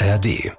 [0.00, 0.52] ARD.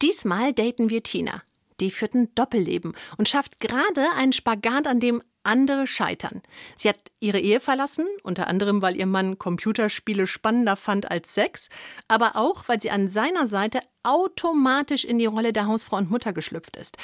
[0.00, 1.42] Diesmal daten wir Tina.
[1.78, 6.40] Die führt ein Doppelleben und schafft gerade einen Spagat, an dem andere scheitern.
[6.74, 11.68] Sie hat ihre Ehe verlassen, unter anderem, weil ihr Mann Computerspiele spannender fand als Sex,
[12.08, 16.32] aber auch, weil sie an seiner Seite automatisch in die Rolle der Hausfrau und Mutter
[16.32, 16.96] geschlüpft ist.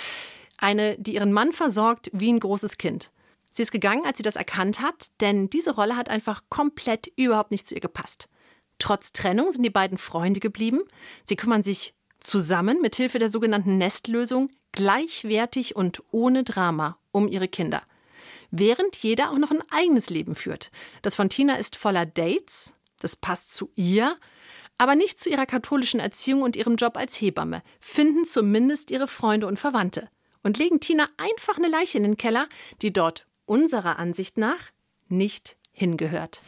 [0.57, 3.11] Eine, die ihren Mann versorgt wie ein großes Kind.
[3.51, 7.51] Sie ist gegangen, als sie das erkannt hat, denn diese Rolle hat einfach komplett überhaupt
[7.51, 8.29] nicht zu ihr gepasst.
[8.79, 10.81] Trotz Trennung sind die beiden Freunde geblieben.
[11.25, 17.49] Sie kümmern sich zusammen mit Hilfe der sogenannten Nestlösung gleichwertig und ohne Drama um ihre
[17.49, 17.83] Kinder.
[18.51, 20.71] Während jeder auch noch ein eigenes Leben führt.
[21.03, 24.17] Das von Tina ist voller Dates, das passt zu ihr,
[24.79, 29.47] aber nicht zu ihrer katholischen Erziehung und ihrem Job als Hebamme, finden zumindest ihre Freunde
[29.47, 30.09] und Verwandte
[30.43, 32.49] und legen Tina einfach eine Leiche in den Keller,
[32.81, 34.71] die dort unserer Ansicht nach
[35.09, 36.41] nicht hingehört.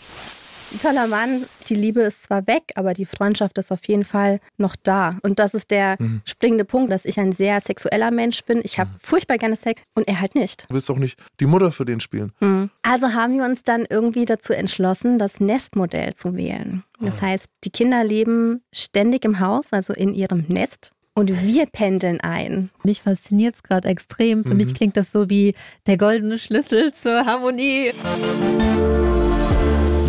[0.73, 4.41] Ein toller Mann, die Liebe ist zwar weg, aber die Freundschaft ist auf jeden Fall
[4.57, 5.19] noch da.
[5.23, 6.23] Und das ist der mhm.
[6.25, 8.61] springende Punkt, dass ich ein sehr sexueller Mensch bin.
[8.63, 8.99] Ich habe mhm.
[9.01, 10.67] furchtbar gerne Sex und er halt nicht.
[10.69, 12.33] Du willst doch nicht die Mutter für den spielen.
[12.41, 12.71] Mhm.
[12.83, 16.85] Also haben wir uns dann irgendwie dazu entschlossen, das Nestmodell zu wählen.
[17.01, 17.23] Das ah.
[17.23, 22.71] heißt, die Kinder leben ständig im Haus, also in ihrem Nest und wir pendeln ein.
[22.85, 24.45] Mich fasziniert es gerade extrem.
[24.45, 24.57] Für mhm.
[24.57, 25.55] mich klingt das so wie
[25.87, 27.91] der goldene Schlüssel zur Harmonie.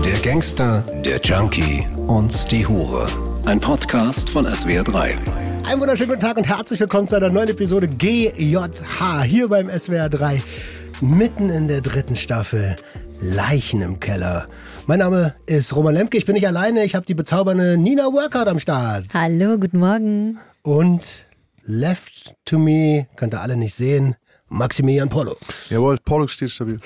[0.06, 3.06] Der Gangster, der Junkie und die Hure.
[3.46, 5.16] Ein Podcast von SWR3.
[5.68, 10.42] Einen wunderschönen guten Tag und herzlich willkommen zu einer neuen Episode GJH hier beim SWR3.
[11.02, 12.76] Mitten in der dritten Staffel.
[13.20, 14.48] Leichen im Keller.
[14.88, 18.48] Mein Name ist Roman Lemke, ich bin nicht alleine, ich habe die bezaubernde Nina Workout
[18.48, 19.06] am Start.
[19.14, 20.40] Hallo, guten Morgen.
[20.64, 21.26] Und
[21.62, 24.16] left to me, könnt ihr alle nicht sehen,
[24.50, 25.38] Maximilian Polo.
[25.70, 26.80] Jawohl, Polo steht stabil.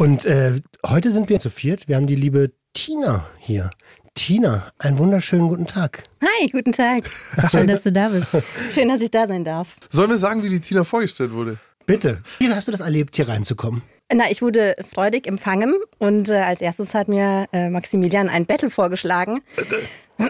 [0.00, 1.86] Und äh, heute sind wir zu viert.
[1.86, 3.68] Wir haben die liebe Tina hier.
[4.14, 6.04] Tina, einen wunderschönen guten Tag.
[6.22, 7.04] Hi, guten Tag.
[7.50, 8.28] Schön, dass du da bist.
[8.70, 9.76] Schön, dass ich da sein darf.
[9.90, 11.58] Sollen wir sagen, wie die Tina vorgestellt wurde?
[11.84, 12.22] Bitte.
[12.38, 13.82] Wie hast du das erlebt, hier reinzukommen?
[14.10, 18.70] Na, ich wurde freudig empfangen und äh, als erstes hat mir äh, Maximilian ein Battle
[18.70, 19.42] vorgeschlagen.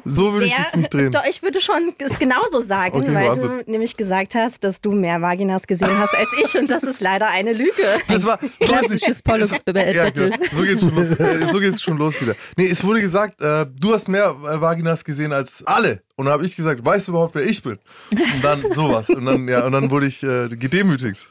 [0.05, 1.13] So würde ich jetzt nicht drehen.
[1.13, 3.63] Doch, ich würde schon es genauso sagen, okay, weil Wahnsinn.
[3.65, 7.01] du nämlich gesagt hast, dass du mehr Vaginas gesehen hast als ich und das ist
[7.01, 7.73] leider eine Lüge.
[8.09, 10.37] Das war klassisches pollux ja, genau.
[10.53, 11.11] So geht's schon los.
[11.11, 12.35] Äh, so geht's schon los wieder.
[12.57, 16.03] Nee, es wurde gesagt, äh, du hast mehr äh, Vaginas gesehen als alle.
[16.17, 17.79] Und dann habe ich gesagt, weißt du überhaupt, wer ich bin?
[18.11, 19.09] Und dann sowas.
[19.09, 21.29] Und dann, ja, und dann wurde ich äh, gedemütigt.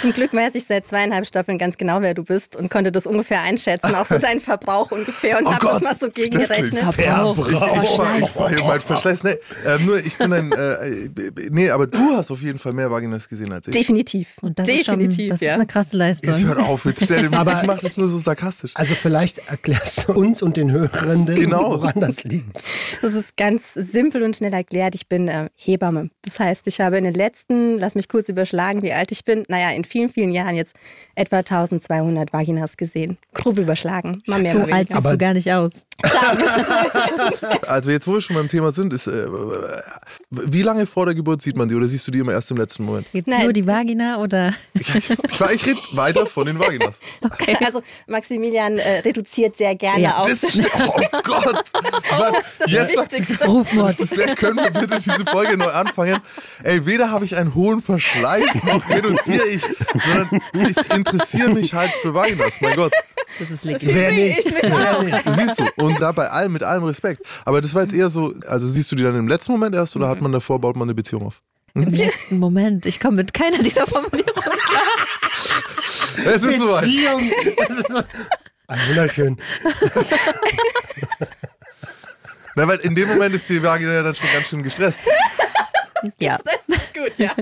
[0.00, 3.06] Zum Glück weiß ich seit zweieinhalb Staffeln ganz genau, wer du bist und konnte das
[3.06, 6.78] ungefähr einschätzen, auch so deinen Verbrauch ungefähr und oh habe das mal so gegengerechnet.
[6.78, 7.34] Verbrauch.
[7.36, 7.82] Verbrauch.
[7.82, 9.22] Ich, ich, ich, mein Verschleiß.
[9.22, 10.52] Nee, äh, nur ich bin ein.
[10.52, 11.08] Äh,
[11.50, 13.72] nee, aber du hast auf jeden Fall mehr Vaginas gesehen als ich.
[13.72, 14.36] Definitiv.
[14.40, 15.10] Und das Definitiv.
[15.10, 15.50] Ist schon, das ja.
[15.50, 16.30] ist eine krasse Leistung.
[16.30, 18.72] Jetzt hört auf, jetzt stell dir mal, ich mache das nur so sarkastisch.
[18.74, 21.70] Also vielleicht erklärst du uns und den Hörenden, genau.
[21.70, 22.64] woran das liegt.
[23.00, 24.96] Das ist ganz simpel und schnell erklärt.
[24.96, 26.10] Ich bin äh, Hebamme.
[26.22, 29.44] Das heißt, ich habe in den letzten, lass mich kurz überschlagen, wie alt ich bin.
[29.48, 30.74] Naja, in vielen, vielen Jahren jetzt
[31.14, 33.18] etwa 1200 Vaginas gesehen.
[33.34, 34.22] Grob überschlagen.
[34.26, 35.72] Mal mehr, so alt siehst du gar nicht aus.
[37.66, 39.26] also jetzt, wo wir schon beim Thema sind, ist, äh,
[40.30, 42.56] wie lange vor der Geburt sieht man die oder siehst du die immer erst im
[42.56, 43.08] letzten Moment?
[43.12, 43.42] Jetzt Nein.
[43.42, 44.54] nur die Vagina oder?
[44.74, 47.00] ich, ich, ich rede weiter von den Vaginas.
[47.22, 47.56] Okay.
[47.68, 50.18] Also Maximilian äh, reduziert sehr gerne ja.
[50.18, 50.26] auf.
[50.26, 51.64] Das, oh Gott!
[51.72, 53.44] Was, das jetzt Wichtigste.
[53.44, 53.96] Rufmord.
[54.36, 56.18] können wir bitte diese Folge neu anfangen?
[56.62, 59.62] Ey, weder habe ich einen hohen Verschleiß, noch reduziere ich,
[60.06, 62.92] sondern ich interessiere mich halt für Vaginas, mein Gott.
[63.38, 63.96] Das ist legitim.
[64.18, 65.02] Ich mich auch.
[65.36, 67.22] Siehst du, und da bei allem, mit allem Respekt.
[67.44, 69.96] Aber das war jetzt eher so, also siehst du die dann im letzten Moment erst
[69.96, 71.42] oder hat man davor, baut man eine Beziehung auf?
[71.74, 71.82] Hm?
[71.84, 72.86] Im letzten Moment.
[72.86, 74.82] Ich komme mit keiner dieser Formulierungen klar.
[76.34, 76.84] Es ist soweit.
[76.84, 77.30] Beziehung.
[77.88, 78.02] So,
[78.68, 79.38] ah, wunderschön.
[82.54, 85.00] Na, weil in dem Moment ist die Vagina ja dann schon ganz schön gestresst.
[86.18, 86.38] Ja.
[86.44, 87.32] Das ist gut, ja.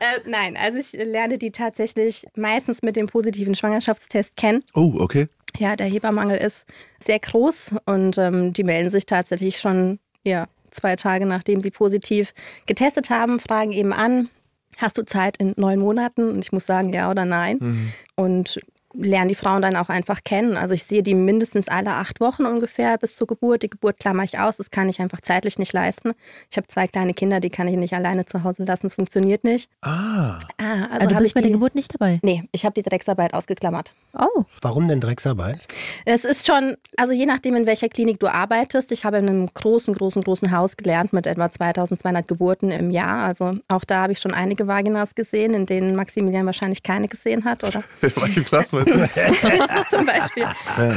[0.00, 4.64] Äh, nein, also ich lerne die tatsächlich meistens mit dem positiven Schwangerschaftstest kennen.
[4.74, 5.28] Oh, okay.
[5.58, 6.66] Ja, der Hebermangel ist
[7.02, 12.32] sehr groß und ähm, die melden sich tatsächlich schon ja, zwei Tage nachdem sie positiv
[12.66, 14.28] getestet haben, fragen eben an,
[14.76, 16.30] hast du Zeit in neun Monaten?
[16.30, 17.58] Und ich muss sagen, ja oder nein.
[17.60, 17.92] Mhm.
[18.14, 18.60] Und
[18.98, 20.56] lernen die Frauen dann auch einfach kennen.
[20.56, 23.62] Also ich sehe die mindestens alle acht Wochen ungefähr bis zur Geburt.
[23.62, 26.12] Die Geburt klammer ich aus, das kann ich einfach zeitlich nicht leisten.
[26.50, 29.44] Ich habe zwei kleine Kinder, die kann ich nicht alleine zu Hause lassen, es funktioniert
[29.44, 29.70] nicht.
[29.82, 30.38] Ah.
[30.58, 32.18] ah also, also du bist bei der Geburt nicht dabei?
[32.22, 33.94] Nee, ich habe die Drecksarbeit ausgeklammert.
[34.18, 34.44] Oh.
[34.62, 35.66] Warum denn Drecksarbeit?
[36.04, 38.90] Es ist schon, also je nachdem, in welcher Klinik du arbeitest.
[38.90, 43.24] Ich habe in einem großen, großen, großen Haus gelernt mit etwa 2200 Geburten im Jahr.
[43.24, 47.44] Also auch da habe ich schon einige Vaginas gesehen, in denen Maximilian wahrscheinlich keine gesehen
[47.44, 47.84] hat, oder?
[48.20, 48.87] Manche Klassen
[49.90, 50.44] Zum Beispiel.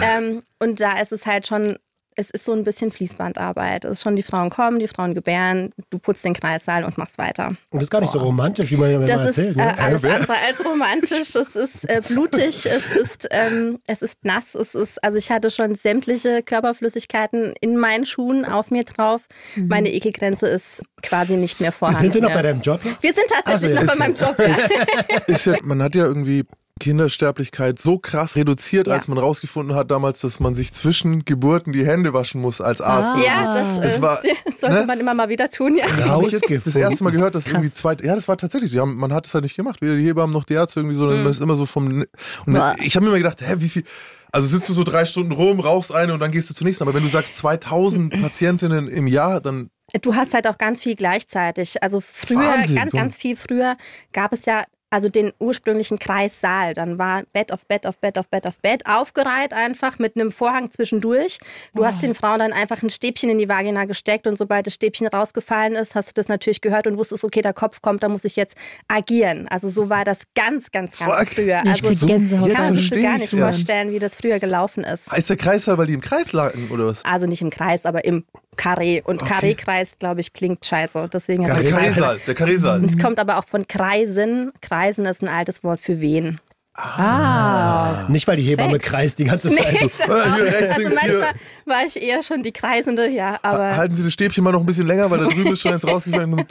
[0.02, 1.78] Ähm, und da ist es halt schon
[2.18, 3.86] es ist so ein bisschen Fließbandarbeit.
[3.86, 7.18] Es ist schon, die Frauen kommen, die Frauen gebären, du putzt den Kreissaal und machst
[7.18, 7.48] weiter.
[7.48, 9.56] Und das ist gar nicht so romantisch, wie man immer Das ist erzählt.
[9.56, 9.80] äh, Ne?
[9.80, 11.34] alles andere als romantisch.
[11.36, 15.50] Es ist äh, blutig, es ist, ähm, es ist nass, es ist, also ich hatte
[15.52, 19.22] schon sämtliche Körperflüssigkeiten in meinen Schuhen auf mir drauf.
[19.56, 22.02] Meine Ekelgrenze ist quasi nicht mehr vorhanden.
[22.02, 22.36] Sind wir noch ja.
[22.36, 23.04] bei deinem Job jetzt?
[23.04, 24.36] Wir sind tatsächlich Also, noch ist- bei meinem Job.
[24.38, 25.18] Ja.
[25.34, 26.44] Ist ja, man hat ja irgendwie
[26.82, 28.94] Kindersterblichkeit so krass reduziert, Ja.
[28.96, 32.82] als man rausgefunden hat damals, dass man sich zwischen Geburten die Hände waschen muss als
[32.82, 33.16] Arzt.
[33.16, 33.82] oder Ja, so.
[33.82, 34.20] das, äh, war-
[34.60, 34.86] sollte ne?
[34.86, 35.86] man immer mal wieder tun, ja.
[35.86, 36.82] Ich jetzt das Rausgefunden.
[36.82, 39.44] erste Mal gehört, dass irgendwie zwei, ja, das war tatsächlich, haben, man hat es halt
[39.44, 42.06] nicht gemacht, weder die Hebammen noch die Ärzte irgendwie so, man ist immer so vom,
[42.46, 42.76] Boah.
[42.82, 43.84] ich habe mir immer gedacht, hä, wie viel,
[44.32, 46.84] also sitzt du so drei Stunden rum, rauchst eine und dann gehst du zur nächsten,
[46.84, 49.70] aber wenn du sagst 2000 Patientinnen im Jahr, dann,
[50.02, 51.84] Du hast halt auch ganz viel gleichzeitig.
[51.84, 53.76] Also früher, Wahnsinn, ganz, ganz viel früher
[54.14, 56.74] gab es ja also den ursprünglichen Kreissaal.
[56.74, 60.32] Dann war Bett auf Bett auf Bett auf Bett auf Bett aufgereiht einfach mit einem
[60.32, 61.40] Vorhang zwischendurch.
[61.74, 64.74] Du hast den Frauen dann einfach ein Stäbchen in die Vagina gesteckt und sobald das
[64.76, 68.10] Stäbchen rausgefallen ist, hast du das natürlich gehört und wusstest, okay, der Kopf kommt, da
[68.10, 68.56] muss ich jetzt
[68.88, 69.48] agieren.
[69.48, 71.30] Also so war das ganz, ganz, ganz Fuck.
[71.30, 71.62] früher.
[71.64, 73.40] Ich Also kannst du versteh dir gar nicht ja.
[73.40, 75.10] vorstellen, wie das früher gelaufen ist.
[75.12, 77.06] heißt der Kreissaal, weil die im Kreis lagen oder was?
[77.06, 78.26] Also nicht im Kreis, aber im
[78.58, 79.02] Carré.
[79.04, 81.10] Und Carré-Kreis, glaube ich, klingt scheiße.
[81.12, 81.94] Deswegen Der man Kreis.
[81.96, 82.86] Karreesaal, der Karreesaal.
[82.86, 84.52] Es kommt aber auch von Kreisen.
[84.62, 86.40] Kreisen ist ein altes Wort für Wehen.
[86.74, 88.06] Ah.
[88.08, 88.86] Nicht, weil die Hebamme Sex.
[88.86, 89.86] kreist die ganze Zeit so.
[89.86, 89.90] Äh,
[90.36, 91.12] hier rechts, Also links, hier.
[91.20, 91.34] manchmal
[91.66, 94.66] war ich eher schon die Kreisende, ja, aber Halten Sie das Stäbchen mal noch ein
[94.66, 96.46] bisschen länger, weil da drüben ist schon eins rausgefallen.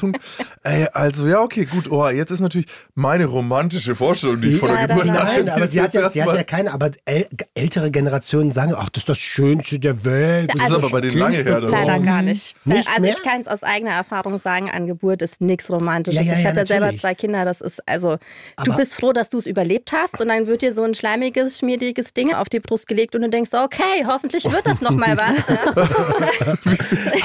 [0.63, 1.91] Ey, also ja, okay, gut.
[1.91, 5.45] Oh, jetzt ist natürlich meine romantische Vorstellung, die ich vor der Leider Geburt nein.
[5.47, 8.75] Nein, aber sie hat, jetzt ja, sie hat ja keine, aber äl ältere Generationen sagen,
[8.77, 10.51] ach, das ist das Schönste der Welt.
[10.55, 11.61] Das ist aber bei denen lange her.
[11.61, 12.03] leider auch.
[12.05, 12.55] gar nicht.
[12.67, 13.11] Nicht also mehr?
[13.13, 16.21] ich kann es aus eigener Erfahrung sagen, an Geburt ist nichts Romantisches.
[16.25, 18.95] Ja, ja, ich ja, habe ja selber zwei Kinder, das ist also, du Aber- bist
[18.95, 22.33] froh, dass du es überlebt hast und dann wird dir so ein schleimiges, schmieriges Ding
[22.33, 26.57] auf die Brust gelegt und du denkst, okay, hoffentlich wird das nochmal was.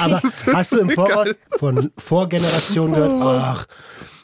[0.00, 0.22] Aber
[0.52, 3.66] hast du im Voraus von Vorgenerationen gehört, ach,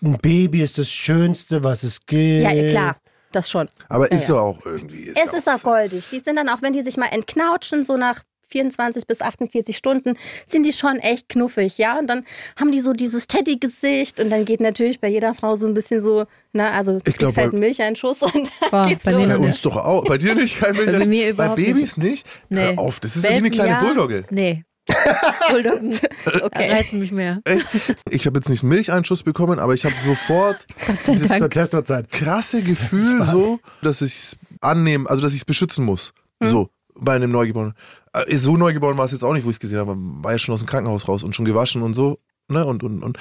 [0.02, 2.42] ein Baby ist das Schönste, was es gibt.
[2.42, 2.96] ja, klar,
[3.30, 3.68] das schon.
[3.88, 4.34] Aber ist ja.
[4.34, 5.04] ja auch irgendwie.
[5.04, 6.08] Ist Es ja ist auch goldig.
[6.10, 10.14] Die sind dann auch, wenn die sich mal entknautschen, so nach 24 bis 48 Stunden,
[10.48, 11.98] sind die schon echt knuffig, ja.
[11.98, 12.24] Und dann
[12.60, 16.02] haben die so dieses Teddy-Gesicht und dann geht natürlich bei jeder Frau so ein bisschen
[16.02, 19.12] so, na, also du Ich glaub, kriegst halt bei- Milcheinschuss und dann Boah, geht's bei
[19.12, 19.28] mir los.
[19.28, 20.04] Bei noch uns doch auch.
[20.04, 20.60] Bei dir nicht?
[20.60, 20.86] Kein Milch.
[20.98, 22.26] Bei mir Bei überhaupt Babys nicht?
[22.48, 22.60] Nee.
[22.60, 23.80] Hör auf, das ist ja wie eine Welpen, kleine ja.
[23.82, 24.24] Bulldogge.
[24.30, 24.64] Nee.
[25.50, 25.96] Bulldoggen
[26.42, 26.70] Okay.
[26.72, 27.40] reizen mich mehr.
[27.44, 27.66] Echt?
[28.10, 30.66] Ich habe jetzt nicht einen Milcheinschuss bekommen, aber ich habe sofort.
[31.50, 32.10] Testorzeit.
[32.10, 36.12] krasse Gefühl so, dass ich es annehmen, also dass ich es beschützen muss.
[36.42, 37.74] So, bei einem Neugeborenen.
[38.12, 39.94] Äh, So neugeboren war es jetzt auch nicht, wo ich es gesehen habe.
[39.96, 42.18] War ja schon aus dem Krankenhaus raus und schon gewaschen und so.
[42.48, 42.64] Ne?
[42.66, 43.18] Und, und, und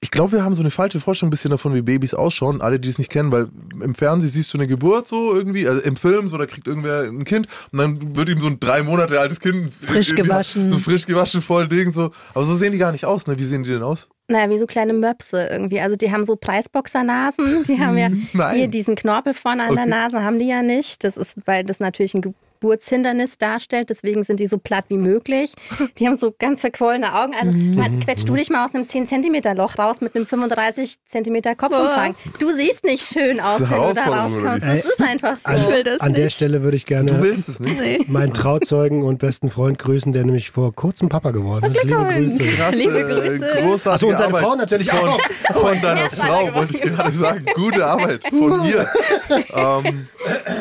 [0.00, 2.60] ich glaube, wir haben so eine falsche Vorstellung ein bisschen davon, wie Babys ausschauen.
[2.60, 3.48] Alle, die es nicht kennen, weil
[3.82, 7.00] im Fernsehen siehst du eine Geburt so irgendwie, also im Film, so da kriegt irgendwer
[7.02, 10.70] ein Kind und dann wird ihm so ein drei Monate altes Kind Frisch gewaschen.
[10.70, 12.12] So frisch gewaschen, voll Ding, so.
[12.34, 13.36] Aber so sehen die gar nicht aus, ne?
[13.40, 14.08] Wie sehen die denn aus?
[14.28, 15.80] Naja, wie so kleine Möpse irgendwie.
[15.80, 18.54] Also die haben so Preisboxernasen, die haben ja Nein.
[18.56, 19.90] hier diesen Knorpel vorne an der Okay.
[19.90, 21.02] Nase, haben die ja nicht.
[21.02, 25.54] Das ist, weil das natürlich ein Geburtshindernis darstellt, deswegen sind die so platt wie möglich.
[25.98, 27.34] Die haben so ganz verquollene Augen.
[27.38, 30.96] Also man, quetsch du dich mal aus einem 10 cm Loch raus mit einem 35
[31.06, 32.14] cm Kopfumfang.
[32.38, 34.62] Du siehst nicht schön aus, Das ist wenn du da rauskommst.
[34.64, 35.40] Das ist einfach so.
[35.44, 36.34] Also, will das an der nicht.
[36.36, 37.80] Stelle würde ich gerne Du willst es nicht?
[37.80, 38.04] Nee.
[38.08, 41.84] meinen Trauzeugen und besten Freund grüßen, der nämlich vor kurzem Papa geworden ist.
[41.84, 41.96] Liebe.
[41.96, 42.44] Grüße.
[42.56, 43.52] Krasse, Liebe Grüße.
[43.62, 45.20] Großartige Achso, und seine Arbeit Frau natürlich von, auch.
[45.52, 47.46] Von deiner Frau, wollte ich gerade sagen.
[47.54, 48.88] Gute Arbeit von hier.
[49.54, 50.08] ähm,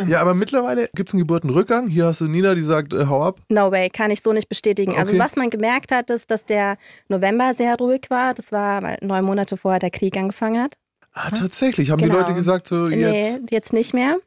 [0.08, 1.87] ja, aber mittlerweile gibt es einen Geburtenrückgang.
[1.88, 3.40] Hier hast du Nina, die sagt, äh, hau ab.
[3.50, 4.92] No way, kann ich so nicht bestätigen.
[4.98, 5.20] Also Okay.
[5.20, 6.78] was man gemerkt hat, ist, dass der
[7.10, 8.34] November sehr ruhig war.
[8.34, 10.76] Das war, weil neun Monate vorher der Krieg angefangen hat.
[11.14, 11.90] Ah, tatsächlich.
[11.90, 12.20] Haben die Genau.
[12.20, 13.42] Leute gesagt, so jetzt.
[13.42, 14.18] Nee, jetzt nicht mehr.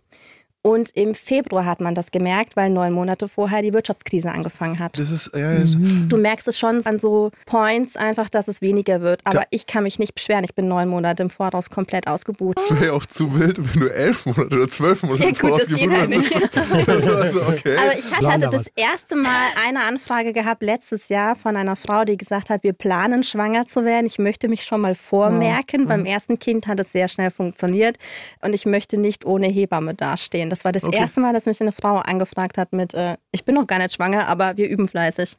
[0.63, 4.99] Und im Februar hat man das gemerkt, weil neun Monate vorher die Wirtschaftskrise angefangen hat.
[4.99, 5.61] Das ist, ja,
[6.09, 9.23] Du merkst es schon an so Points einfach, dass es weniger wird.
[9.25, 9.47] Aber Ja.
[9.51, 10.45] ich kann mich nicht beschweren.
[10.45, 12.59] Ich bin neun Monate im Voraus komplett ausgebucht.
[12.59, 15.35] das wäre ja auch zu wild, wenn du elf Monate oder zwölf Monate Ja, im
[15.35, 16.35] gut, Voraus das geht halt nicht.
[16.89, 17.77] also, okay.
[17.79, 21.77] Aber ich hatte, hatte da das erste Mal eine Anfrage gehabt letztes Jahr von einer
[21.77, 24.05] Frau, die gesagt hat, wir planen schwanger zu werden.
[24.05, 25.87] Ich möchte mich schon mal vormerken.
[25.87, 27.97] Beim ersten Kind hat es sehr schnell funktioniert
[28.43, 30.50] und ich möchte nicht ohne Hebamme dastehen.
[30.51, 30.99] Das war das Okay.
[30.99, 33.95] erste Mal, dass mich eine Frau angefragt hat mit, äh, ich bin noch gar nicht
[33.95, 35.37] schwanger, aber wir üben fleißig.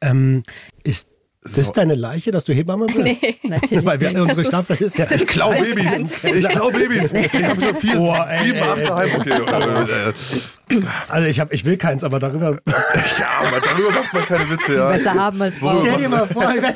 [0.00, 0.42] Ähm,
[0.82, 1.08] ist
[1.44, 1.72] das So.
[1.72, 2.98] deine Leiche, dass du Hebamme bist?
[2.98, 3.36] Nee.
[3.42, 3.84] Natürlich.
[3.84, 4.20] Weil wir, nicht.
[4.20, 5.10] unsere Staffel ist ja.
[5.10, 6.08] Ich klau Babys.
[6.22, 7.12] Ich klau Babys.
[7.12, 8.84] Ich habe schon vier, Boah, ey, sieben, acht ey.
[8.86, 9.10] daheim.
[9.20, 10.80] Okay.
[11.08, 12.58] Also ich, hab, ich will keins, aber darüber.
[12.66, 14.76] ja, aber darüber macht man keine Witze.
[14.76, 14.88] Ja.
[14.90, 15.80] Besser haben als brauchen.
[15.80, 16.62] Stell dir mal vor, ich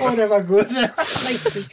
[0.00, 0.66] Oh, der war gut.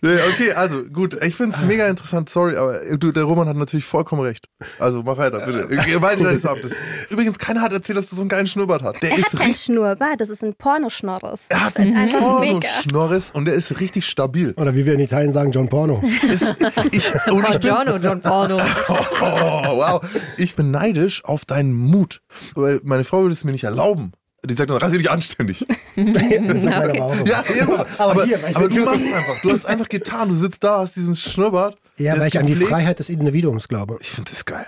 [0.02, 3.58] Nee, okay, also gut, ich finde es mega interessant, sorry, aber du, der Roman hat
[3.58, 4.48] natürlich vollkommen recht.
[4.80, 5.68] Also mach weiter, bitte.
[5.68, 6.76] Gewalt deines Amtes.
[7.10, 9.02] Übrigens, keiner hat erzählt, dass du so einen geilen Schnurrbart hast.
[9.02, 11.42] Der Er ist hat kein richtig Schnurrbart, das ist ein Pornoschnorres.
[11.50, 12.70] Er hat Ich find einfach Porno mega.
[12.82, 14.54] Schnorres und der ist richtig stabil.
[14.58, 16.04] Oder wie wir in Italien sagen, John Porno.
[16.30, 16.44] Ist,
[16.92, 18.58] ich, und ich bin, Giorno, John Porno.
[18.90, 20.02] oh, wow,
[20.38, 22.22] ich bin neidisch auf deinen Mut.
[22.56, 24.14] Weil meine Frau würde es mir nicht erlauben.
[24.46, 25.66] Die sagt dann, rasier dich anständig.
[25.96, 27.28] Das sagt man aber auch immer.
[27.28, 27.80] Ja, immer.
[27.98, 29.42] Aber Aber, hier, aber du machst einfach.
[29.42, 30.30] Du hast einfach getan.
[30.30, 31.78] Du sitzt da, hast diesen Schnurrbart.
[31.98, 32.72] Ja, weil ich an die gepflegt.
[32.72, 33.98] Freiheit des Individuums glaube.
[34.00, 34.66] Ich finde das geil.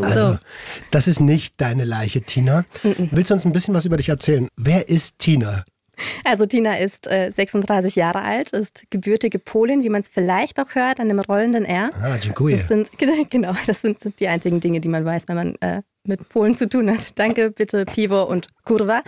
[0.00, 0.38] Also,
[0.92, 2.64] das ist nicht deine Leiche, Tina.
[2.82, 4.46] Willst du uns ein bisschen was über dich erzählen?
[4.56, 5.64] Wer ist Tina?
[6.24, 10.74] Also Tina ist äh, 36 Jahre alt, ist gebürtige Polin, wie man es vielleicht auch
[10.74, 11.90] hört an dem rollenden R.
[12.00, 12.58] Ah, dziękuję.
[12.58, 12.90] Das sind
[13.30, 16.68] genau, das sind die einzigen Dinge, die man weiß, wenn man äh, mit Polen zu
[16.68, 17.18] tun hat.
[17.18, 19.02] Danke, bitte, Pivo und Kurva.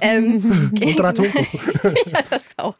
[0.00, 0.98] Ähm, Und
[2.06, 2.76] ja, das auch.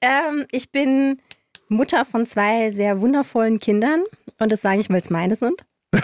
[0.00, 1.20] Ähm, ich bin
[1.68, 4.02] Mutter von zwei sehr wundervollen Kindern
[4.38, 5.64] und das sage ich, weil es meine sind.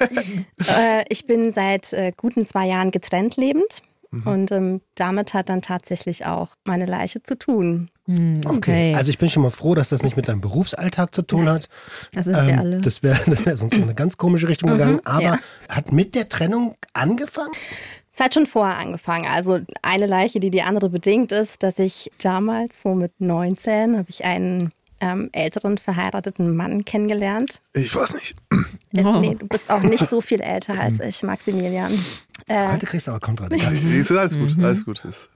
[0.00, 3.82] äh, ich bin seit äh, guten zwei Jahren getrennt lebend
[4.24, 7.90] und ähm, damit hat dann tatsächlich auch meine Leiche zu tun.
[8.06, 8.94] Hm, okay.
[8.94, 11.68] Also ich bin schon mal froh, dass das nicht mit deinem Berufsalltag zu tun hat.
[12.12, 12.80] das sind wir Ähm, alle.
[12.80, 15.00] das wäre das wär sonst in eine ganz komische Richtung gegangen.
[15.04, 15.38] Aber ja.
[15.68, 17.52] hat mit der Trennung angefangen?
[18.14, 19.26] Es hat schon vorher angefangen.
[19.26, 24.08] Also eine Leiche, die die andere bedingt ist, dass ich damals so mit 19 habe
[24.08, 27.60] ich einen ähm, älteren verheirateten Mann kennengelernt.
[27.72, 28.36] Ich weiß nicht.
[28.94, 29.02] Äh.
[29.02, 31.92] Nee, du bist auch nicht so viel älter als ich, Maximilian.
[32.46, 33.70] Äh, Heute kriegst du aber Kontradiktor.
[33.70, 35.04] Ist alles gut, alles gut.
[35.04, 35.28] Ist.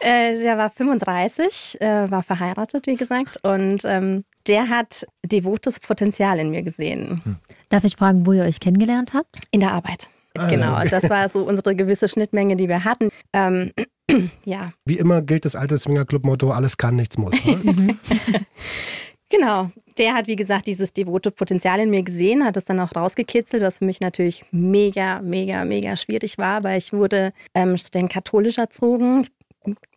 [0.00, 6.38] Äh, der war 35, äh, war verheiratet, wie gesagt, und ähm, der hat devotes Potenzial
[6.38, 7.38] in mir gesehen.
[7.70, 9.38] Darf ich fragen, wo ihr euch kennengelernt habt?
[9.50, 10.08] In der Arbeit.
[10.36, 13.08] Ah, genau, das war so unsere gewisse Schnittmenge, die wir hatten.
[13.32, 13.72] Ähm,
[14.44, 17.32] ja, Wie immer gilt das alte Swingerclub-Motto, alles kann, nichts muss.
[17.44, 17.96] Ne?
[19.30, 19.70] genau.
[19.96, 23.62] Der hat, wie gesagt, dieses devote Potenzial in mir gesehen, hat es dann auch rausgekitzelt,
[23.62, 28.58] was für mich natürlich mega, mega, mega schwierig war, weil ich wurde ähm, streng katholisch
[28.58, 29.26] erzogen.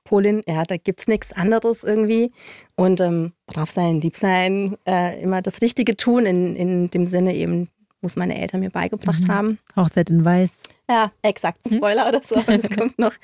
[0.04, 2.32] Polin, ja, da gibt's nichts anderes irgendwie.
[2.76, 7.36] Und ähm, brav sein, lieb sein, äh, immer das Richtige tun, in, in dem Sinne
[7.36, 7.70] eben,
[8.02, 9.58] wo es meine Eltern mir beigebracht haben.
[9.76, 10.52] Hochzeit in Weiß.
[10.90, 11.60] Ja, exakt.
[11.72, 13.14] Spoiler oder so, aber das kommt noch.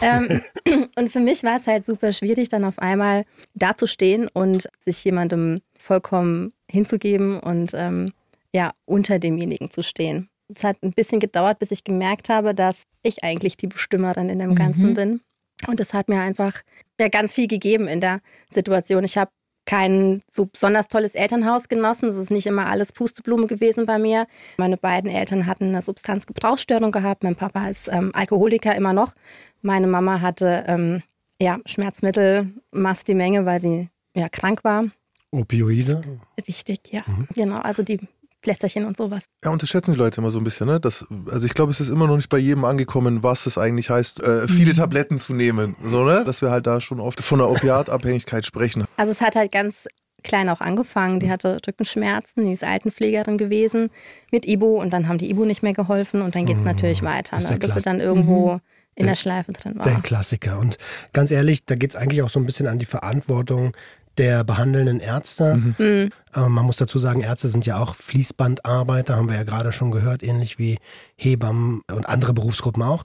[0.00, 0.40] Ähm,
[0.96, 5.62] und für mich war es halt super schwierig, dann auf einmal dazustehen und sich jemandem
[5.78, 8.12] vollkommen hinzugeben und ähm,
[8.52, 10.30] ja, unter demjenigen zu stehen.
[10.52, 14.40] Es hat ein bisschen gedauert, bis ich gemerkt habe, dass ich eigentlich die Bestimmerin in
[14.40, 15.20] dem Ganzen bin.
[15.68, 16.62] Und es hat mir einfach
[17.00, 18.20] ja, ganz viel gegeben in der
[18.50, 19.04] Situation.
[19.04, 19.30] Ich habe
[19.66, 22.08] kein so besonders tolles Elternhaus genossen.
[22.08, 24.26] Es ist nicht immer alles Pusteblume gewesen bei mir.
[24.58, 27.24] Meine beiden Eltern hatten eine Substanzgebrauchsstörung gehabt.
[27.24, 29.14] Mein Papa ist ähm, Alkoholiker immer noch.
[29.62, 31.02] Meine Mama hatte ähm,
[31.40, 34.84] ja, Schmerzmittel, maß die Menge, weil sie ja krank war.
[35.30, 36.02] Opioide.
[36.46, 37.02] Richtig, ja.
[37.34, 37.98] Genau, also die
[38.44, 39.24] Plästerchen und sowas.
[39.44, 40.78] Ja, unterschätzen die Leute immer so ein bisschen, ne?
[40.78, 43.90] Das, also ich glaube, es ist immer noch nicht bei jedem angekommen, was es eigentlich
[43.90, 45.74] heißt, äh, viele Tabletten zu nehmen.
[45.82, 46.24] So, ne?
[46.24, 48.84] Dass wir halt da schon oft von einer Opiatabhängigkeit sprechen.
[48.96, 49.86] Also es hat halt ganz
[50.22, 51.20] klein auch angefangen.
[51.20, 53.90] Die hatte Rückenschmerzen, die ist Altenpflegerin gewesen
[54.30, 57.02] mit Ibu und dann haben die Ibu nicht mehr geholfen und dann geht es natürlich
[57.02, 58.60] weiter, das ist ne, der bis sie dann irgendwo
[58.96, 60.02] in Der- der Schleife drin Der war.
[60.02, 60.58] Klassiker.
[60.58, 60.78] Und
[61.12, 63.72] ganz ehrlich, da geht es eigentlich auch so ein bisschen an die Verantwortung
[64.18, 65.56] der behandelnden Ärzte.
[65.78, 66.10] Mhm.
[66.32, 69.90] Aber man muss dazu sagen, Ärzte sind ja auch Fließbandarbeiter, haben wir ja gerade schon
[69.90, 70.78] gehört, ähnlich wie
[71.16, 73.04] Hebammen und andere Berufsgruppen auch.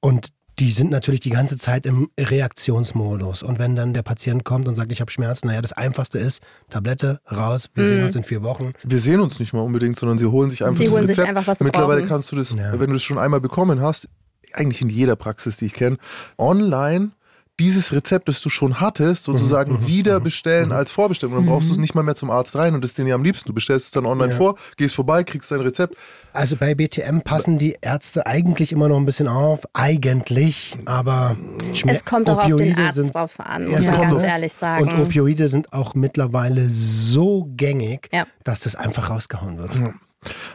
[0.00, 3.42] Und die sind natürlich die ganze Zeit im Reaktionsmodus.
[3.42, 6.42] Und wenn dann der Patient kommt und sagt, ich habe Schmerzen, naja, das Einfachste ist,
[6.70, 7.88] Tablette, raus, wir Mhm.
[7.88, 8.72] sehen uns in vier Wochen.
[8.82, 11.18] Wir sehen uns nicht mal unbedingt, sondern sie holen sich einfach Sie das holen sich
[11.18, 11.36] Rezept.
[11.36, 12.08] einfach, Mittlerweile brauchen.
[12.08, 12.72] kannst du das, Ja.
[12.72, 14.08] wenn du das schon einmal bekommen hast,
[14.54, 15.98] eigentlich in jeder Praxis, die ich kenne,
[16.38, 17.10] online
[17.58, 21.36] dieses Rezept, das du schon hattest, sozusagen Mhm, wieder bestellen als Vorbestimmung.
[21.38, 23.14] Dann brauchst du es nicht mal mehr zum Arzt rein und das ist dir ja
[23.14, 23.48] am liebsten.
[23.48, 24.36] Du bestellst es dann online Ja.
[24.36, 25.96] vor, gehst vorbei, kriegst dein Rezept.
[26.34, 31.36] Also bei BTM passen die Ärzte eigentlich immer noch ein bisschen auf, eigentlich, aber
[31.72, 34.10] Schmer Es kommt auch auf den Opioide Arzt sind, drauf an, Ja, muss man kommt
[34.10, 34.82] ganz ehrlich sagen.
[34.90, 38.26] Und Opioide sind auch mittlerweile so gängig, Ja.
[38.44, 39.70] dass das einfach rausgehauen wird.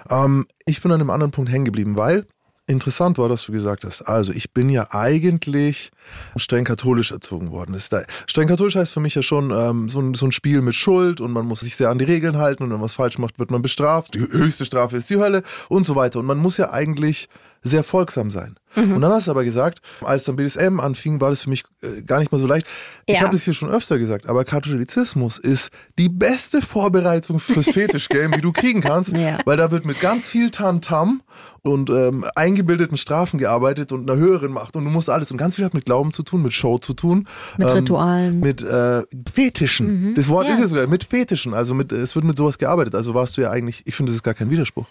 [0.09, 2.27] Ähm, ich bin an einem anderen Punkt hängen geblieben, weil
[2.71, 5.91] interessant war, dass du gesagt hast, also ich bin ja eigentlich
[6.35, 7.75] streng katholisch erzogen worden.
[7.75, 10.61] Ist da, streng katholisch heißt für mich ja schon ähm, so, ein, so ein Spiel
[10.61, 12.95] mit Schuld und man muss sich sehr an die Regeln halten und wenn man was
[12.95, 14.15] falsch macht, wird man bestraft.
[14.15, 16.19] Die höchste Strafe ist die Hölle und so weiter.
[16.19, 17.29] Und man muss ja eigentlich
[17.63, 18.55] sehr folgsam sein.
[18.75, 22.01] Und dann hast du aber gesagt, als dann BDSM anfing, war das für mich äh,
[22.03, 22.65] gar nicht mal so leicht.
[23.05, 23.21] Ich Ja.
[23.23, 28.39] habe das hier schon öfter gesagt, aber Katholizismus ist die beste Vorbereitung fürs Fetisch-Game, die
[28.41, 29.39] du kriegen kannst, Ja.
[29.45, 31.21] weil da wird mit ganz viel Tantam
[31.63, 35.55] und ähm, eingebildeten Strafen gearbeitet und einer höheren Macht und du musst alles und ganz
[35.55, 37.27] viel hat mit Glauben zu tun, mit Show zu tun,
[37.57, 38.39] Mit ähm, Ritualen.
[38.39, 39.03] mit äh,
[39.33, 40.15] Fetischen.
[40.15, 40.53] Das Wort Ja.
[40.53, 42.95] ist ja sogar mit Fetischen, also mit es wird mit sowas gearbeitet.
[42.95, 44.85] Also warst du ja eigentlich, ich finde, das ist gar kein Widerspruch.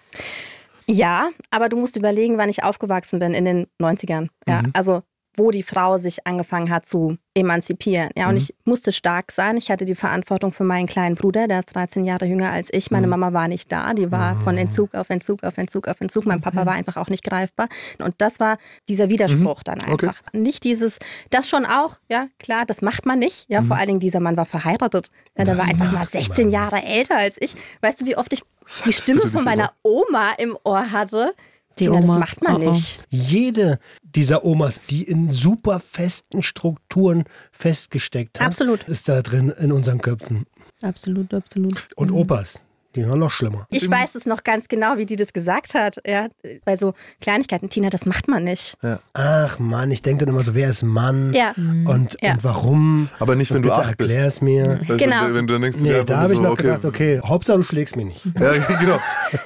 [0.91, 4.29] Ja, aber du musst überlegen, wann ich aufgewachsen bin in den 90ern.
[4.47, 4.71] Ja, Mhm.
[4.75, 5.03] also
[5.37, 8.11] wo die Frau sich angefangen hat zu emanzipieren.
[8.17, 8.39] Ja, und Mhm.
[8.39, 9.57] ich musste stark sein.
[9.57, 12.91] Ich hatte die Verantwortung für meinen kleinen Bruder, der ist 13 Jahre jünger als ich.
[12.91, 13.11] Meine Mhm.
[13.11, 13.95] Mama war nicht da.
[13.95, 16.27] Die war von Entzug auf Entzug auf Entzug auf Entzug.
[16.27, 17.69] Mein Papa war einfach auch nicht greifbar.
[18.01, 19.93] Und das war dieser Widerspruch dann Mhm.
[19.93, 20.09] Okay.
[20.09, 20.23] einfach.
[20.33, 20.99] Nicht dieses,
[21.31, 23.47] das schon auch, ja, klar, das macht man nicht.
[23.49, 23.67] Ja, Mhm.
[23.67, 25.11] vor allen Dingen dieser Mann war verheiratet.
[25.39, 26.53] Ja, der war einfach mal macht 16 man.
[26.53, 27.55] Jahre älter als ich.
[27.81, 28.43] Weißt du, wie oft ich
[28.79, 31.35] die das Stimme von meiner Oma im Ohr hatte?
[31.79, 32.71] Die Tina, das Omas, macht man oh, oh.
[32.71, 33.01] nicht.
[33.09, 38.85] Jede dieser Omas, die in super festen Strukturen festgesteckt hat, Absolut.
[38.85, 40.47] ist da drin in unseren Köpfen.
[40.83, 41.89] Absolut, absolut.
[41.97, 42.63] Und Opas,
[42.97, 43.67] die waren noch schlimmer.
[43.71, 45.97] Ich weiß es noch ganz genau, wie die das gesagt hat.
[46.07, 46.29] Ja,
[46.65, 47.69] bei so Kleinigkeiten.
[47.71, 48.75] Tina, das macht man nicht.
[49.13, 51.33] Ach Mann, ich denke dann immer so, wer ist Mann?
[51.33, 51.53] Ja.
[51.57, 52.33] Und, Ja.
[52.33, 53.09] und warum?
[53.19, 54.11] Aber nicht, wenn und du bitte acht bist.
[54.11, 54.81] erklär's mir.
[54.81, 55.33] Also, Genau.
[55.35, 56.63] Wenn du denkst, du Nee, da habe ich so, noch okay.
[56.65, 58.25] gedacht, okay, Hauptsache du schlägst mich nicht.
[58.39, 58.99] Ja, genau.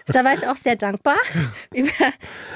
[0.06, 1.16] Da war ich auch sehr dankbar
[1.74, 1.88] über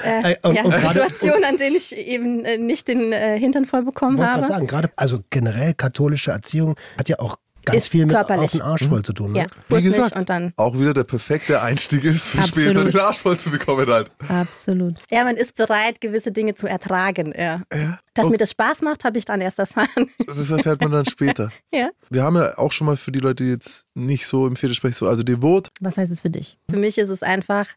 [0.03, 3.83] äh, und- ja, und Situationen, an denen ich eben äh, nicht den äh, Hintern voll
[3.83, 4.41] bekommen Ich wollte habe.
[4.41, 7.37] gerade sagen, gerade, also generell katholische Erziehung hat ja auch
[7.71, 8.45] ganz Ist viel mit körperlich.
[8.45, 9.31] auf den Arsch voll zu tun.
[9.33, 9.39] Ne?
[9.39, 10.53] Ja, Wie gesagt, und dann.
[10.57, 12.69] auch wieder der perfekte Einstieg ist, für Absolut.
[12.71, 14.11] später den Arsch voll zu bekommen halt.
[14.27, 14.95] Absolut.
[15.09, 17.33] Ja, man ist bereit, gewisse Dinge zu ertragen.
[17.37, 17.61] Ja.
[17.73, 17.99] Ja.
[18.13, 20.09] Dass Oh, mir das Spaß macht, habe ich dann erst erfahren.
[20.27, 21.51] das erfährt man dann später.
[21.73, 21.89] ja.
[22.09, 24.95] Wir haben ja auch schon mal für die Leute, die jetzt nicht so im Fetischsprech
[24.95, 26.57] so, also devot, Was heißt es für dich?
[26.69, 27.67] Für mich ist es einfach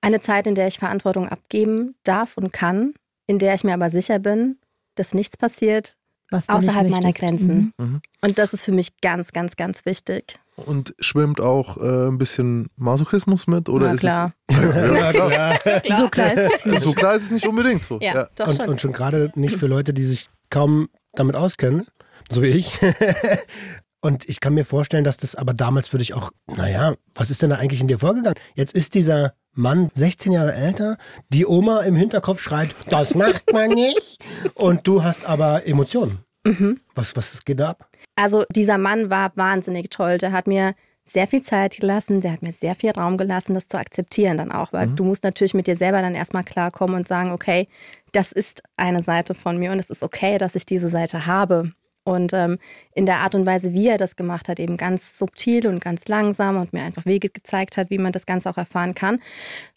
[0.00, 2.94] eine Zeit, in der ich Verantwortung abgeben darf und kann,
[3.26, 4.56] in der ich mir aber sicher bin,
[4.94, 5.96] dass nichts passiert
[6.30, 7.12] außerhalb nicht meiner.
[7.12, 7.72] Grenzen.
[7.78, 8.00] Mhm.
[8.20, 10.38] Und das ist für mich ganz, ganz, ganz wichtig.
[10.56, 13.68] und schwimmt auch äh, ein bisschen Masochismus mit?
[13.68, 14.32] Oder Na ist klar.
[14.48, 14.56] es.
[14.56, 15.58] ja, klar.
[15.88, 15.96] Mhm.
[15.96, 16.82] So klar ist das nicht.
[16.82, 17.98] So klar ist es nicht unbedingt so.
[18.00, 18.68] Ja, doch Und, schon.
[18.68, 21.86] und schon gerade nicht für Leute, die sich kaum damit auskennen,
[22.30, 22.78] so wie ich.
[24.00, 27.42] Und ich kann mir vorstellen, dass das aber damals für dich auch, naja, was ist
[27.42, 28.38] denn da eigentlich in dir vorgegangen?
[28.54, 30.96] Jetzt ist dieser Mann 16 Jahre älter,
[31.30, 34.18] die Oma im Hinterkopf schreit, das macht man nicht.
[34.54, 36.20] Und du hast aber Emotionen.
[36.46, 36.78] Mhm.
[36.94, 37.90] Was, was geht da ab?
[38.14, 40.18] Also dieser Mann war wahnsinnig toll.
[40.18, 43.66] Der hat mir sehr viel Zeit gelassen, der hat mir sehr viel Raum gelassen, das
[43.66, 44.72] zu akzeptieren dann auch.
[44.72, 47.66] Weil du musst natürlich mit dir selber dann erstmal klarkommen und sagen, okay,
[48.12, 51.72] das ist eine Seite von mir und es ist okay, dass ich diese Seite habe.
[52.08, 52.58] Und ähm,
[52.94, 56.08] in der Art und Weise, wie er das gemacht hat, eben ganz subtil und ganz
[56.08, 59.20] langsam und mir einfach Wege gezeigt hat, wie man das Ganze auch erfahren kann,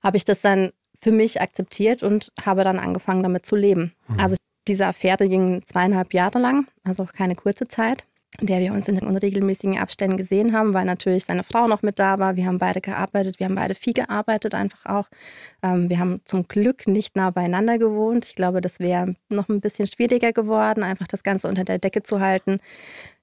[0.02, 3.94] habe ich das dann für mich akzeptiert und habe dann angefangen, damit zu leben.
[4.18, 8.06] Also diese Affäre ging zweieinhalb Jahre lang, also keine kurze Zeit,
[8.40, 12.00] der wir uns in den unregelmäßigen Abständen gesehen haben, weil natürlich seine Frau noch mit
[12.00, 12.36] da war.
[12.36, 15.10] Wir haben beide gearbeitet, wir haben beide viel gearbeitet einfach auch.
[15.62, 18.26] Ähm, wir haben zum Glück nicht nah beieinander gewohnt.
[18.26, 22.04] Ich glaube, das wäre noch ein bisschen schwieriger geworden, einfach das Ganze unter der Decke
[22.04, 22.60] zu halten.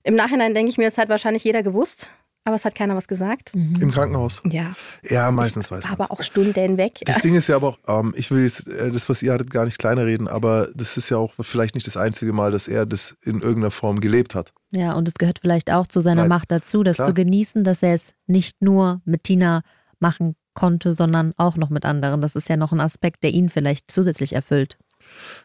[0.03, 2.11] Im Nachhinein denke ich mir, es hat wahrscheinlich jeder gewusst,
[2.45, 3.53] aber es hat keiner was gesagt.
[3.55, 4.43] Im Krankenhaus.
[4.45, 7.01] Ja, Ja, meistens ich weiß war man aber auch Stunden weg.
[7.05, 9.51] Das Ding ist ja aber auch, ähm, ich will jetzt äh, das, was ihr hattet,
[9.51, 12.69] gar nicht kleiner reden, aber das ist ja auch vielleicht nicht das einzige Mal, dass
[12.69, 14.53] er das in irgendeiner Form gelebt hat.
[14.71, 17.09] Ja, und es gehört vielleicht auch zu seiner Weil- Macht dazu, das klar.
[17.09, 19.63] zu genießen, dass er es nicht nur mit Tina
[19.99, 22.21] machen konnte, sondern auch noch mit anderen.
[22.21, 24.77] Das ist ja noch ein Aspekt, der ihn vielleicht zusätzlich erfüllt.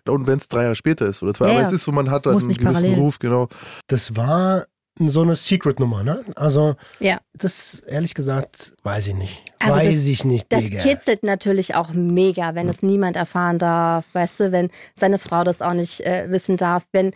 [0.08, 2.12] Und wenn es drei Jahre später ist oder zwei, Ja, aber es ist so, man
[2.12, 2.96] hat einen nicht gewissen parallel.
[3.00, 3.48] Ruf, genau.
[3.88, 4.66] Das war
[5.00, 6.24] so eine Secret-Nummer, ne?
[6.36, 7.20] Also, Ja.
[7.34, 9.42] das ehrlich gesagt, weiß ich nicht.
[9.60, 10.82] Also weiß das- ich nicht, Das Digga.
[10.84, 15.62] kitzelt natürlich auch mega, wenn es niemand erfahren darf, weißt du, wenn seine Frau das
[15.62, 17.12] auch nicht äh, wissen darf, wenn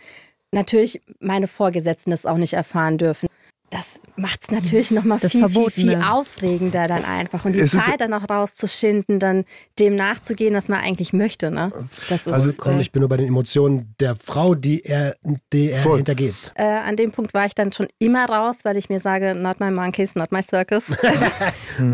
[0.52, 3.28] natürlich meine Vorgesetzten das auch nicht erfahren dürfen.
[3.70, 6.12] Das macht es natürlich nochmal Das viel, viel, viel Verbotene.
[6.12, 7.44] aufregender dann einfach.
[7.44, 9.44] Und die Es Zeit dann auch rauszuschinden, dann
[9.78, 11.50] dem nachzugehen, was man eigentlich möchte.
[11.50, 11.70] Ne?
[12.08, 15.16] Das ist, Also komm, äh, ich bin nur bei den Emotionen der Frau, die er,
[15.52, 15.98] die er Voll.
[15.98, 16.52] hintergeht.
[16.54, 19.60] äh, an dem Punkt war ich dann schon immer raus, weil ich mir sage, not
[19.60, 20.84] my monkeys, not my circus.
[21.02, 21.26] Also,
[21.78, 21.92] wenn,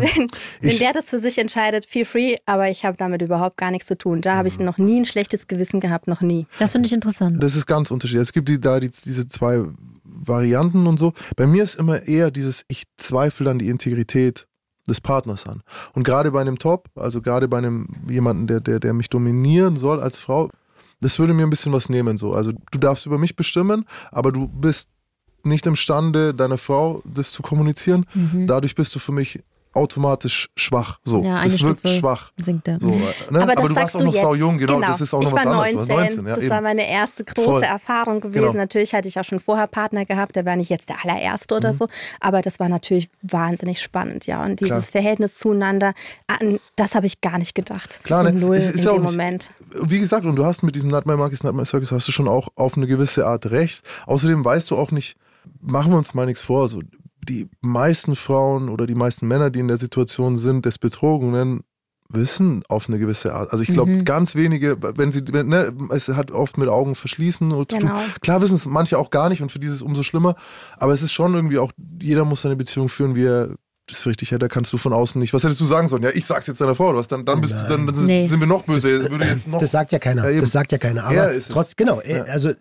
[0.61, 3.69] wenn Ich- der das für sich entscheidet, feel free, aber ich habe damit überhaupt gar
[3.71, 4.21] nichts zu tun.
[4.21, 6.47] Da habe ich noch nie ein schlechtes Gewissen gehabt, noch nie.
[6.57, 7.43] Das finde ich interessant.
[7.43, 8.23] Das ist ganz unterschiedlich.
[8.23, 9.63] Es gibt die, da die, diese zwei
[10.05, 11.13] Varianten und so.
[11.35, 14.47] Bei mir ist immer eher dieses, ich zweifle an die Integrität
[14.87, 15.63] des Partners an.
[15.93, 19.77] Und gerade bei einem Top, also gerade bei einem jemanden, der, der, der mich dominieren
[19.77, 20.49] soll als Frau,
[21.01, 22.17] das würde mir ein bisschen was nehmen.
[22.17, 22.33] So.
[22.33, 24.89] Also du darfst über mich bestimmen, aber du bist
[25.43, 28.05] nicht imstande, deiner Frau das zu kommunizieren.
[28.47, 29.43] Dadurch bist du für mich
[29.75, 30.99] automatisch schwach.
[31.03, 32.31] So, Ja, eine es wirkt Stufe schwach.
[32.37, 32.79] sinkt er.
[32.79, 32.91] So, äh,
[33.31, 33.41] ne?
[33.41, 34.21] Aber, Aber, du sagst warst auch noch jetzt.
[34.23, 35.75] sau jung, genau, Das ist auch ich noch was war anderes.
[35.75, 36.49] 19, Du warst 19 ja, das eben.
[36.49, 37.63] war meine erste große Voll.
[37.63, 38.41] Erfahrung gewesen.
[38.41, 38.53] Genau.
[38.53, 41.73] Natürlich hatte ich auch schon vorher Partner gehabt, der war nicht jetzt der allererste oder
[41.73, 41.77] Mhm.
[41.77, 41.87] so,
[42.19, 44.43] aber das war natürlich wahnsinnig spannend, ja.
[44.43, 44.81] Und dieses Klar.
[44.83, 45.93] Verhältnis zueinander,
[46.27, 48.01] an das habe ich gar nicht gedacht.
[48.03, 48.39] Klar, so ne?
[48.39, 49.49] null Es ist in ja auch dem nicht- Moment.
[49.71, 52.11] Wie gesagt, und du hast mit diesem Not My Monkeys, Not My Circus, hast du
[52.11, 53.83] schon auch auf eine gewisse Art recht.
[54.05, 55.17] Außerdem weißt du auch nicht,
[55.61, 56.79] machen wir uns mal nichts vor, so
[57.25, 61.61] die meisten Frauen oder die meisten Männer, die in der Situation sind des Betrogenen,
[62.07, 63.51] wissen auf eine gewisse Art.
[63.51, 64.05] Also ich glaube, Mhm.
[64.05, 67.93] ganz wenige, wenn sie, wenn, ne, es hat oft mit Augen verschließen oder zu Genau.
[67.95, 68.03] tun.
[68.21, 70.35] Klar wissen es manche auch gar nicht und für dieses umso schlimmer.
[70.77, 73.55] Aber es ist schon irgendwie auch, jeder muss seine Beziehung führen, wie er
[73.87, 74.41] das für richtig hält.
[74.43, 75.33] Da kannst du von außen nicht.
[75.33, 76.03] Was hättest du sagen sollen?
[76.03, 77.07] Ja, ich sag's jetzt deiner Frau oder was?
[77.07, 78.27] Dann, dann bist du, dann, dann Nee.
[78.27, 79.09] sind wir noch böse.
[79.11, 80.29] Würde jetzt noch Das sagt ja keiner.
[80.29, 81.01] Ja, das sagt ja keiner.
[81.01, 81.47] Er Aber es.
[81.47, 82.23] trotz, genau, Ja.
[82.23, 82.55] also äh,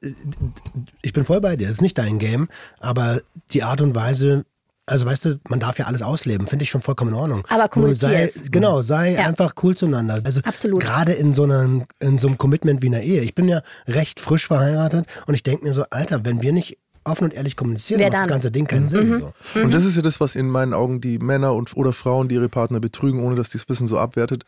[1.02, 1.66] ich bin voll bei dir.
[1.68, 2.48] Das ist nicht dein Game,
[2.80, 3.20] aber
[3.52, 4.44] die Art und Weise,
[4.86, 7.46] also weißt du, man darf ja alles ausleben, finde ich schon vollkommen in Ordnung.
[7.48, 8.32] Aber kommunizier's.
[8.50, 9.26] genau, sei Ja.
[9.26, 10.20] einfach cool zueinander.
[10.24, 10.80] Also Absolut.
[10.80, 13.22] gerade in so einem in so einem Commitment wie einer Ehe.
[13.22, 16.78] Ich bin ja recht frisch verheiratet und ich denke mir so, Alter, wenn wir nicht
[17.04, 19.20] offen und ehrlich kommunizieren, Wer macht das ganze Ding keinen Sinn.
[19.54, 19.60] So.
[19.60, 22.34] Und das ist ja das, was in meinen Augen die Männer und oder Frauen, die
[22.36, 24.44] ihre Partner betrügen, ohne dass die es wissen, so abwertet.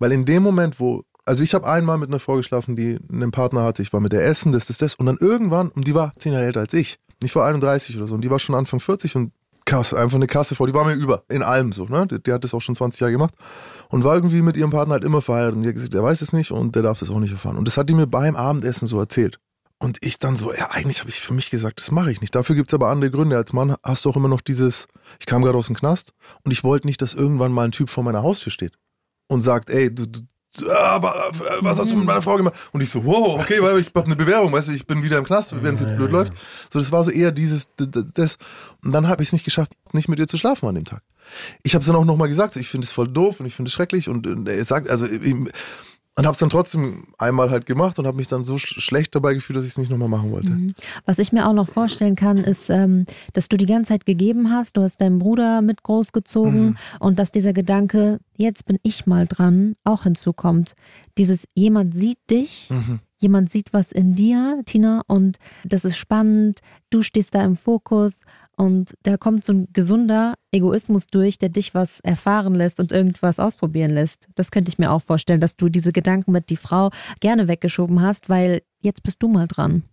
[0.00, 3.30] Weil in dem Moment, wo, also ich habe einmal mit einer Frau geschlafen, die einen
[3.30, 5.94] Partner hatte, ich war mit der Essen, das, das, das, und dann irgendwann, und die
[5.94, 8.56] war zehn Jahre älter als ich, nicht vor 31 oder so, und die war schon
[8.56, 9.32] Anfang 40 und
[9.64, 12.06] krass, einfach eine krasse Frau, die war mir über, in allem so, ne?
[12.06, 13.34] Die, die hat das auch schon 20 Jahre gemacht
[13.88, 16.20] und war irgendwie mit ihrem Partner halt immer verheiratet und die hat gesagt, der weiß
[16.22, 17.56] es nicht und der darf das auch nicht erfahren.
[17.56, 19.38] Und das hat die mir beim Abendessen so erzählt.
[19.82, 22.34] Und ich dann so, ja, eigentlich habe ich für mich gesagt, das mache ich nicht.
[22.34, 23.36] Dafür gibt es aber andere Gründe.
[23.36, 26.12] Als Mann hast du auch immer noch dieses, ich kam gerade aus dem Knast
[26.44, 28.74] und ich wollte nicht, dass irgendwann mal ein Typ vor meiner Haustür steht
[29.28, 30.20] und sagt, ey, du, du
[30.68, 32.54] ah, wa- was hast du mit meiner Frau gemacht?
[32.72, 35.18] Und ich so, wow, okay, weil ich habe eine Bewährung, weißt du, ich bin wieder
[35.18, 36.32] im Knast, wenn es jetzt blöd läuft.
[36.68, 38.36] So, das war so eher dieses, das.
[38.82, 41.02] Und dann habe ich es nicht geschafft, nicht mit ihr zu schlafen an dem Tag.
[41.62, 43.54] Ich habe es dann auch nochmal gesagt, so, ich finde es voll doof und ich
[43.54, 45.34] finde es schrecklich und, und er sagt, also ich,
[46.16, 49.14] und habe es dann trotzdem einmal halt gemacht und habe mich dann so sch schlecht
[49.14, 50.74] dabei gefühlt, dass ich es nicht nochmal machen wollte.
[51.06, 54.50] Was ich mir auch noch vorstellen kann, ist, ähm, dass du die ganze Zeit gegeben
[54.50, 56.74] hast, du hast deinen Bruder mit großgezogen Mhm.
[56.98, 60.74] und dass dieser Gedanke, jetzt bin ich mal dran, auch hinzukommt.
[61.16, 62.98] Dieses, jemand sieht dich, Mhm.
[63.18, 68.14] jemand sieht was in dir, Tina, und das ist spannend, du stehst da im Fokus
[68.60, 73.38] und da kommt so ein gesunder Egoismus durch, der dich was erfahren lässt und irgendwas
[73.38, 74.28] ausprobieren lässt.
[74.34, 78.02] Das könnte ich mir auch vorstellen, dass du diese Gedanken mit die Frau gerne weggeschoben
[78.02, 79.84] hast, weil jetzt bist du mal dran.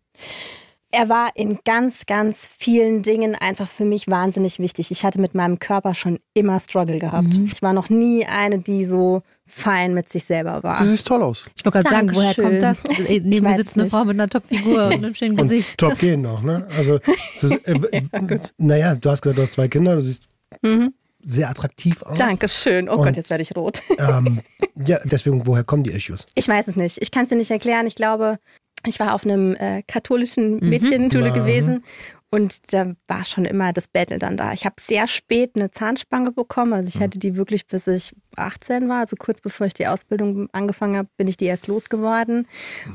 [0.91, 4.89] Er war in ganz, ganz vielen Dingen einfach für mich wahnsinnig wichtig.
[4.89, 7.33] Ich hatte mit meinem Körper schon immer Struggle gehabt.
[7.37, 7.49] Mhm.
[7.51, 10.79] Ich war noch nie eine, die so fein mit sich selber war.
[10.79, 11.45] Du siehst toll aus.
[11.57, 12.77] Ich wollte gerade sagen, woher kommt das?
[13.07, 13.91] Äh, Neben mir sitzt eine nicht.
[13.91, 15.77] Frau mit einer Top-Figur und einem schönen Und Gesicht.
[15.77, 16.65] top gehen noch, ne?
[16.77, 16.99] Also,
[17.39, 18.01] so, äh,
[18.57, 20.23] naja, du hast gesagt, du hast zwei Kinder, du siehst
[21.23, 22.17] sehr attraktiv aus.
[22.17, 22.87] Dankeschön.
[22.89, 23.81] Oh Und- Gott, jetzt werde ich rot.
[23.97, 24.39] Ähm,
[24.85, 26.25] ja, deswegen, woher kommen die Issues?
[26.35, 27.01] Ich weiß es nicht.
[27.01, 27.85] Ich kann es dir nicht erklären.
[27.87, 28.39] Ich glaube,
[28.85, 31.33] ich war auf einem äh, katholischen Mädchenschule Mhm.
[31.33, 31.83] gewesen
[32.29, 34.53] und da war schon immer das Battle dann da.
[34.53, 36.73] Ich habe sehr spät eine Zahnspange bekommen.
[36.73, 38.99] Also ich hatte die wirklich bis ich 18 war.
[38.99, 42.47] Also kurz bevor ich die Ausbildung angefangen habe, bin ich die erst losgeworden.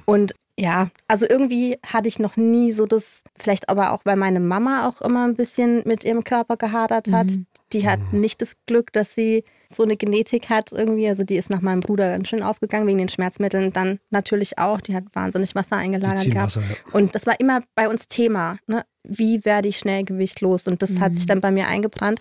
[0.04, 4.38] Und ja, also irgendwie hatte ich noch nie so das, vielleicht aber auch, weil meine
[4.40, 7.32] Mama auch immer ein bisschen mit ihrem Körper gehadert hat.
[7.72, 11.08] Die hat nicht das Glück, dass sie so eine Genetik hat irgendwie.
[11.08, 13.72] Also die ist nach meinem Bruder ganz schön aufgegangen wegen den Schmerzmitteln.
[13.72, 16.56] Dann natürlich auch, die hat wahnsinnig Wasser eingelagert gehabt.
[16.56, 16.62] Wasser.
[16.62, 16.92] Ja.
[16.92, 18.58] Und das war immer bei uns Thema.
[18.66, 18.84] Ne?
[19.04, 20.66] Wie werde ich schnell gewichtlos?
[20.66, 22.20] Und das hat sich dann bei mir eingebrannt.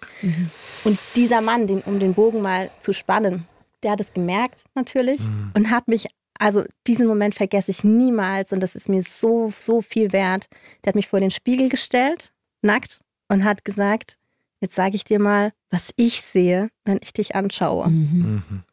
[0.83, 3.45] Und dieser Mann, den, um den Bogen mal zu spannen,
[3.83, 5.21] der hat es gemerkt natürlich
[5.55, 6.07] und hat mich,
[6.39, 10.47] also diesen Moment vergesse ich niemals und das ist mir so, so viel wert.
[10.83, 14.17] Der hat mich vor den Spiegel gestellt, nackt, und hat gesagt,
[14.61, 17.89] jetzt sage ich dir mal, was ich sehe, wenn ich dich anschaue.
[17.89, 18.43] Mhm.
[18.49, 18.63] Mhm.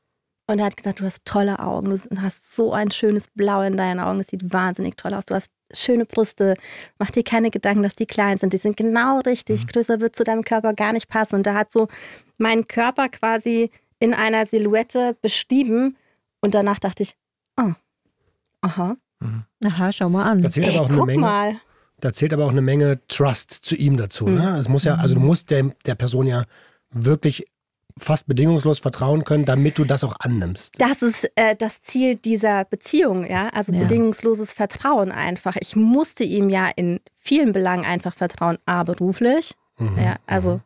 [0.46, 3.76] Und er hat gesagt, du hast tolle Augen, du hast so ein schönes Blau in
[3.76, 5.26] deinen Augen, das sieht wahnsinnig toll aus.
[5.26, 6.54] Du hast schöne Brüste,
[6.98, 10.24] mach dir keine Gedanken, dass die klein sind, die sind genau richtig, größer wird zu
[10.24, 11.34] deinem Körper gar nicht passen.
[11.36, 11.88] Und da hat so
[12.38, 15.96] meinen Körper quasi in einer Silhouette beschrieben
[16.40, 17.14] und danach dachte ich,
[17.58, 17.72] oh,
[18.62, 18.96] aha,
[19.64, 20.42] Aha, schau mal an.
[20.42, 21.20] Da zählt ey, aber auch eine guck Menge.
[21.20, 21.60] mal.
[22.00, 24.26] Da zählt aber auch eine Menge Trust zu ihm dazu.
[24.26, 24.34] Mhm.
[24.36, 24.56] Ne?
[24.58, 26.44] Es muss ja, also du musst der, der Person ja
[26.90, 27.46] wirklich
[28.00, 30.80] fast bedingungslos vertrauen können, damit du das auch annimmst.
[30.80, 33.48] Das ist äh, das Ziel dieser Beziehung, ja.
[33.48, 33.80] Also Ja.
[33.80, 35.56] bedingungsloses Vertrauen einfach.
[35.60, 39.54] Ich musste ihm ja in vielen Belangen einfach vertrauen, a beruflich.
[39.78, 39.98] Mhm.
[39.98, 40.60] Ja, also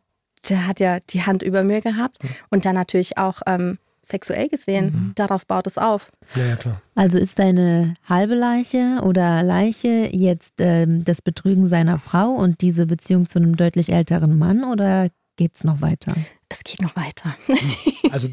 [0.47, 2.19] der hat ja die Hand über mir gehabt
[2.51, 5.13] und dann natürlich auch ähm, sexuell gesehen.
[5.15, 6.11] Darauf baut es auf.
[6.35, 6.81] Ja, ja, klar.
[6.95, 12.85] Also ist deine halbe Leiche oder Leiche jetzt ähm, das Betrügen seiner Frau und diese
[12.85, 16.13] Beziehung zu einem deutlich älteren Mann oder geht's noch weiter?
[16.49, 17.35] es geht noch weiter.
[18.11, 18.27] Also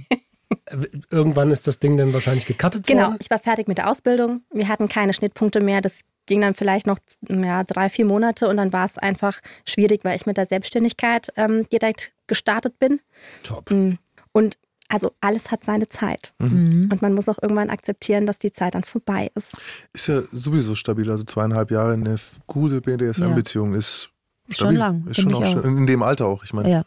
[0.66, 0.76] äh,
[1.10, 3.16] irgendwann ist das Ding dann wahrscheinlich gecuttet Genau, worden.
[3.20, 4.42] ich war fertig mit der Ausbildung.
[4.52, 5.80] Wir hatten keine Schnittpunkte mehr.
[5.80, 10.04] Das ging dann vielleicht noch ja, drei, vier Monate und dann war es einfach schwierig,
[10.04, 13.00] weil ich mit der Selbstständigkeit ähm, direkt gestartet bin.
[13.42, 13.70] Top.
[13.70, 13.94] Mm.
[14.32, 14.58] Und
[14.90, 16.32] also alles hat seine Zeit.
[16.38, 16.88] Mhm.
[16.92, 19.52] Und man muss auch irgendwann akzeptieren, dass die Zeit dann vorbei ist.
[19.92, 21.10] Ist ja sowieso stabil.
[21.10, 24.10] Also zweieinhalb Jahre eine gute BDSM-Beziehung ist
[24.48, 24.78] Schon stabil.
[24.78, 25.52] lang, Ist schon ich auch, auch.
[25.62, 26.44] schon- in dem Alter auch.
[26.44, 26.84] Ich meine, Ja.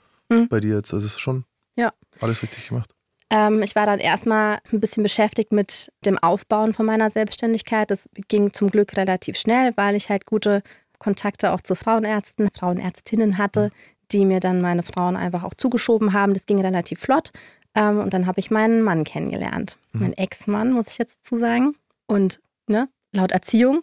[0.49, 0.93] bei dir jetzt.
[0.93, 1.91] Also es ist schon Ja.
[2.19, 2.89] alles richtig gemacht.
[3.29, 7.89] Ähm, ich war dann erstmal ein bisschen beschäftigt mit dem Aufbauen von meiner Selbstständigkeit.
[7.89, 10.61] Das ging zum Glück relativ schnell, weil ich halt gute
[10.99, 13.71] Kontakte auch zu Frauenärzten, Frauenärztinnen hatte,
[14.11, 16.33] die mir dann meine Frauen einfach auch zugeschoben haben.
[16.35, 17.31] Das ging relativ flott.
[17.75, 19.77] Ähm, und dann habe ich meinen Mann kennengelernt.
[19.93, 21.75] Mein Ex-Mann, muss ich jetzt dazu sagen.
[22.07, 23.81] Und ne, laut Erziehung,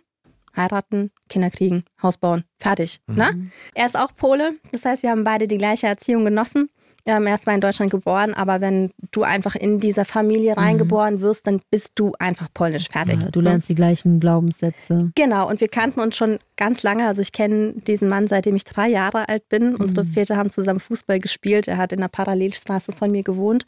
[0.57, 3.01] heiraten, Kinder kriegen, Haus bauen, fertig.
[3.07, 3.51] Ne?
[3.75, 4.55] Er ist auch Pole.
[4.73, 6.71] Das heißt, wir haben beide die gleiche Erziehung genossen.
[7.11, 11.21] Ähm, er ist zwar in Deutschland geboren, aber wenn du einfach in dieser Familie reingeboren
[11.21, 13.21] wirst, dann bist du einfach polnisch fertig.
[13.21, 15.11] Ja, du lernst die gleichen Glaubenssätze.
[15.17, 17.07] Genau, und wir kannten uns schon ganz lange.
[17.07, 19.75] Also ich kenne diesen Mann, seitdem ich drei Jahre alt bin.
[19.75, 21.67] Unsere Väter haben zusammen Fußball gespielt.
[21.67, 23.65] Er hat in der Parallelstraße von mir gewohnt.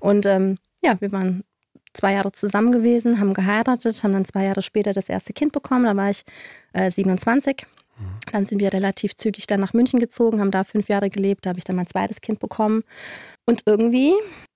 [0.00, 1.44] Und ähm, ja, wir waren
[1.92, 5.84] zwei Jahre zusammen gewesen, haben geheiratet, haben dann zwei Jahre später das erste Kind bekommen.
[5.84, 6.24] Da war ich
[6.72, 7.66] äh, 27.
[8.32, 11.46] Dann sind wir relativ zügig dann nach München gezogen, haben da fünf Jahre gelebt.
[11.46, 12.82] Da habe ich dann mein zweites Kind bekommen.
[13.46, 14.12] Und irgendwie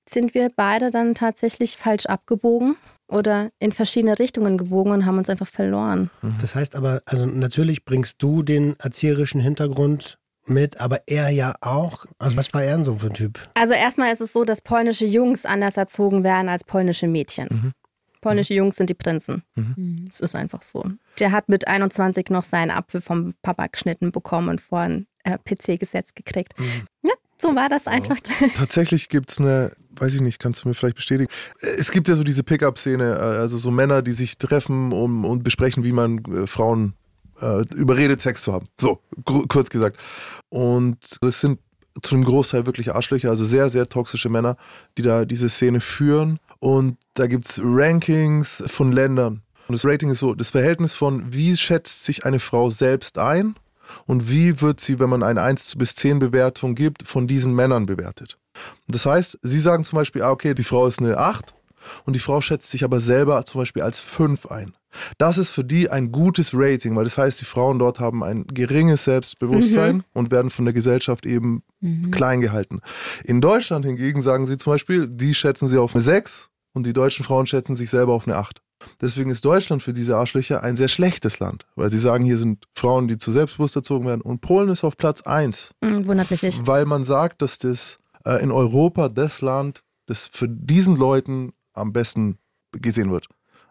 [0.08, 2.76] sind wir beide dann tatsächlich falsch abgebogen
[3.08, 6.10] oder in verschiedene Richtungen gebogen und haben uns einfach verloren.
[6.40, 12.06] Das heißt aber, also natürlich bringst du den erzieherischen Hintergrund mit, aber er ja auch.
[12.18, 13.38] Also was war er denn so für ein Typ?
[13.54, 17.72] Also erstmal ist es so, dass polnische Jungs anders erzogen werden als polnische Mädchen.
[18.20, 19.42] Polnische Jungs sind die Prinzen.
[20.08, 20.84] Das ist einfach so.
[21.18, 25.38] Der hat mit 21 noch seinen Apfel vom Papa geschnitten bekommen und vor ein äh,
[25.38, 26.52] PC-Gesetz gekriegt.
[27.02, 28.16] Ja, so war das einfach.
[28.54, 31.30] Tatsächlich gibt es eine, weiß ich nicht, kannst du mir vielleicht bestätigen.
[31.60, 35.42] Es gibt ja so diese Pickup-Szene, äh, also so Männer, die sich treffen um, und
[35.42, 36.94] besprechen, wie man äh, Frauen
[37.40, 38.66] äh, überredet, Sex zu haben.
[38.80, 39.98] So, kurz gesagt.
[40.48, 41.60] Und es sind
[42.02, 44.56] zu einem Großteil wirklich Arschlöcher, also sehr, sehr toxische Männer,
[44.96, 46.38] die da diese Szene führen.
[46.58, 49.42] Und da gibt es Rankings von Ländern.
[49.68, 53.54] Und das Rating ist so, das Verhältnis von, wie schätzt sich eine Frau selbst ein
[54.06, 57.86] und wie wird sie, wenn man eine 1 bis 10 Bewertung gibt, von diesen Männern
[57.86, 58.36] bewertet.
[58.88, 61.54] Das heißt, sie sagen zum Beispiel, ah, okay, die Frau ist eine 8
[62.04, 64.74] und die Frau schätzt sich aber selber zum Beispiel als 5 ein.
[65.18, 68.44] Das ist für die ein gutes Rating, weil das heißt, die Frauen dort haben ein
[68.46, 71.62] geringes Selbstbewusstsein und werden von der Gesellschaft eben
[72.10, 72.80] klein gehalten.
[73.24, 76.92] In Deutschland hingegen sagen sie zum Beispiel, die schätzen sie auf eine 6 und die
[76.92, 78.62] deutschen Frauen schätzen sich selber auf eine 8.
[79.00, 82.66] Deswegen ist Deutschland für diese Arschlöcher ein sehr schlechtes Land, weil sie sagen, hier sind
[82.74, 86.42] Frauen, die zu selbstbewusst erzogen werden und Polen ist auf Platz 1, Hm, Wundert mich
[86.42, 86.66] nicht.
[86.66, 91.92] weil man sagt, dass das äh, in Europa das Land, das für diesen Leuten am
[91.92, 92.38] besten
[92.72, 93.26] gesehen wird.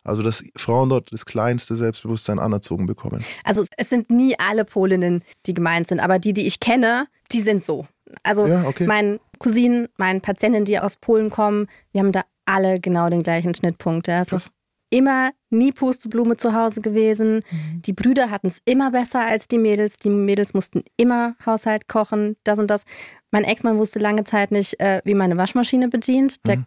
[0.10, 3.24] Also dass Frauen dort das kleinste Selbstbewusstsein anerzogen bekommen.
[3.44, 7.42] Also es sind nie alle Polinnen, die gemeint sind, aber die, die ich kenne, die
[7.42, 7.88] sind so.
[8.24, 8.86] Also Ja, okay.
[8.88, 13.54] meinen Cousinen, meinen Patientinnen, die aus Polen kommen, wir haben da alle genau den gleichen
[13.54, 14.08] Schnittpunkt.
[14.08, 14.22] Ja.
[14.24, 14.48] Es Krass.
[14.48, 14.52] ist
[14.90, 17.42] immer nie Pusteblume zu Hause gewesen.
[17.86, 19.98] Die Brüder hatten es immer besser als die Mädels.
[19.98, 22.82] Die Mädels mussten immer Haushalt kochen, das und das.
[23.30, 26.38] Mein Ex-Mann wusste lange Zeit nicht, äh, wie man eine Waschmaschine bedient.
[26.48, 26.66] Der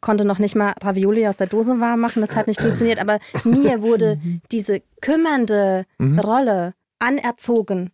[0.00, 2.22] konnte noch nicht mal Ravioli aus der Dose warm machen.
[2.22, 2.98] Das hat nicht funktioniert.
[2.98, 4.18] Aber mir wurde
[4.50, 5.84] diese kümmernde
[6.20, 7.90] Rolle anerzogen.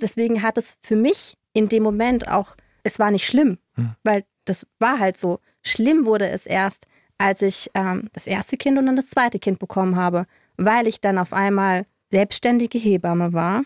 [0.00, 3.58] Deswegen hat es für mich in dem Moment auch, es war nicht schlimm,
[4.04, 5.40] weil das war halt so.
[5.62, 6.86] Schlimm wurde es erst,
[7.18, 10.24] als ich ähm, das erste Kind und dann das zweite Kind bekommen habe,
[10.56, 13.62] weil ich dann auf einmal selbstständige Hebamme war.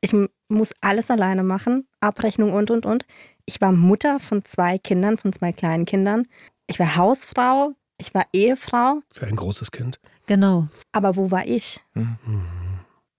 [0.00, 3.04] Ich m- muss alles alleine machen, Abrechnung und, und, und.
[3.44, 6.26] Ich war Mutter von zwei Kindern, von zwei kleinen Kindern.
[6.66, 9.02] Ich war Hausfrau, ich war Ehefrau.
[9.10, 10.00] Für ein großes Kind.
[10.26, 10.68] Genau.
[10.92, 11.80] Aber wo war ich?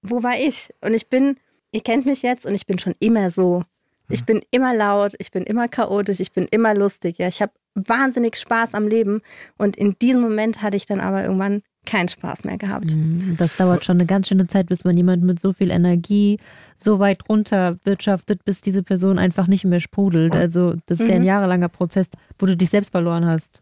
[0.02, 0.74] Wo war ich?
[0.82, 1.38] Und ich bin,
[1.72, 3.64] ihr kennt mich jetzt und ich bin schon immer so.
[4.10, 7.18] Ich bin immer laut, ich bin immer chaotisch, ich bin immer lustig.
[7.18, 9.22] Ja, ich habe wahnsinnig Spaß am Leben
[9.58, 12.96] und in diesem Moment hatte ich dann aber irgendwann keinen Spaß mehr gehabt.
[12.96, 13.36] Mhm.
[13.38, 16.38] Das dauert schon eine ganz schöne Zeit, bis man jemand mit so viel Energie
[16.78, 20.34] so weit runter wirtschaftet, bis diese Person einfach nicht mehr sprudelt.
[20.34, 22.08] Also das ist ja ein jahrelanger Prozess,
[22.40, 23.62] wo du dich selbst verloren hast.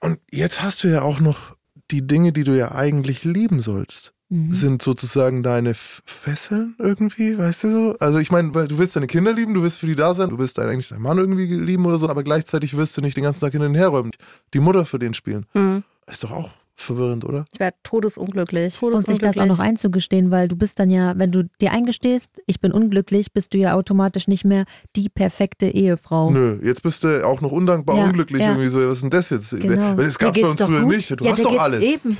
[0.00, 1.56] Und jetzt hast du ja auch noch
[1.90, 4.14] die Dinge, die du ja eigentlich lieben sollst.
[4.32, 7.96] Sind sozusagen deine Fesseln irgendwie, weißt du so?
[7.98, 10.30] Also ich meine, weil du willst deine Kinder lieben, du willst für die da sein,
[10.30, 13.16] du willst dein, eigentlich deinen Mann irgendwie lieben oder so, aber gleichzeitig wirst du nicht
[13.16, 14.12] den ganzen Tag hin und her räumen.
[14.54, 15.46] Die Mutter für den spielen.
[15.52, 15.82] Mhm.
[16.06, 17.44] Das ist doch auch verwirrend, oder?
[17.52, 18.82] Ich wäre todesunglücklich.
[18.82, 22.40] Und sich das auch noch einzugestehen, weil du bist dann ja, wenn du dir eingestehst,
[22.46, 24.64] ich bin unglücklich, bist du ja automatisch nicht mehr
[24.96, 26.30] die perfekte Ehefrau.
[26.30, 28.40] Nö, jetzt bist du auch noch undankbar Ja, unglücklich.
[28.42, 28.48] ja.
[28.50, 29.50] Irgendwie so, was ist denn das jetzt?
[29.50, 29.96] Genau.
[29.96, 30.96] Weil das gab Dir bei uns früher gut.
[30.96, 31.10] nicht.
[31.20, 31.82] Du Ja, hast doch geht- alles.
[31.82, 32.18] Eben.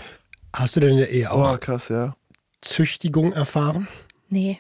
[0.53, 2.15] Hast du denn in der Ehe Oh, auch krass, ja.
[2.61, 3.89] Züchtigung erfahren?
[4.29, 4.59] Nee.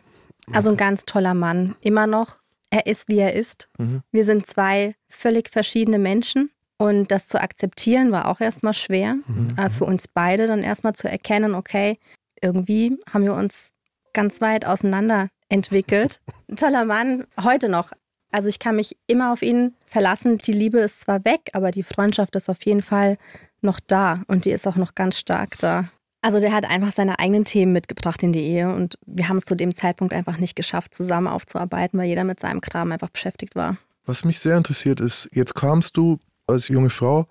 [0.53, 1.75] Also ein ganz toller Mann.
[1.81, 2.39] Immer noch.
[2.71, 3.69] Er ist, wie er ist.
[3.79, 4.03] Mhm.
[4.13, 6.51] Wir sind zwei völlig verschiedene Menschen.
[6.81, 9.17] Und das zu akzeptieren war auch erstmal schwer.
[9.27, 9.55] Mhm.
[9.59, 11.99] Äh, für uns beide dann erstmal zu erkennen, okay,
[12.41, 13.69] irgendwie haben wir uns
[14.15, 16.23] ganz weit auseinander entwickelt.
[16.49, 17.93] Ein toller Mann, heute noch.
[18.33, 20.39] Also ich kann mich immer auf ihn verlassen.
[20.39, 23.19] Die Liebe ist zwar weg, aber die Freundschaft ist auf jeden Fall
[23.61, 25.91] noch da und die ist auch noch ganz stark da.
[26.23, 29.45] Also der hat einfach seine eigenen Themen mitgebracht in die Ehe und wir haben es
[29.45, 33.55] zu dem Zeitpunkt einfach nicht geschafft, zusammen aufzuarbeiten, weil jeder mit seinem Kram einfach beschäftigt
[33.55, 33.77] war.
[34.07, 36.19] Was mich sehr interessiert ist, jetzt kamst du
[36.51, 37.27] als junge Frau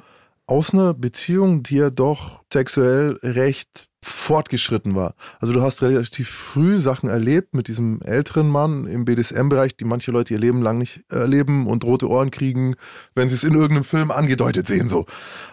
[0.48, 5.14] aus einer Beziehung, die ja doch sexuell recht fortgeschritten war.
[5.40, 10.12] Also du hast relativ früh Sachen erlebt mit diesem älteren Mann im BDSM-Bereich, die manche
[10.12, 12.76] Leute ihr Leben lang nicht erleben und rote Ohren kriegen,
[13.14, 14.88] wenn sie es in irgendeinem Film angedeutet sehen.
[14.88, 15.06] So.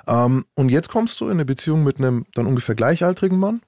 [0.06, 3.60] Ähm, und jetzt kommst du in eine Beziehung mit einem dann ungefähr gleichaltrigen Mann,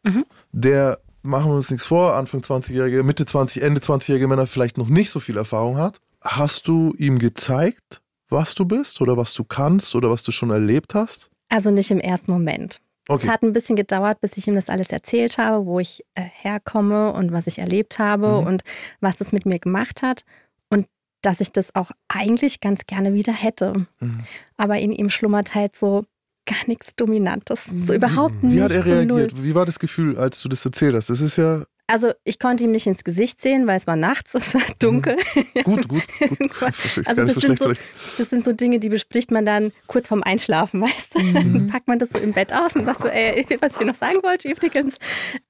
[0.53, 4.89] der, machen wir uns nichts vor, Anfang 20-Jährige, Mitte 20, Ende 20-Jährige Männer vielleicht noch
[4.89, 6.01] nicht so viel Erfahrung hat.
[6.21, 10.51] Hast du ihm gezeigt, was du bist oder was du kannst oder was du schon
[10.51, 11.31] erlebt hast?
[11.49, 12.81] Also nicht im ersten Moment.
[13.09, 13.25] Okay.
[13.25, 16.21] Es hat ein bisschen gedauert, bis ich ihm das alles erzählt habe, wo ich äh,
[16.23, 18.47] herkomme und was ich erlebt habe Mhm.
[18.47, 18.63] und
[19.01, 20.25] was das mit mir gemacht hat.
[20.69, 20.87] Und
[21.23, 23.87] dass ich das auch eigentlich ganz gerne wieder hätte.
[24.01, 24.25] Mhm.
[24.59, 26.05] Aber in ihm schlummert halt so
[26.45, 27.65] gar nichts Dominantes.
[27.87, 28.57] So überhaupt nicht.
[28.57, 29.43] Wie hat er reagiert?
[29.43, 31.09] Wie war das Gefühl, als du das erzählt hast?
[31.09, 34.35] Das ist ja Also ich konnte ihm nicht ins Gesicht sehen, weil es war nachts,
[34.35, 35.17] es war dunkel.
[35.65, 36.03] gut, gut,
[36.39, 36.73] gut.
[36.85, 37.73] Ich Also das so sind so,
[38.19, 41.21] das sind so Dinge, die bespricht man dann kurz vorm Einschlafen, weißt du?
[41.21, 41.67] Mhm.
[41.69, 44.19] Packt man das so im Bett aus und sagt so, ey, was ich noch sagen
[44.23, 44.97] wollte übrigens.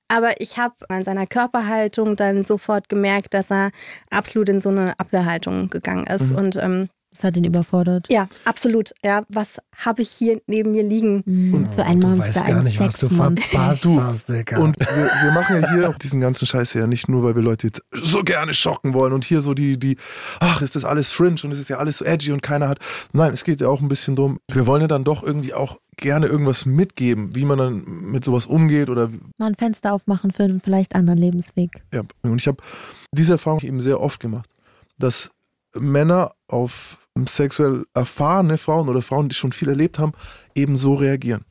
[0.06, 3.70] Aber ich habe an seiner Körperhaltung dann sofort gemerkt, dass er
[4.10, 6.30] absolut in so eine Abwehrhaltung gegangen ist.
[6.30, 6.36] Mhm.
[6.36, 8.06] Und ähm, Das hat ihn überfordert.
[8.12, 8.92] ja, absolut.
[9.04, 11.24] Ja, was habe ich hier neben mir liegen?
[11.26, 11.68] Mhm.
[11.72, 13.42] Für ein du Monster, weißt gar ein nicht, was du Sexmonster.
[13.50, 14.58] verpasst Du, hast, Digga.
[14.58, 17.42] Und wir, wir machen ja hier auch diesen ganzen Scheiß ja nicht nur, weil wir
[17.42, 19.96] Leute jetzt so gerne schocken wollen und hier so die, die,
[20.38, 22.78] ach, ist das alles fringe und es ist ja alles so edgy und keiner hat.
[23.12, 24.38] Nein, es geht ja auch ein bisschen drum.
[24.52, 28.46] Wir wollen ja dann doch irgendwie auch gerne irgendwas mitgeben, wie man dann mit sowas
[28.46, 31.82] umgeht oder Mal ein Fenster aufmachen für einen vielleicht anderen Lebensweg.
[31.92, 32.62] Ja, und ich habe
[33.10, 34.48] diese Erfahrung eben sehr oft gemacht,
[34.98, 35.32] dass
[35.74, 40.12] Männer auf sexuell erfahrene Frauen oder Frauen, die schon viel erlebt haben,
[40.54, 41.44] eben so reagieren.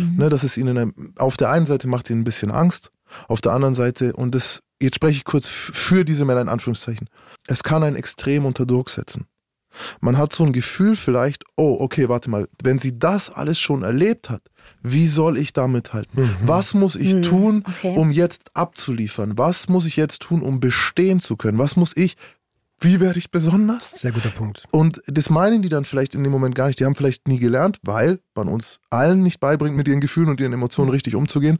[0.00, 2.92] Ne, dass es ihnen ein- auf der einen Seite macht ihnen ein bisschen Angst,
[3.26, 7.08] auf der anderen Seite, und das, jetzt spreche ich kurz für diese Männer in Anführungszeichen,
[7.48, 9.26] es kann einen extrem unter Druck setzen.
[10.00, 13.82] Man hat so ein Gefühl vielleicht, oh, okay, warte mal, wenn sie das alles schon
[13.82, 14.42] erlebt hat,
[14.82, 16.30] wie soll ich da mithalten?
[16.44, 17.96] Was muss ich Hm, tun, okay.
[17.96, 19.36] um jetzt abzuliefern?
[19.36, 21.58] Was muss ich jetzt tun, um bestehen zu können?
[21.58, 22.16] Was muss ich,
[22.80, 23.90] wie werde ich besonders?
[23.90, 24.64] Sehr guter Punkt.
[24.70, 26.78] Und das meinen die dann vielleicht in dem Moment gar nicht.
[26.78, 30.40] Die haben vielleicht nie gelernt, weil man uns allen nicht beibringt, mit ihren Gefühlen und
[30.40, 31.58] ihren Emotionen richtig umzugehen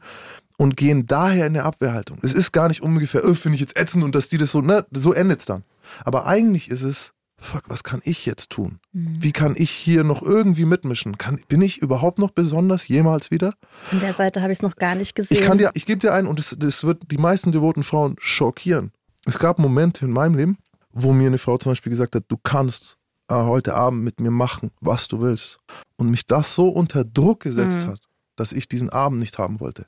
[0.57, 2.19] und gehen daher in eine Abwehrhaltung.
[2.21, 4.61] Es ist gar nicht ungefähr, öh, finde ich jetzt ätzend und dass die das so,
[4.61, 5.63] ne, so endet es dann.
[6.05, 8.79] Aber eigentlich ist es, fuck, was kann ich jetzt tun?
[8.91, 11.17] Wie kann ich hier noch irgendwie mitmischen?
[11.17, 13.53] Kann, bin ich überhaupt noch besonders jemals wieder?
[13.89, 15.37] Von der Seite habe ich es noch gar nicht gesehen.
[15.37, 18.15] Ich kann dir, ich gebe dir einen und das, das wird die meisten devoten Frauen
[18.19, 18.91] schockieren.
[19.25, 20.57] Es gab Momente in meinem Leben,
[21.03, 22.97] wo mir eine Frau zum Beispiel gesagt hat, du kannst
[23.29, 25.59] äh, heute Abend mit mir machen, was du willst.
[25.97, 27.91] Und mich das so unter Druck gesetzt Mhm.
[27.91, 27.99] hat,
[28.35, 29.85] dass ich diesen Abend nicht haben wollte.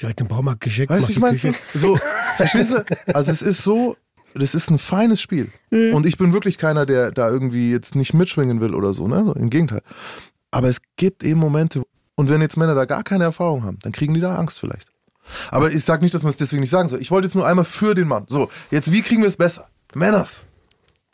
[0.00, 0.90] Direkt im Baumarkt geschickt.
[0.90, 1.38] Weißt du, ich meine?
[1.74, 1.98] So,
[2.36, 2.84] verstehst du?
[3.14, 3.96] Also es ist so,
[4.34, 5.50] das ist ein feines Spiel.
[5.70, 5.94] Mhm.
[5.94, 9.24] Und ich bin wirklich keiner, der da irgendwie jetzt nicht mitschwingen will oder so, ne?
[9.24, 9.82] So, Im Gegenteil.
[10.50, 11.82] Aber es gibt eben Momente,
[12.14, 14.90] und wenn jetzt Männer da gar keine Erfahrung haben, dann kriegen die da Angst vielleicht.
[15.50, 17.00] Aber ich sage nicht, dass man es deswegen nicht sagen soll.
[17.00, 18.24] Ich wollte jetzt nur einmal für den Mann.
[18.28, 19.68] So, jetzt wie kriegen wir es besser?
[19.94, 20.44] Männers.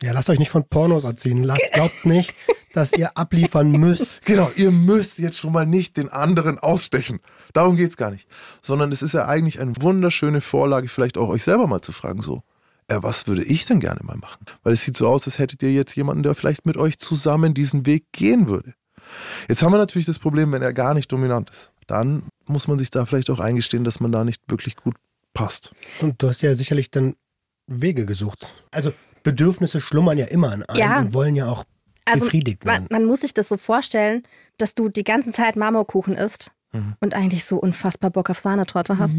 [0.00, 1.42] Ja, lasst euch nicht von Pornos erziehen.
[1.42, 2.32] Lasst, glaubt nicht,
[2.72, 4.20] dass ihr abliefern müsst.
[4.26, 7.20] Genau, ihr müsst jetzt schon mal nicht den anderen ausstechen.
[7.52, 8.28] Darum geht's gar nicht.
[8.62, 12.22] Sondern es ist ja eigentlich eine wunderschöne Vorlage, vielleicht auch euch selber mal zu fragen,
[12.22, 12.42] so,
[12.86, 14.44] äh, was würde ich denn gerne mal machen?
[14.62, 17.54] Weil es sieht so aus, als hättet ihr jetzt jemanden, der vielleicht mit euch zusammen
[17.54, 18.74] diesen Weg gehen würde.
[19.48, 21.72] Jetzt haben wir natürlich das Problem, wenn er gar nicht dominant ist.
[21.86, 24.96] Dann muss man sich da vielleicht auch eingestehen, dass man da nicht wirklich gut
[25.32, 25.72] passt.
[26.00, 27.16] Und du hast ja sicherlich dann
[27.66, 28.46] Wege gesucht.
[28.70, 28.92] Also
[29.30, 30.98] Bedürfnisse schlummern ja immer an einem Ja.
[31.00, 31.64] und wollen ja auch
[32.04, 32.86] Also, befriedigt man, werden.
[32.90, 34.22] man muss sich das so vorstellen,
[34.58, 36.94] dass du die ganze Zeit Marmorkuchen isst Mhm.
[37.00, 39.16] und eigentlich so unfassbar Bock auf Sahnetorte hast.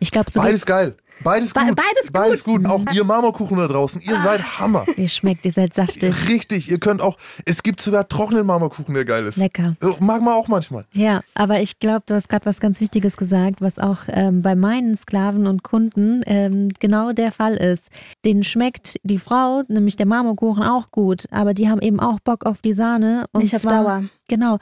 [0.00, 0.96] Ich glaube, so Beides geil.
[1.22, 1.76] Beides Be- gut.
[1.76, 2.12] beides gut.
[2.12, 2.66] Beides gut.
[2.66, 4.00] Auch ihr Marmorkuchen da draußen.
[4.00, 4.84] Ihr seid Hammer.
[4.96, 6.28] Ihr schmeckt, ihr seid saftig.
[6.28, 6.70] Richtig.
[6.70, 7.16] Ihr könnt auch.
[7.44, 9.36] Es gibt sogar trockenen Marmorkuchen, der geil ist.
[9.36, 9.76] Lecker.
[9.80, 10.86] So, Mag man auch manchmal.
[10.92, 14.54] Ja, aber ich glaube, du hast gerade was ganz Wichtiges gesagt, was auch ähm, bei
[14.54, 17.84] meinen Sklaven und Kunden ähm, genau der Fall ist.
[18.24, 22.46] Denen schmeckt die Frau, nämlich der Marmorkuchen, auch gut, aber die haben eben auch Bock
[22.46, 23.26] auf die Sahne.
[23.32, 24.04] Und Nicht auf Dauer.
[24.28, 24.58] Genau.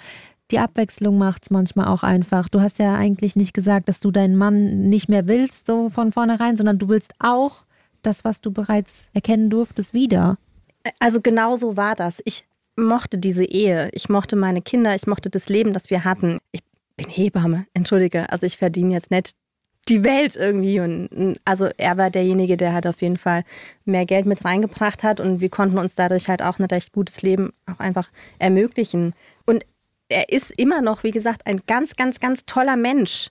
[0.50, 2.48] Die Abwechslung macht's manchmal auch einfach.
[2.48, 6.12] Du hast ja eigentlich nicht gesagt, dass du deinen Mann nicht mehr willst, so von
[6.12, 7.64] vornherein, sondern du willst auch
[8.02, 10.38] das, was du bereits erkennen durftest, wieder.
[11.00, 12.22] Also genau so war das.
[12.24, 12.46] Ich
[12.76, 13.90] mochte diese Ehe.
[13.92, 14.94] Ich mochte meine Kinder.
[14.94, 16.38] Ich mochte das Leben, das wir hatten.
[16.52, 16.62] Ich
[16.96, 18.30] bin Hebamme, entschuldige.
[18.30, 19.32] Also ich verdiene jetzt nicht
[19.88, 20.80] die Welt irgendwie.
[20.80, 23.44] Und also er war derjenige, der halt auf jeden Fall
[23.84, 27.22] mehr Geld mit reingebracht hat und wir konnten uns dadurch halt auch ein recht gutes
[27.22, 29.14] Leben auch einfach ermöglichen.
[30.08, 33.28] Er ist immer noch, wie gesagt, ein ganz, ganz, ganz toller Mensch.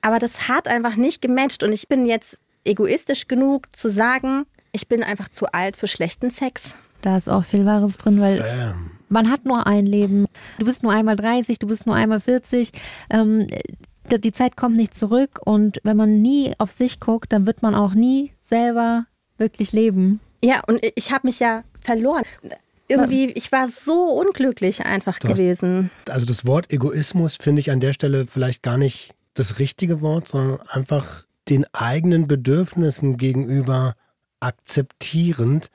[0.00, 4.88] Aber das hat einfach nicht gematcht und ich bin jetzt egoistisch genug zu sagen, ich
[4.88, 6.74] bin einfach zu alt für schlechten Sex.
[7.02, 10.26] Da ist auch viel Wahres drin, weil Ähm, man hat nur ein Leben.
[10.58, 12.72] Du bist nur einmal 30, du bist nur einmal 40.
[13.10, 13.46] Ähm,
[14.10, 17.74] die Zeit kommt nicht zurück und wenn man nie auf sich guckt, dann wird man
[17.74, 19.06] auch nie selber
[19.36, 20.20] wirklich leben.
[20.42, 22.24] Ja, und ich habe mich ja verloren.
[22.88, 25.90] Irgendwie, ich war so unglücklich einfach Du hast- gewesen.
[26.08, 30.28] also das Wort Egoismus finde ich an der Stelle vielleicht gar nicht das richtige Wort,
[30.28, 33.94] sondern einfach den eigenen Bedürfnissen gegenüber
[34.40, 35.70] akzeptierend,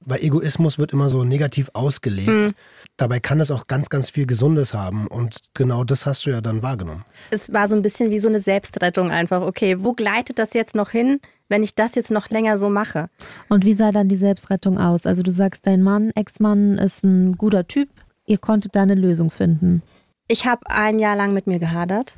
[0.00, 2.54] weil Egoismus wird immer so negativ ausgelegt.
[3.00, 6.42] Dabei kann es auch ganz, ganz viel Gesundes haben und genau das hast du ja
[6.42, 7.04] dann wahrgenommen.
[7.30, 9.40] Es war so ein bisschen wie so eine Selbstrettung einfach.
[9.40, 13.08] Okay, wo gleitet das jetzt noch hin, wenn ich das jetzt noch länger so mache?
[13.48, 15.06] Und wie sah dann die Selbstrettung aus?
[15.06, 17.88] Also du sagst, dein Mann, Ex-Mann ist ein guter Typ,
[18.26, 19.80] ihr konntet da eine Lösung finden.
[20.28, 22.16] Ich habe ein Jahr lang mit mir gehadert.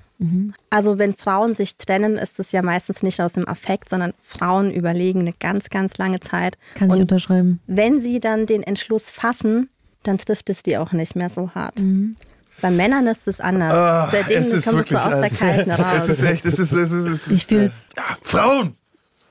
[0.70, 4.70] Also wenn Frauen sich trennen, ist es ja meistens nicht aus dem Affekt, sondern Frauen
[4.70, 6.58] überlegen eine ganz, ganz lange Zeit.
[6.76, 7.58] Kann ich Und unterschreiben.
[7.66, 9.68] wenn sie dann den Entschluss fassen,
[10.02, 11.82] dann trifft es die auch nicht mehr so hart.
[12.60, 13.72] Bei Männern ist es anders.
[13.72, 16.08] Ah, Bei denen es ist kommst du wirklich aus der also- Kalten raus.
[16.08, 17.74] Es ist echt, es ist, es ist, es ist Ich fühl's.
[17.96, 18.76] Ja, Frauen!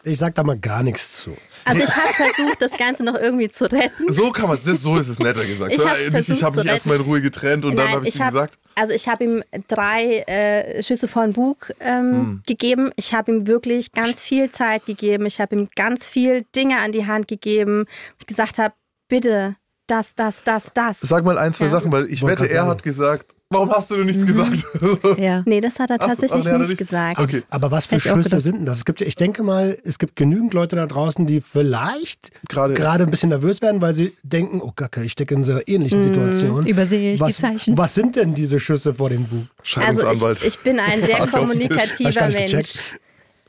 [0.04, 1.38] Ich sag da mal gar nichts zu.
[1.64, 4.12] Also ich habe versucht, das Ganze noch irgendwie zu retten.
[4.12, 5.72] So kann man das, so ist es netter gesagt.
[5.72, 8.16] Ich nicht, versucht ich habe zu mich erstmal in Ruhe getrennt und dann habe ich,
[8.16, 8.58] ihm hab- gesagt.
[8.74, 12.42] Also ich habe ihm drei äh, Schüsse von Bug ähm, Hm.
[12.48, 12.90] gegeben.
[12.96, 15.28] Ich habe ihm wirklich ganz viel Zeit gegeben.
[15.28, 17.86] Ich habe ihm ganz viel Dinge an die Hand gegeben.
[18.20, 18.74] Ich gesagt habe,
[19.08, 19.56] bitte,
[19.92, 21.00] das, das, das, das.
[21.02, 21.72] Sag mal ein, zwei Ja.
[21.72, 22.70] Sachen, weil ich wette, er sagen.
[22.70, 24.66] hat gesagt, warum hast du denn nichts gesagt?
[25.18, 25.44] Ja.
[25.46, 27.20] Nee, das hat er tatsächlich ach, nee, er nicht gesagt.
[27.20, 27.44] Okay.
[27.50, 28.42] Aber was für Schlüsse gedacht.
[28.44, 28.78] sind denn das?
[28.80, 32.74] Es gibt, ja- ich denke mal, es gibt genügend Leute da draußen, die vielleicht Gerade-
[32.76, 35.68] gerade ein bisschen nervös werden, weil sie denken, oh Kacke, ich stecke in so einer
[35.68, 36.66] ähnlichen Situation.
[36.66, 37.78] Übersehe ich was, die Zeichen.
[37.78, 39.40] Was sind denn diese Schüsse vor dem Bug?
[39.42, 40.40] Also Scheidungsanwalt.
[40.42, 42.52] ich, ich bin ein sehr er kommunikativer Mensch.
[42.52, 43.00] gecheckt.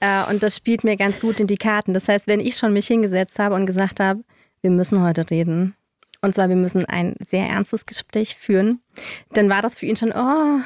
[0.00, 1.94] Äh, und das spielt mir ganz gut in die Karten.
[1.94, 4.20] Das heißt, wenn ich schon mich hingesetzt habe und gesagt habe,
[4.60, 5.74] wir müssen heute reden,
[6.22, 8.80] und zwar wir müssen ein sehr ernstes Gespräch führen,
[9.32, 10.60] dann war das für ihn schon, oh,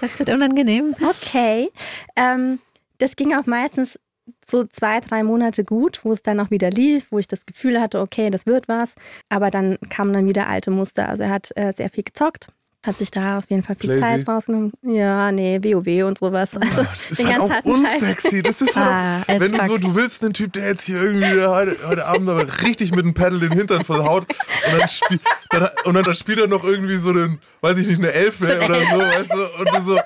[0.00, 0.94] Das wird unangenehm.
[1.02, 1.70] okay.
[2.16, 2.60] Ähm,
[2.98, 3.98] das ging auch meistens
[4.46, 7.80] so zwei, drei Monate gut, wo es dann auch wieder lief, wo ich das Gefühl
[7.80, 8.94] hatte, okay, das wird was.
[9.28, 11.08] Aber dann kamen dann wieder alte Muster.
[11.08, 12.48] Also er hat äh, sehr viel gezockt.
[12.84, 14.24] Hat sich da auf jeden Fall viel Playsee?
[14.24, 14.72] Zeit rausgenommen.
[14.82, 16.50] Ja, nee, WoW und sowas.
[16.56, 18.42] Also Das ist den halt ganz auch unsexy.
[18.42, 18.80] Das ist Ah,
[19.28, 19.68] halt auch, as wenn du fuck.
[19.68, 23.04] so, du willst einen Typ, der jetzt hier irgendwie heute, heute Abend aber richtig mit
[23.04, 24.26] dem Pedal den Hintern verhaut
[24.72, 25.20] und dann, spiel,
[25.50, 28.46] dann, und dann, dann spielt er noch irgendwie so einen, weiß ich nicht, eine Elfe
[28.58, 30.00] So oder so, weißt du, und du so,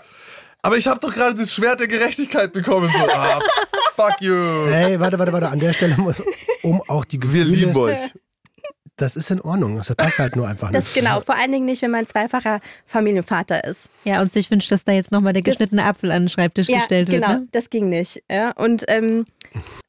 [0.62, 2.91] aber ich habe doch gerade das Schwert der Gerechtigkeit bekommen.
[2.93, 3.39] So, ah,
[3.97, 4.35] fuck you.
[4.68, 5.49] Hey, warte, warte, warte.
[5.49, 6.16] An der Stelle, muss,
[6.62, 7.99] um auch die Wir Gefühle, lieben euch.
[8.97, 9.77] Das ist in Ordnung.
[9.77, 10.95] Das passt halt nur einfach Das nicht.
[10.95, 13.89] genau, vor allen Dingen nicht, wenn man zweifacher Familienvater ist.
[14.05, 16.69] Ja, und sich wünscht, dass da jetzt nochmal der Das- geschnittene Apfel an den Schreibtisch
[16.69, 17.41] Ja, gestellt genau, wird.
[17.41, 17.49] Ne?
[17.53, 18.23] das ging nicht.
[18.31, 18.53] Ja.
[18.53, 19.27] Und ähm,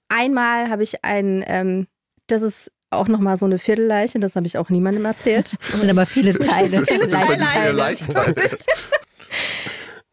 [0.09, 1.87] einmal habe ich ein, ähm,
[2.27, 5.51] das ist auch nochmal so eine Viertelleiche, das habe ich auch niemandem erzählt.
[5.71, 6.85] Das sind aber viele Teile.
[6.85, 7.71] Viele Teile.
[7.71, 8.35] Leichteile.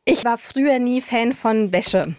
[0.07, 2.15] Ich war früher nie Fan von Wäsche.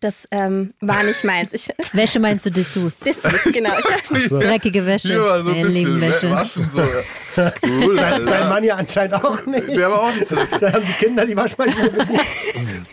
[0.00, 1.52] Das ähm, war nicht meins.
[1.52, 2.92] Ich, Wäsche meinst du Dessous?
[3.04, 3.16] das,
[3.52, 3.70] genau.
[4.12, 4.38] Ich, So.
[4.40, 5.20] Dreckige Wäsche.
[5.22, 6.30] War so ein Ja, bisschen Legenwäsche.
[6.30, 6.70] waschen.
[6.74, 6.80] So.
[6.82, 7.52] ja.
[7.64, 9.76] Uh, Dein Mann ja anscheinend auch nicht.
[9.76, 10.36] Der war auch nicht so.
[10.36, 12.86] Da haben die Kinder die Waschmaschine betrieben.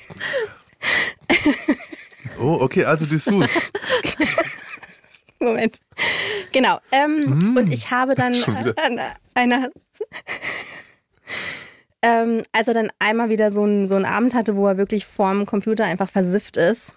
[2.39, 3.49] Oh, okay, also Dessous.
[5.39, 5.80] Moment.
[6.51, 6.80] Genau.
[6.91, 9.70] Ähm, Und ich habe dann äh, einer, einer
[12.02, 15.06] ähm, als er dann einmal wieder so einen so einen Abend hatte, wo er wirklich
[15.06, 16.93] vorm Computer einfach versifft ist,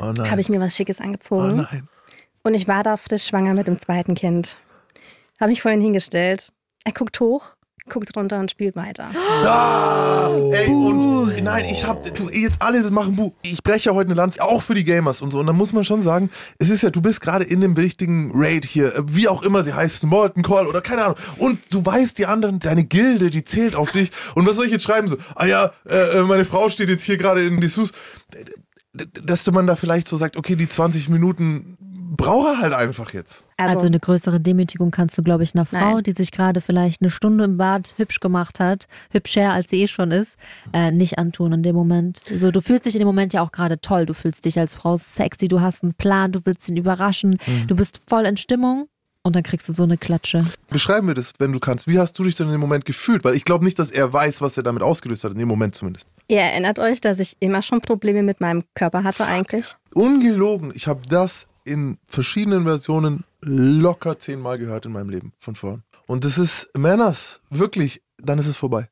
[0.00, 1.56] Oh habe ich mir was Schickes oh angezogen.
[1.56, 1.88] nein.
[2.42, 4.58] Und ich war da frisch schwanger mit dem zweiten Kind.
[5.38, 6.52] Habe mich vorhin hingestellt.
[6.84, 7.54] Er guckt hoch,
[7.88, 9.08] guckt runter und spielt weiter.
[9.44, 13.32] Ah, ey, und nein, ich hab, du, jetzt alle das machen Bu.
[13.42, 15.40] Ich breche ja heute eine Lanze, auch für die Gamers und so.
[15.40, 18.30] Und da muss man schon sagen, es ist ja, du bist gerade in dem richtigen
[18.34, 21.16] Raid hier, äh, wie auch immer sie heißt, Molten Call oder keine Ahnung.
[21.38, 24.10] Und du weißt, die anderen, deine Gilde, die zählt auf dich.
[24.34, 25.08] Und was soll ich jetzt schreiben?
[25.08, 27.92] So, ah ja, äh, äh meine Frau steht jetzt hier gerade in Dessous.
[28.92, 31.78] Dass man da vielleicht so sagt, okay, die 20 Minuten
[32.18, 33.44] braucht er halt einfach jetzt.
[33.56, 36.02] Also, also, eine größere Demütigung kannst du, glaube ich, einer Frau, Nein.
[36.02, 39.88] die sich gerade vielleicht eine Stunde im Bad hübsch gemacht hat, hübscher als sie eh
[39.88, 40.32] schon ist,
[40.74, 42.20] äh, nicht antun in dem Moment.
[42.34, 44.04] So, du fühlst dich in dem Moment ja auch gerade toll.
[44.04, 47.66] Du fühlst dich als Frau sexy, du hast einen Plan, du willst ihn überraschen, mhm.
[47.68, 48.88] du bist voll in Stimmung.
[49.24, 50.44] Und dann kriegst du so eine Klatsche.
[50.70, 51.86] Beschreiben wir das, wenn du kannst.
[51.86, 53.24] Wie hast du dich denn in dem Moment gefühlt?
[53.24, 55.74] Weil ich glaube nicht, dass er weiß, was er damit ausgelöst hat, in dem Moment
[55.74, 56.08] zumindest.
[56.28, 59.74] Ihr erinnert euch, dass ich immer schon Probleme mit meinem Körper hatte eigentlich?
[59.92, 60.72] Ungelogen.
[60.74, 65.82] Ich habe das in verschiedenen Versionen locker zehnmal gehört in meinem Leben von vorn.
[66.06, 68.88] Und das ist Männers, wirklich, dann ist es vorbei.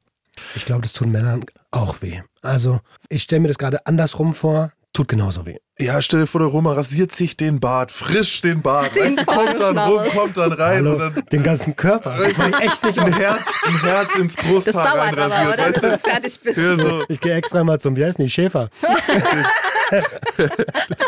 [0.54, 2.20] Ich glaube, das tut Männern auch weh.
[2.42, 5.56] Also, ich stelle mir das gerade andersrum vor, tut genauso weh.
[5.78, 9.26] Ja, stell dir vor, der Roma rasiert sich den Bart, frisch den Bart, den weißt,
[9.26, 12.16] kommt dann rum, kommt dann rein Hallo, und dann den ganzen Körper.
[12.18, 15.72] Das war echt nicht ein Herz, ein Herz ins Brusthaar Das dauert aber, oder?
[15.72, 16.58] Bis du fertig bist.
[16.58, 17.04] So.
[17.08, 18.70] Ich gehe extra mal zum, wie heißt die, Schäfer.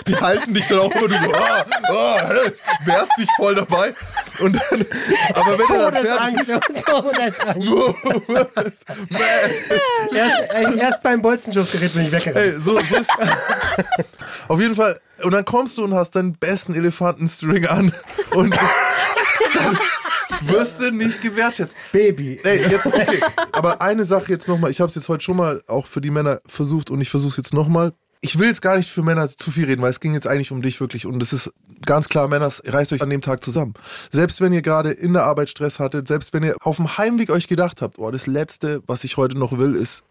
[0.07, 2.31] die halten dich dann auch immer, du so, ah, ah,
[2.85, 3.95] wärst dich voll dabei.
[4.41, 4.87] Und dann,
[5.35, 6.85] aber wenn Todesangst, du dann fertig
[8.45, 8.85] Todesangst.
[10.15, 12.37] erst, äh, erst beim Bolzenschussgerät bin ich weggerannt.
[12.37, 13.11] Hey, so, so ist,
[14.49, 17.93] auf jeden Fall, und dann kommst du und hast deinen besten Elefantenstring an
[18.31, 18.57] und
[19.55, 19.79] dann
[20.43, 21.77] wirst du nicht gewertschätzt.
[21.93, 22.41] Baby.
[22.45, 23.21] Ey, jetzt okay.
[23.53, 26.11] Aber eine Sache jetzt nochmal, ich habe es jetzt heute schon mal auch für die
[26.11, 29.29] Männer versucht und ich versuche es jetzt nochmal ich will jetzt gar nicht für Männer
[29.29, 31.07] zu viel reden, weil es ging jetzt eigentlich um dich wirklich.
[31.07, 31.53] Und es ist
[31.85, 33.75] ganz klar, Männer, reißt euch an dem Tag zusammen.
[34.11, 37.31] Selbst wenn ihr gerade in der Arbeit Stress hattet, selbst wenn ihr auf dem Heimweg
[37.31, 40.05] euch gedacht habt, oh, das Letzte, was ich heute noch will, ist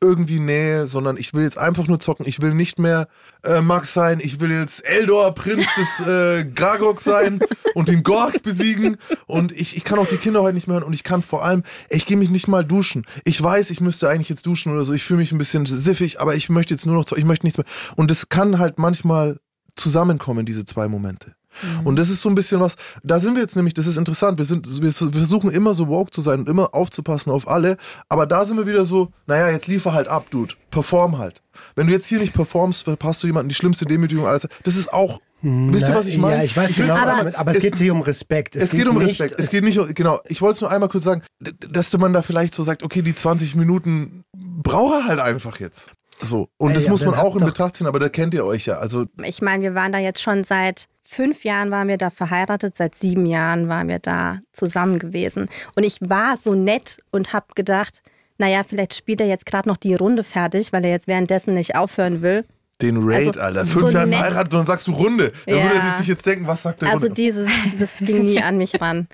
[0.00, 2.26] irgendwie Nähe, sondern ich will jetzt einfach nur zocken.
[2.26, 3.08] Ich will nicht mehr
[3.42, 7.40] äh, Max sein, ich will jetzt Eldor, Prinz des äh, Gragok sein
[7.74, 8.96] und den Gorg besiegen.
[9.26, 11.44] Und ich, ich kann auch die Kinder heute nicht mehr hören und ich kann vor
[11.44, 13.06] allem, ich gehe mich nicht mal duschen.
[13.24, 14.92] Ich weiß, ich müsste eigentlich jetzt duschen oder so.
[14.92, 17.58] Ich fühle mich ein bisschen siffig, aber ich möchte jetzt nur noch, ich möchte nichts
[17.58, 17.66] mehr.
[17.96, 19.40] Und es kann halt manchmal
[19.78, 21.34] zusammenkommen, diese zwei Momente.
[21.62, 21.86] Mhm.
[21.86, 24.38] Und das ist so ein bisschen was, da sind wir jetzt nämlich, das ist interessant,
[24.38, 27.76] wir, sind, wir versuchen immer so woke zu sein und immer aufzupassen auf alle,
[28.08, 31.42] aber da sind wir wieder so, naja, jetzt liefer halt ab, Dude, perform halt.
[31.74, 34.46] Wenn du jetzt hier nicht performst, verpasst du jemanden die schlimmste Demütigung alles.
[34.64, 36.38] Das ist auch hm, Wisst ihr, was ich meine?
[36.38, 38.56] Ja, ich weiß ich genau, aber, aber es, geht hier um Respekt.
[38.56, 39.34] Es, es geht, geht, um Respekt.
[39.38, 40.18] Es, es geht nicht um, genau.
[40.26, 43.14] Ich wollte es nur einmal kurz sagen, dass man da vielleicht so sagt, okay, die
[43.14, 45.92] 20 Minuten braucht er halt einfach jetzt.
[46.20, 46.48] So.
[46.56, 48.78] Und Ey, das muss man auch in Betracht ziehen, aber da kennt ihr euch ja.
[48.78, 52.76] Also ich meine, wir waren da jetzt schon seit fünf Jahren waren wir da verheiratet,
[52.76, 55.48] seit sieben Jahren waren wir da zusammen gewesen.
[55.74, 58.02] Und ich war so nett und habe gedacht,
[58.36, 61.76] naja, vielleicht spielt er jetzt gerade noch die Runde fertig, weil er jetzt währenddessen nicht
[61.76, 62.44] aufhören will.
[62.80, 63.66] Den Raid, also, Alter.
[63.66, 65.32] Fünf so Jahre verheiratet und dann sagst du Runde.
[65.46, 65.62] Da ja.
[65.64, 67.10] würde er sich jetzt denken, was sagt der also Runde?
[67.10, 69.08] Also dieses, das ging nie an mich ran.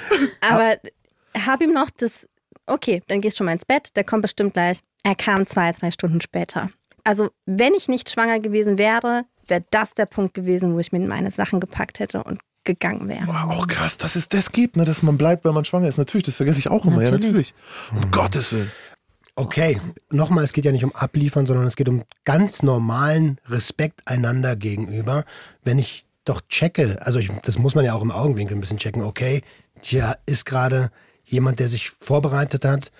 [0.48, 0.76] Aber
[1.36, 2.26] hab ihm noch das,
[2.66, 4.80] okay, dann gehst du schon mal ins Bett, der kommt bestimmt gleich.
[5.02, 6.70] Er kam zwei, drei Stunden später.
[7.04, 11.00] Also wenn ich nicht schwanger gewesen wäre, wäre das der Punkt gewesen, wo ich mir
[11.00, 13.26] meine Sachen gepackt hätte und gegangen wäre.
[13.26, 15.98] Wow, auch krass, dass es das gibt, ne, dass man bleibt, wenn man schwanger ist.
[15.98, 17.10] Natürlich, das vergesse ich auch immer, natürlich.
[17.10, 17.54] ja, natürlich.
[17.90, 18.10] Um mhm.
[18.10, 18.70] Gottes Willen.
[19.34, 19.80] Okay,
[20.10, 24.56] nochmal, es geht ja nicht um Abliefern, sondern es geht um ganz normalen Respekt einander
[24.56, 25.24] gegenüber.
[25.64, 28.76] Wenn ich doch checke, also ich, das muss man ja auch im Augenwinkel ein bisschen
[28.76, 29.42] checken, okay,
[29.80, 30.90] hier ist gerade
[31.30, 32.92] jemand, der sich vorbereitet hat,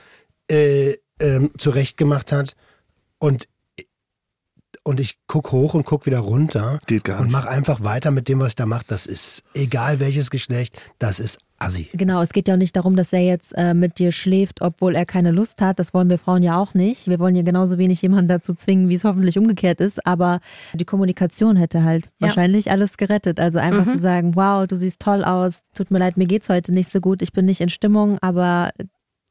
[0.51, 2.57] äh, ähm, zurechtgemacht hat
[3.18, 3.49] und
[4.83, 7.26] und ich gucke hoch und gucke wieder runter Geht gar nicht.
[7.26, 8.85] und mache einfach weiter mit dem, was ich da mache.
[8.87, 11.88] Das ist egal welches Geschlecht, das ist assi.
[11.92, 14.94] Genau, es geht ja auch nicht darum, dass er jetzt äh, mit dir schläft, obwohl
[14.94, 15.78] er keine Lust hat.
[15.78, 17.06] Das wollen wir Frauen ja auch nicht.
[17.06, 20.04] Wir wollen ja genauso wenig jemanden dazu zwingen, wie es hoffentlich umgekehrt ist.
[20.06, 20.40] Aber
[20.72, 22.26] die Kommunikation hätte halt ja.
[22.26, 23.38] wahrscheinlich alles gerettet.
[23.38, 23.92] Also einfach mhm.
[23.92, 27.00] zu sagen, wow, du siehst toll aus, tut mir leid, mir geht's heute nicht so
[27.00, 28.70] gut, ich bin nicht in Stimmung, aber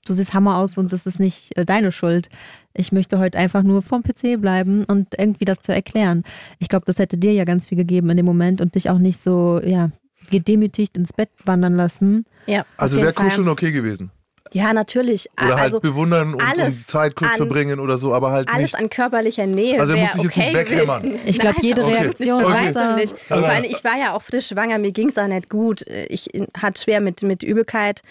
[0.06, 2.30] du siehst Hammer aus und das ist nicht äh, deine Schuld.
[2.74, 6.24] Ich möchte heute einfach nur vorm PC bleiben und irgendwie das zu erklären.
[6.60, 9.00] Ich glaube, das hätte dir ja ganz viel gegeben in dem Moment und dich auch
[9.00, 9.92] nicht so, ja,
[10.30, 12.26] gedemütigt ins Bett wandern lassen.
[12.46, 12.66] Ja.
[12.78, 14.12] Also wäre Kuscheln okay gewesen.
[14.52, 15.30] Ja, natürlich.
[15.40, 18.74] Oder halt also bewundern und, und, Zeit kurz an, verbringen oder so, aber halt alles
[18.74, 18.76] nicht.
[18.76, 19.80] An körperlicher Nähe.
[19.80, 21.20] Also er muss sich okay jetzt nicht weghämmern.
[21.26, 21.94] Ich glaube, jede okay.
[21.94, 22.44] Reaktion.
[22.44, 22.54] Okay.
[22.54, 23.16] Weißt du nicht.
[23.28, 25.86] Vor allem, ich war ja auch frisch schwanger, mir ging es auch nicht gut.
[26.10, 28.02] Ich hatte schwer mit, mit Übelkeit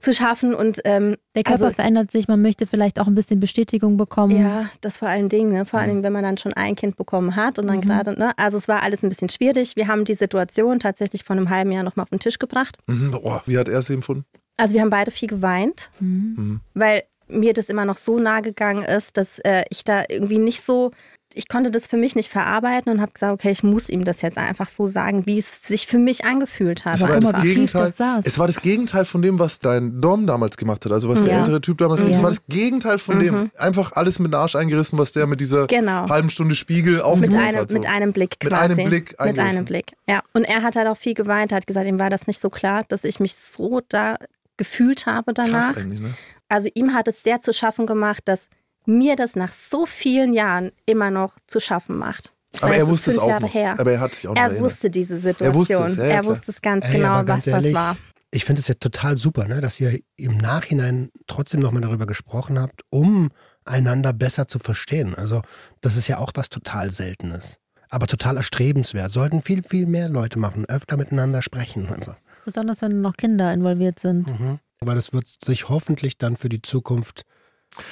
[0.00, 0.54] zu schaffen.
[0.54, 4.40] Und ähm, der Körper also, verändert sich, man möchte vielleicht auch ein bisschen Bestätigung bekommen.
[4.40, 5.64] Ja, das vor allen Dingen, ne?
[5.64, 6.02] vor allem mhm.
[6.02, 7.82] wenn man dann schon ein Kind bekommen hat und dann mhm.
[7.82, 8.32] gerade, ne?
[8.36, 9.76] also es war alles ein bisschen schwierig.
[9.76, 12.76] Wir haben die Situation tatsächlich vor einem halben Jahr nochmal auf den Tisch gebracht.
[12.86, 13.16] Mhm.
[13.22, 14.24] Oh, wie hat er es empfunden?
[14.56, 16.60] Also wir haben beide viel geweint, Mhm.
[16.74, 20.62] weil mir das immer noch so nahe gegangen ist, dass äh, ich da irgendwie nicht
[20.62, 20.90] so,
[21.34, 24.22] ich konnte das für mich nicht verarbeiten und habe gesagt, okay, ich muss ihm das
[24.22, 26.94] jetzt einfach so sagen, wie es sich für mich angefühlt hat.
[26.96, 30.26] Es war, das tief Gegenteil, das es war das Gegenteil von dem, was dein Dom
[30.26, 30.92] damals gemacht hat.
[30.92, 31.38] Also was der Ja.
[31.40, 32.18] ältere Typ damals gemacht hat.
[32.18, 33.50] Es war das Gegenteil von dem.
[33.58, 36.08] Einfach alles mit Arsch eingerissen, was der mit dieser Genau.
[36.08, 37.70] halben Stunde Spiegel mit aufgebaut einem, hat.
[37.70, 37.76] So.
[37.76, 38.62] mit einem Blick Mit quasi.
[38.72, 40.22] einem Blick Mit einem Blick, ja.
[40.32, 42.82] Und er hat halt auch viel geweint, hat gesagt, ihm war das nicht so klar,
[42.88, 44.16] dass ich mich so da
[44.56, 45.72] gefühlt habe danach.
[45.72, 46.14] Krass eigentlich, ne?
[46.48, 48.48] Also ihm hat es sehr zu schaffen gemacht, dass
[48.90, 52.32] mir das nach so vielen Jahren immer noch zu schaffen macht.
[52.60, 53.54] Aber er wusste es auch Jahre noch.
[53.54, 53.76] her.
[53.78, 54.64] Aber er hat sich auch noch Er erinnert.
[54.64, 55.46] wusste diese Situation.
[55.48, 57.62] Er wusste es, ja, ja, er wusste es ganz Ey, genau, aber ganz was das
[57.62, 57.96] ehrlich, war.
[58.32, 62.58] Ich finde es ja total super, ne, dass ihr im Nachhinein trotzdem nochmal darüber gesprochen
[62.60, 63.30] habt, um
[63.64, 65.14] einander besser zu verstehen.
[65.14, 65.42] Also
[65.80, 69.12] das ist ja auch was total Seltenes, aber total erstrebenswert.
[69.12, 71.88] Sollten viel, viel mehr Leute machen, öfter miteinander sprechen.
[71.88, 72.14] Also.
[72.44, 74.38] Besonders wenn noch Kinder involviert sind.
[74.40, 74.58] Mhm.
[74.80, 77.22] Weil das wird sich hoffentlich dann für die Zukunft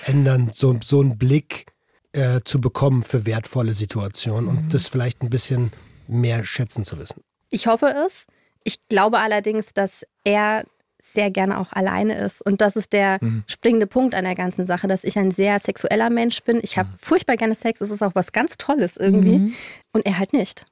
[0.07, 1.66] ändern, so, so einen Blick
[2.12, 5.72] äh, zu bekommen für wertvolle Situationen und das vielleicht ein bisschen
[6.07, 7.22] mehr schätzen zu wissen.
[7.51, 8.26] Ich hoffe es.
[8.64, 10.64] Ich glaube allerdings, dass er
[11.03, 12.43] sehr gerne auch alleine ist.
[12.45, 13.45] Und das ist der Mhm.
[13.47, 16.61] springende Punkt an der ganzen Sache, dass ich ein sehr sexueller Mensch bin.
[16.62, 16.81] Ich Mhm.
[16.81, 17.81] habe furchtbar gerne Sex.
[17.81, 19.39] Es ist auch was ganz Tolles irgendwie.
[19.39, 19.55] Mhm.
[19.93, 20.66] Und er halt nicht.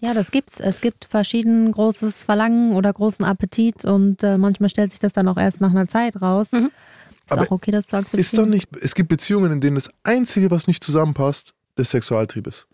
[0.00, 0.60] Ja, das gibt's.
[0.60, 5.28] Es gibt verschieden großes Verlangen oder großen Appetit und äh, manchmal stellt sich das dann
[5.28, 6.48] auch erst nach einer Zeit raus.
[7.26, 8.20] Ist Aber auch okay, das zu akzeptieren.
[8.20, 12.46] Ist doch nicht, es gibt Beziehungen, in denen das Einzige, was nicht zusammenpasst, der Sexualtrieb
[12.46, 12.66] ist.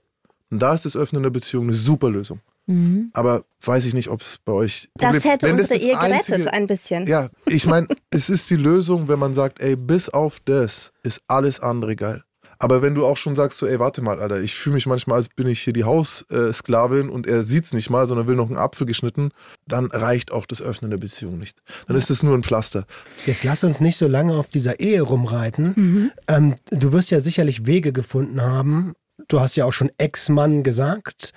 [0.50, 2.40] Und da ist das Öffnen der Beziehung eine super Lösung.
[2.66, 3.10] Mhm.
[3.14, 4.88] Aber weiß ich nicht, ob es bei euch.
[4.94, 7.06] Das Problem- hätte wenn unsere das Ehe Einzige- gerettet ein bisschen.
[7.06, 11.20] Ja, ich meine, es ist die Lösung, wenn man sagt, ey, bis auf das ist
[11.28, 12.24] alles andere geil.
[12.62, 15.16] Aber wenn du auch schon sagst, so, ey, warte mal, Alter, ich fühle mich manchmal,
[15.16, 18.58] als bin ich hier die Haussklavin und er sieht's nicht mal, sondern will noch einen
[18.58, 19.30] Apfel geschnitten,
[19.66, 21.58] dann reicht auch das Öffnen der Beziehung nicht.
[21.88, 22.84] Dann ist es nur ein Pflaster.
[23.24, 26.12] Jetzt lass uns nicht so lange auf dieser Ehe rumreiten.
[26.28, 28.92] Ähm, du wirst ja sicherlich Wege gefunden haben.
[29.28, 31.32] Du hast ja auch schon Ex-Mann gesagt.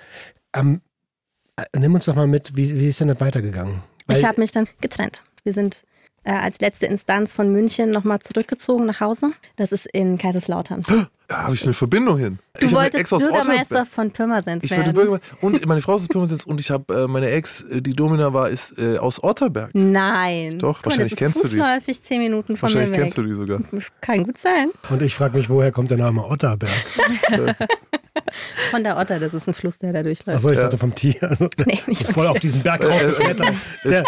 [0.54, 0.82] Ähm,
[1.56, 3.82] äh, nimm uns doch mal mit, wie, wie ist denn das weitergegangen?
[4.08, 5.22] Ich Weil- habe mich dann getrennt.
[5.42, 5.84] Wir sind
[6.24, 9.32] äh, als letzte Instanz von München nochmal zurückgezogen nach Hause.
[9.56, 10.84] Das ist in Kaiserslautern.
[11.26, 12.38] Da habe ich eine Verbindung hin.
[12.60, 14.94] Du ich wolltest Bürgermeister von Pirmasens Ich wollte werden.
[14.94, 15.36] Bürgermeister.
[15.40, 18.32] Und meine Frau ist aus Pirmasens und ich habe äh, meine Ex, äh, die Domina
[18.34, 19.70] war, ist äh, aus Otterberg.
[19.72, 20.58] Nein.
[20.58, 21.54] Doch, Guck mal, wahrscheinlich das kennst ist du die.
[21.62, 23.00] fußläufig zehn Minuten von Wahrscheinlich mir weg.
[23.04, 23.60] kennst du die sogar.
[24.02, 24.68] Kann gut sein.
[24.90, 26.70] Und ich frage mich, woher kommt der Name Otterberg?
[28.70, 30.36] Von der Otter, das ist ein Fluss, der da durchläuft.
[30.36, 30.64] Achso, ich Ja.
[30.64, 31.14] dachte vom Tier.
[31.22, 33.52] Also, Nee, nicht voll auf diesen Berg raufgeklettert.
[33.84, 34.04] Der,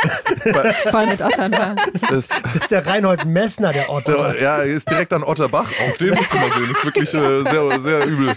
[0.90, 1.76] Voll mit Ottern war.
[2.08, 4.32] Das, das ist der Reinhold Messner, der Otter.
[4.32, 5.68] der, ja, ist direkt an Otterbach.
[5.70, 6.68] Auch den musst du mal sehen.
[6.68, 8.34] Das ist wirklich äh, sehr, sehr übel.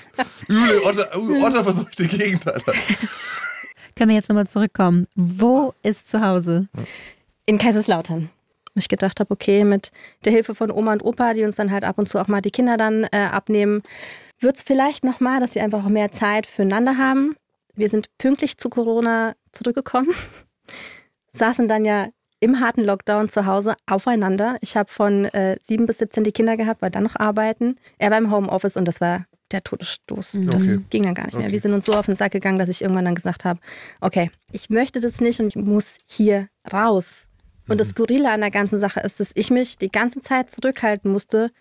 [0.48, 2.74] Üble Otter, Otterverseuchte Gegend, Alter.
[3.96, 5.08] Können wir jetzt nochmal zurückkommen?
[5.16, 6.68] Wo ist zu Hause?
[7.46, 8.30] In Kaiserslautern.
[8.76, 9.92] Ich gedacht habe, okay, mit
[10.26, 12.42] der Hilfe von Oma und Opa, die uns dann halt ab und zu auch mal
[12.42, 13.84] die Kinder dann äh, abnehmen,
[14.40, 17.36] wird es vielleicht nochmal, dass wir einfach auch mehr Zeit füreinander haben.
[17.76, 20.10] Wir sind pünktlich zu Corona zurückgekommen,
[21.34, 22.08] saßen dann ja
[22.42, 24.58] im harten Lockdown zu Hause aufeinander.
[24.62, 27.76] Ich habe von äh, 7 bis 17 die Kinder gehabt, war dann noch arbeiten.
[27.98, 30.40] Er war im Homeoffice und das war der Todesstoß.
[30.46, 30.78] Das Okay.
[30.90, 31.46] ging dann gar nicht mehr.
[31.46, 31.54] Okay.
[31.54, 33.60] Wir sind uns so auf den Sack gegangen, dass ich irgendwann dann gesagt habe,
[34.00, 37.28] okay, ich möchte das nicht und ich muss hier raus.
[37.68, 37.78] Und Mhm.
[37.80, 41.52] das Skurrile an der ganzen Sache ist, dass ich mich die ganze Zeit zurückhalten musste,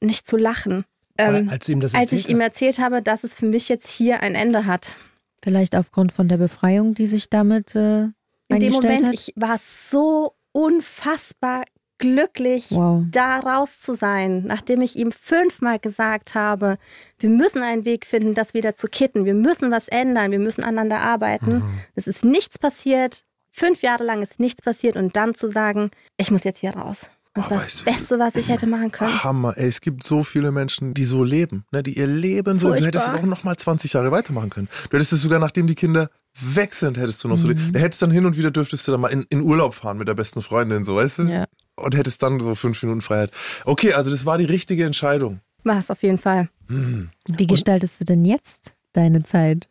[0.00, 0.84] nicht zu lachen.
[1.18, 3.88] Ähm, als du ihm das als ich ihm erzählt habe, dass es für mich jetzt
[3.88, 4.96] hier ein Ende hat.
[5.42, 8.12] Vielleicht aufgrund von der Befreiung, die sich damit äh, In
[8.48, 9.14] dem eingestellt Moment, hat?
[9.14, 11.64] ich war so unfassbar
[11.98, 13.04] glücklich, wow.
[13.10, 16.78] da raus zu sein, nachdem ich ihm fünfmal gesagt habe,
[17.18, 20.62] wir müssen einen Weg finden, das wieder zu kitten, wir müssen was ändern, wir müssen
[20.62, 21.54] aneinander arbeiten.
[21.54, 21.80] Mhm.
[21.96, 26.30] Es ist nichts passiert, fünf Jahre lang ist nichts passiert und dann zu sagen, ich
[26.30, 27.06] muss jetzt hier raus.
[27.38, 29.22] Das Oh, war das du, Beste, was ich hätte machen können.
[29.24, 32.68] Hammer, ey, es gibt so viele Menschen, die so leben, ne, die ihr Leben so.
[32.68, 33.20] Du hättest es Furchtbar.
[33.20, 34.68] auch noch mal 20 Jahre weitermachen können.
[34.90, 36.10] Du hättest es sogar, nachdem die Kinder
[36.40, 37.48] weg sind, hättest du noch so.
[37.48, 37.72] Mhm.
[37.72, 40.06] Da hättest dann hin und wieder dürftest du dann mal in, in Urlaub fahren mit
[40.08, 41.22] der besten Freundin, so, weißt du?
[41.24, 41.46] Ja.
[41.76, 43.30] Und hättest dann so fünf Minuten Freiheit.
[43.64, 45.40] Okay, also das war die richtige Entscheidung.
[45.64, 46.48] War es auf jeden Fall.
[46.68, 49.68] Wie gestaltest du denn jetzt deine Zeit?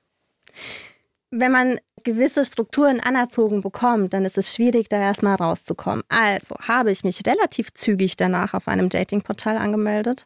[1.31, 6.03] Wenn man gewisse Strukturen anerzogen bekommt, dann ist es schwierig, da erstmal rauszukommen.
[6.09, 10.25] Also habe ich mich relativ zügig danach auf einem Datingportal angemeldet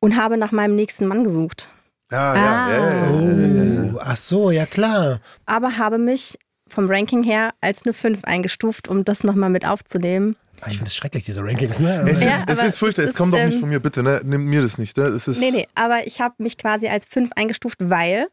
[0.00, 1.70] und habe nach meinem nächsten Mann gesucht.
[2.10, 2.70] Ja, Ah.
[2.70, 3.10] ja.
[3.10, 5.20] Oh, ach so, ja klar.
[5.46, 6.38] Aber habe mich
[6.68, 10.36] vom Ranking her als eine 5 eingestuft, um das nochmal mit aufzunehmen.
[10.60, 11.80] Ah, Ich finde es schrecklich, diese Rankings.
[11.80, 12.04] Ne?
[12.08, 14.20] Es, Ja, ist, es ist furchtbar, es kommt doch nicht ähm, von mir, bitte, ne?
[14.24, 14.96] Nimm mir das nicht.
[14.96, 15.04] Ne?
[15.04, 18.28] Es ist, Nee, nee, aber ich habe mich quasi als 5 eingestuft, weil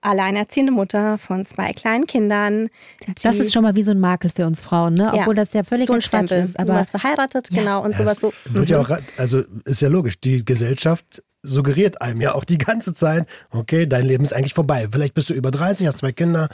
[0.00, 2.68] alleinerziehende Mutter von zwei kleinen Kindern.
[3.22, 5.04] Das ist schon mal wie so ein Makel für uns Frauen, ne?
[5.04, 5.12] Ja.
[5.14, 6.44] Obwohl das ja völlig so ein Stempel.
[6.44, 6.54] ist.
[6.54, 8.32] du Aber warst verheiratet, genau, und sowas so.
[8.44, 8.84] Wird ja Mhm.
[8.84, 13.86] auch, also ist ja logisch, die Gesellschaft suggeriert einem ja auch die ganze Zeit, okay,
[13.86, 14.88] dein Leben ist eigentlich vorbei.
[14.90, 16.48] Vielleicht bist du über 30, hast zwei Kinder.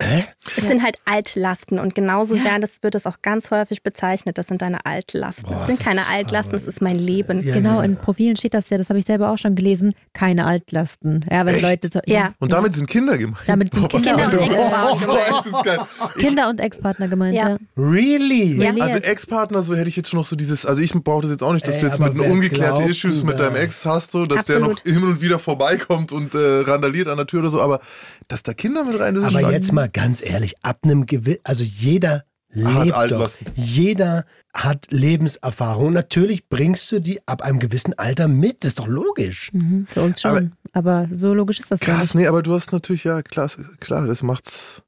[0.00, 0.24] Hä?
[0.56, 4.38] Es sind halt Altlasten und genauso werden das, wird es auch ganz häufig bezeichnet.
[4.38, 5.44] Das sind deine Altlasten.
[5.44, 7.46] Boah, es sind keine ist Altlasten, es ist mein Leben.
[7.46, 7.82] Ja, genau, ja.
[7.84, 11.26] in Profilen steht das ja, das habe ich selber auch schon gelesen, keine Altlasten.
[11.30, 11.62] Ja, wenn Echt?
[11.62, 12.32] Leute so, Ja.
[12.38, 13.42] Und damit sind Kinder gemeint.
[13.46, 14.34] Damit sind Boah, Kinder ist und?
[14.34, 14.66] Ex-Partner.
[14.86, 16.16] Oh, ist.
[16.16, 17.50] Ich, Kinder und Ex-Partner gemeint, Ja.
[17.50, 17.56] ja.
[17.76, 18.54] Really?
[18.56, 18.70] Ja.
[18.70, 18.80] Really?
[18.80, 21.42] also Ex-Partner, so hätte ich jetzt schon noch so dieses, also ich brauche das jetzt
[21.42, 24.12] auch nicht, dass Ey, du jetzt mit wer ungeklärte glaubt Issues mit deinem Ex hast,
[24.12, 24.96] so, dass der noch Absolut.
[24.96, 27.80] hin und wieder vorbeikommt und äh, randaliert an der Tür oder so, aber
[28.28, 29.52] dass da Kinder mit rein, das ist Aber stark.
[29.52, 32.24] jetzt mal ganz ehrlich, ab einem gewissen, also jeder
[32.64, 32.96] Hat lebt doch.
[32.96, 33.46] Altlasten.
[33.54, 35.92] Jeder hat Lebenserfahrung.
[35.92, 39.50] Natürlich bringst du die ab einem gewissen Alter mit, das ist doch logisch.
[39.52, 40.52] Mhm, für uns schon.
[40.72, 42.22] Aber, so logisch ist das ja Krass, nicht.
[42.22, 43.50] nee, aber du hast natürlich, ja, klar,
[43.80, 44.82] klar das macht's.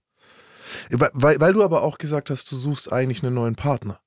[0.90, 4.00] Weil, weil du aber auch gesagt hast, du suchst eigentlich einen neuen Partner.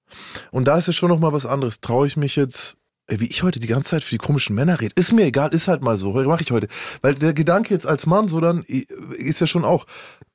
[0.52, 1.82] Und da ist es schon nochmal was anderes.
[1.82, 2.76] Traue ich mich jetzt,
[3.08, 5.54] ey, wie ich heute die ganze Zeit für die komischen Männer rede, ist mir egal,
[5.54, 6.68] ist halt mal so, mache ich heute.
[7.02, 9.86] Weil der Gedanke jetzt als Mann so dann ist ja schon auch,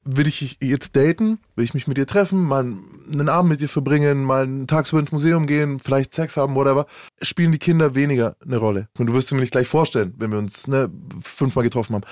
[0.07, 2.61] will ich jetzt daten, will ich mich mit dir treffen, mal
[3.13, 6.87] einen Abend mit dir verbringen, mal einen tagsüber ins Museum gehen, vielleicht Sex haben, whatever,
[7.21, 8.89] spielen die Kinder weniger eine Rolle.
[8.99, 10.91] Und du wirst mir nicht gleich vorstellen, wenn wir uns ne,
[11.23, 12.05] fünfmal getroffen haben.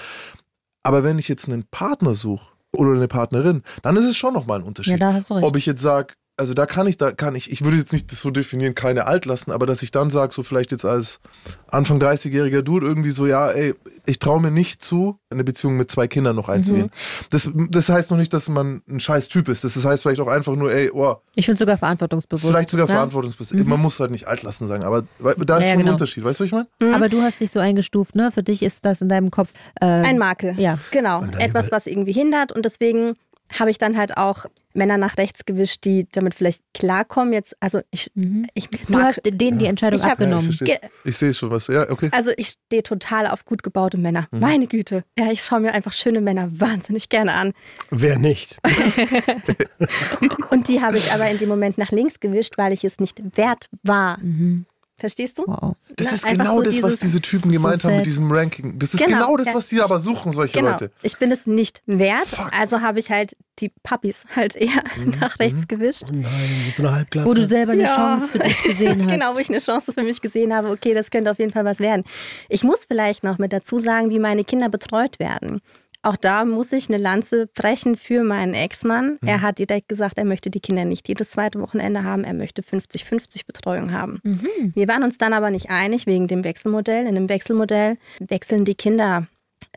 [0.83, 4.59] Aber wenn ich jetzt einen Partner suche oder eine Partnerin, dann ist es schon nochmal
[4.59, 4.93] ein Unterschied.
[4.93, 5.47] Ja, da hast du recht.
[5.47, 8.11] Ob ich jetzt sage, also da kann ich, da kann ich, ich würde jetzt nicht
[8.11, 11.21] das so definieren, keine Altlasten, aber dass ich dann sage, so vielleicht jetzt als
[11.69, 13.75] Anfang 30-jähriger Dude irgendwie so, ja, ey,
[14.07, 16.87] ich traue mir nicht zu, eine Beziehung mit zwei Kindern noch einzugehen.
[16.87, 16.91] Mhm.
[17.31, 19.63] Das, das heißt noch nicht, dass man ein scheiß Typ ist.
[19.65, 22.47] Das heißt vielleicht auch einfach nur, ey, oh, Ich finde sogar verantwortungsbewusst.
[22.47, 22.95] vielleicht sogar ja?
[22.95, 23.55] verantwortungsbewusst.
[23.55, 25.91] Man muss halt nicht Altlasten sagen, aber weil- da ist Ja, ja, schon genau.
[25.91, 26.25] ein Unterschied.
[26.25, 26.67] Weißt du, was ich meine?
[26.81, 26.95] Mhm.
[26.95, 28.33] Aber du hast dich so eingestuft, ne?
[28.33, 29.51] Für dich ist das in deinem Kopf.
[29.81, 30.59] Äh, Ein Makel.
[30.59, 30.79] Ja.
[30.91, 31.25] Genau.
[31.39, 32.51] Etwas, was irgendwie hindert.
[32.53, 33.15] Und deswegen
[33.53, 37.33] habe ich dann halt auch Männer nach rechts gewischt, die damit vielleicht klarkommen.
[37.33, 38.49] Jetzt, also ich, Mhm.
[38.55, 40.81] ich Du mag, hast denen die Entscheidung Ich hab- Ja, ich abgenommen.
[41.05, 41.69] Ich sehe es schon, was.
[41.69, 42.09] Ja, okay.
[42.13, 44.27] also ich stehe total auf gut gebaute Männer.
[44.33, 44.41] Mhm.
[44.41, 45.05] Meine Güte.
[45.17, 47.53] Ja, ich schaue mir einfach schöne Männer wahnsinnig gerne an.
[47.91, 48.59] Wer nicht?
[50.51, 53.21] Und die habe ich aber in dem Moment nach links gewischt, weil ich es nicht
[53.37, 54.19] wert war.
[54.19, 54.67] Mhm.
[55.05, 55.45] Verstehst du?
[55.47, 55.75] Wow.
[55.97, 58.33] Das Na, ist genau so das, was diese Typen ist so gemeint haben mit diesem
[58.33, 58.79] Ranking.
[58.79, 59.55] Das ist Genau, genau, das, ja.
[59.55, 60.71] was die aber suchen, solche Genau.
[60.71, 60.91] Leute.
[61.03, 62.51] Ich bin es nicht wert, Fuck.
[62.59, 65.15] also habe ich halt die Puppies halt eher Mhm.
[65.21, 66.05] nach rechts gewischt.
[66.09, 67.29] Oh nein, mit so einer Halbglatze.
[67.29, 67.95] Wo du selber eine Ja.
[67.97, 69.11] Chance für dich gesehen hast.
[69.13, 71.67] Genau, wo ich eine Chance für mich gesehen habe, okay, das könnte auf jeden Fall
[71.67, 72.03] was werden.
[72.49, 75.61] Ich muss vielleicht noch mit dazu sagen, wie meine Kinder betreut werden.
[76.05, 79.19] Auch da muss ich eine Lanze brechen für meinen Ex-Mann.
[79.25, 82.61] Er hat direkt gesagt, er möchte die Kinder nicht jedes zweite Wochenende haben, er möchte
[82.63, 84.21] 50-50 Betreuung haben.
[84.23, 84.73] Mhm.
[84.75, 87.07] Wir waren uns dann aber nicht einig wegen dem Wechselmodell.
[87.07, 89.29] In dem Wechselmodell wechseln die Kinder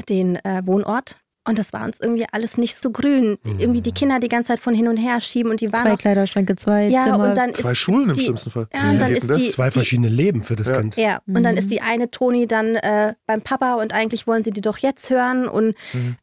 [0.10, 1.18] den äh, Wohnort.
[1.48, 3.38] Und das war uns irgendwie alles nicht so grün.
[3.44, 5.94] Irgendwie die Kinder die ganze Zeit von hin und her schieben und die waren Zwei
[5.94, 7.30] auch Kleiderschränke, zwei ja, Zimmer.
[7.30, 8.68] und dann Zwei Schulen im die, schlimmsten Fall.
[8.74, 10.80] Ja, und dann geht ist die, Zwei die verschiedene Leben für das Ja.
[10.82, 10.96] Kind.
[10.98, 14.52] ja, und dann ist die eine Toni dann äh, beim Papa und eigentlich wollen sie
[14.52, 15.48] die doch jetzt hören.
[15.48, 15.76] Und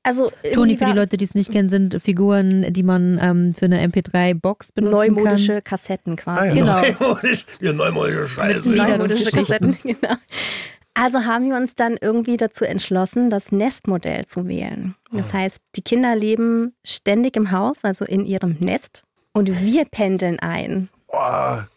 [0.02, 3.64] also Toni, für die Leute, die es nicht kennen, sind Figuren, die man ähm, für
[3.64, 6.42] eine MP3-Box benutzen neumodische Kassetten quasi.
[6.42, 6.54] Ah, ja.
[6.54, 6.82] Genau.
[7.00, 8.70] Neumodisch, ja, neumodische Scheiße.
[8.72, 9.30] Neumodische.
[9.30, 10.14] Kassetten, genau.
[10.94, 14.94] Also haben wir uns dann irgendwie dazu entschlossen, das Nestmodell zu wählen.
[15.12, 19.02] Das heißt, die Kinder leben ständig im Haus, also in ihrem Nest.
[19.32, 20.88] Und wir pendeln ein.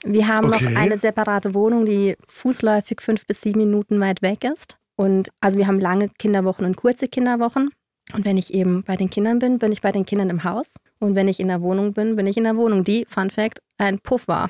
[0.03, 0.65] Wir haben Okay.
[0.74, 4.78] noch eine separate Wohnung, die fußläufig fünf bis sieben Minuten weit weg ist.
[4.95, 7.70] Und also wir haben lange Kinderwochen und kurze Kinderwochen.
[8.13, 10.68] Und wenn ich eben bei den Kindern bin, bin ich bei den Kindern im Haus.
[10.99, 13.59] Und wenn ich in der Wohnung bin, bin ich in der Wohnung, die, Fun Fact,
[13.77, 14.49] ein Puff war.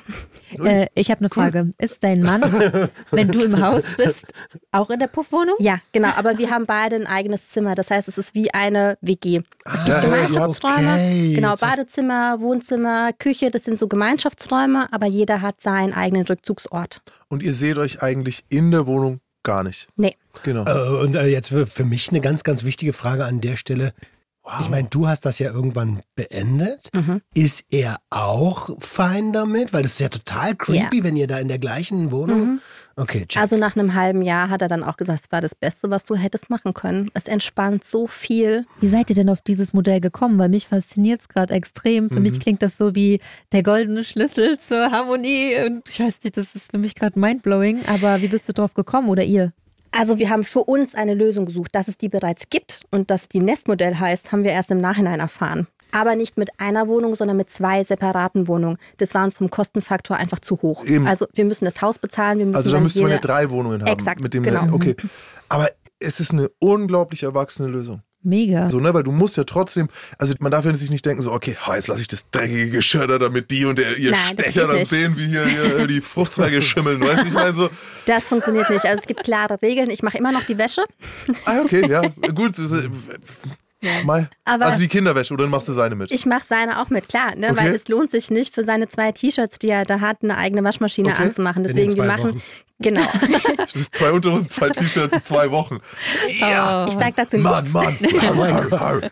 [0.58, 1.72] Äh, ich habe eine Frage.
[1.78, 2.40] Ist dein Mann,
[3.10, 4.32] wenn du im Haus bist,
[4.72, 5.56] auch in der Puffwohnung?
[5.58, 6.08] Ja, genau.
[6.16, 7.74] Aber wir haben beide ein eigenes Zimmer.
[7.74, 9.42] Das heißt, es ist wie eine WG.
[9.66, 10.92] Es gibt Ah, Gemeinschaftsräume.
[10.94, 11.34] okay.
[11.34, 17.02] Genau, Badezimmer, Wohnzimmer, Küche, das sind so Gemeinschaftsräume, aber jeder hat seinen eigenen Rückzugsort.
[17.28, 19.88] Und ihr seht euch eigentlich in der Wohnung gar nicht.
[19.96, 20.16] Nee.
[20.42, 20.64] Genau.
[20.64, 23.92] Äh, Und äh, jetzt für für mich eine ganz, ganz wichtige Frage an der Stelle.
[24.60, 26.88] Ich meine, du hast das ja irgendwann beendet.
[26.94, 27.20] Mhm.
[27.34, 29.72] Ist er auch fein damit?
[29.72, 32.60] Weil das ist ja total creepy, wenn ihr da in der gleichen Wohnung.
[32.96, 33.40] Okay, check.
[33.40, 36.04] Also nach einem halben Jahr hat er dann auch gesagt, es war das Beste, was
[36.04, 37.10] du hättest machen können.
[37.14, 38.64] Es entspannt so viel.
[38.80, 40.38] Wie seid ihr denn auf dieses Modell gekommen?
[40.38, 42.08] Weil mich fasziniert es gerade extrem.
[42.08, 42.22] Für Mhm.
[42.22, 43.20] mich klingt das so wie
[43.52, 45.54] der goldene Schlüssel zur Harmonie.
[45.64, 47.84] Und ich weiß nicht, das ist für mich gerade mindblowing.
[47.86, 49.52] Aber wie bist du drauf gekommen oder ihr?
[49.90, 53.28] Also wir haben für uns eine Lösung gesucht, dass es die bereits gibt und dass
[53.28, 55.66] die Nestmodell heißt, haben wir erst im Nachhinein erfahren.
[55.90, 58.76] Aber nicht mit einer Wohnung, sondern mit zwei separaten Wohnungen.
[58.98, 60.84] Das war uns vom Kostenfaktor einfach zu hoch.
[60.84, 61.06] Eben.
[61.06, 63.82] Also wir müssen das Haus bezahlen, wir müssen Also da müsste man ja drei Wohnungen
[63.82, 63.88] haben.
[63.88, 64.72] Exakt, mit dem genau.
[64.72, 64.96] Okay.
[65.48, 68.02] Aber es ist eine unglaublich erwachsene Lösung.
[68.22, 68.68] Mega.
[68.68, 69.88] So, ne, weil du musst ja trotzdem,
[70.18, 73.06] also man darf ja sich nicht denken, so, okay, jetzt lasse ich das dreckige Geschirr
[73.06, 74.90] da, damit die und der, ihr Nein, Stecher dann nicht.
[74.90, 77.00] sehen, wie hier, hier die Fruchtzweige schimmeln.
[77.00, 77.70] Weißt du, ich meine so,
[78.06, 78.84] Das funktioniert nicht.
[78.84, 79.88] Also es gibt klare Regeln.
[79.90, 80.84] Ich mache immer noch die Wäsche.
[81.44, 82.02] ah, okay, ja,
[82.34, 82.56] gut.
[84.04, 84.28] Mal.
[84.44, 86.10] Aber- also die Kinderwäsche, oder dann machst du seine mit?
[86.10, 87.48] Ich mache seine auch mit, klar, ne?
[87.52, 87.56] Okay.
[87.56, 90.64] weil es lohnt sich nicht für seine zwei T-Shirts, die er da hat, eine eigene
[90.64, 91.22] Waschmaschine Okay.
[91.22, 91.62] anzumachen.
[91.64, 92.42] Deswegen, wir machen, Wochen.
[92.80, 93.02] genau.
[93.92, 95.78] zwei Unterhosen, zwei T-Shirts, zwei Wochen.
[96.40, 97.72] Ja, Ich sag dazu Mann, nichts.
[97.72, 97.96] Mann.
[98.20, 99.10] Har, har, har.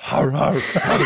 [0.00, 1.00] Har, har, har.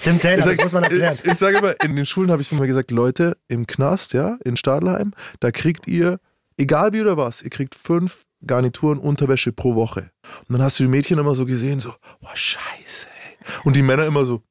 [0.00, 1.18] Tim Taylor, Ich, das sag, muss man erklären.
[1.22, 4.36] ich, ich sage immer, in den Schulen habe ich immer gesagt, Leute, im Knast, ja,
[4.44, 6.18] in Stadelheim, da kriegt ihr,
[6.56, 10.10] egal wie oder was, ihr kriegt fünf Garnituren Unterwäsche pro Woche.
[10.48, 13.36] Und dann hast du die Mädchen immer so gesehen, so, boah, scheiße, ey.
[13.64, 14.42] Und die Männer immer so,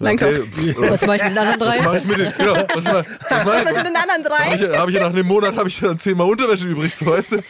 [0.00, 0.42] okay,
[0.76, 1.84] Was mache ich mit den anderen was drei?
[1.84, 4.24] mache ich mit den, genau, was mache was mach ich, Was mit den anderen hab
[4.24, 4.54] drei?
[4.54, 7.32] ich, hab ich ja nach einem Monat habe ich dann zehnmal Unterwäsche übrig, so weißt
[7.32, 7.42] du?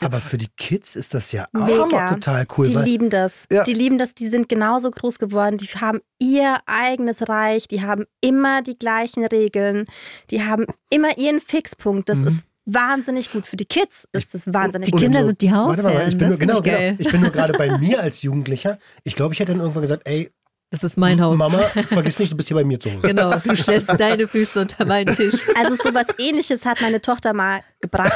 [0.00, 1.86] Aber für die Kids ist das ja auch Mega.
[1.86, 2.68] noch total cool.
[2.68, 3.44] Die weil lieben das.
[3.50, 3.64] Ja.
[3.64, 4.14] Die lieben das.
[4.14, 5.58] Die sind genauso groß geworden.
[5.58, 7.66] Die haben ihr eigenes Reich.
[7.66, 9.86] Die haben immer die gleichen Regeln.
[10.30, 12.08] Die haben immer ihren Fixpunkt.
[12.08, 13.46] Das ist wahnsinnig gut.
[13.46, 15.00] Für die Kids ist das wahnsinnig Die gut.
[15.00, 16.08] Kinder sind die Warte mal, Hausherren.
[16.08, 18.78] ich bin, nur, genau, genau, ich bin nur gerade bei mir als Jugendlicher.
[19.04, 20.30] Ich glaube, ich hätte dann irgendwann gesagt, ey,
[20.70, 21.38] Das ist mein Haus.
[21.38, 23.00] Mama, vergiss nicht, du bist hier bei mir zu Hause.
[23.02, 25.34] Genau, du stellst deine Füße unter meinen Tisch.
[25.56, 28.12] Also sowas ähnliches hat meine Tochter mal gebracht.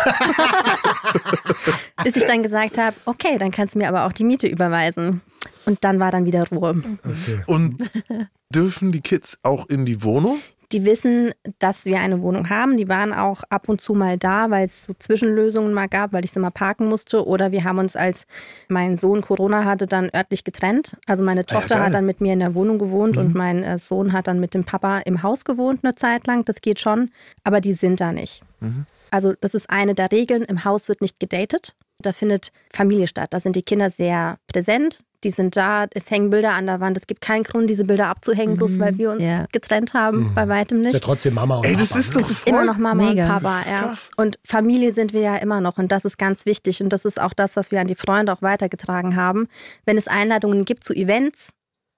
[2.05, 5.21] Bis ich dann gesagt habe, okay, dann kannst du mir aber auch die Miete überweisen.
[5.65, 6.83] Und dann war dann wieder Ruhe.
[7.47, 7.91] Und
[8.51, 10.41] dürfen die Kids auch in die Wohnung?
[10.73, 12.77] Die wissen, dass wir eine Wohnung haben.
[12.77, 16.25] Die waren auch ab und zu mal da, weil es so Zwischenlösungen mal gab, weil
[16.25, 17.27] ich sie mal parken musste.
[17.27, 18.27] Oder wir haben uns, als
[18.69, 20.97] mein Sohn Corona hatte, dann örtlich getrennt.
[21.07, 21.85] Also meine Tochter geil.
[21.85, 24.55] hat dann mit mir in der Wohnung gewohnt und mein äh, Sohn hat dann mit
[24.55, 26.45] dem Papa im Haus gewohnt eine Zeit lang.
[26.45, 27.11] Das geht schon,
[27.45, 28.43] aber die sind da nicht.
[29.11, 30.43] Also das ist eine der Regeln.
[30.43, 31.75] Im Haus wird nicht gedatet.
[31.99, 33.33] Da findet Familie statt.
[33.33, 35.05] Da sind die Kinder sehr präsent.
[35.25, 35.87] Die sind da.
[35.95, 36.97] Es hängen Bilder an der Wand.
[36.97, 39.47] Es gibt keinen Grund, diese Bilder abzuhängen, bloß weil wir uns Ja.
[39.53, 40.33] getrennt haben.
[40.35, 41.05] Bei weitem Ist ja nicht.
[41.05, 42.23] trotzdem Mama und Ey, das Papa, ist ne?
[42.23, 43.23] doch Immer noch Mama Mega.
[43.25, 44.23] und Papa, Das ist ja.
[44.23, 47.21] Und Familie sind wir ja immer noch und das ist ganz wichtig und das ist
[47.21, 49.49] auch das, was wir an die Freunde auch weitergetragen haben.
[49.85, 51.51] Wenn es Einladungen gibt zu Events,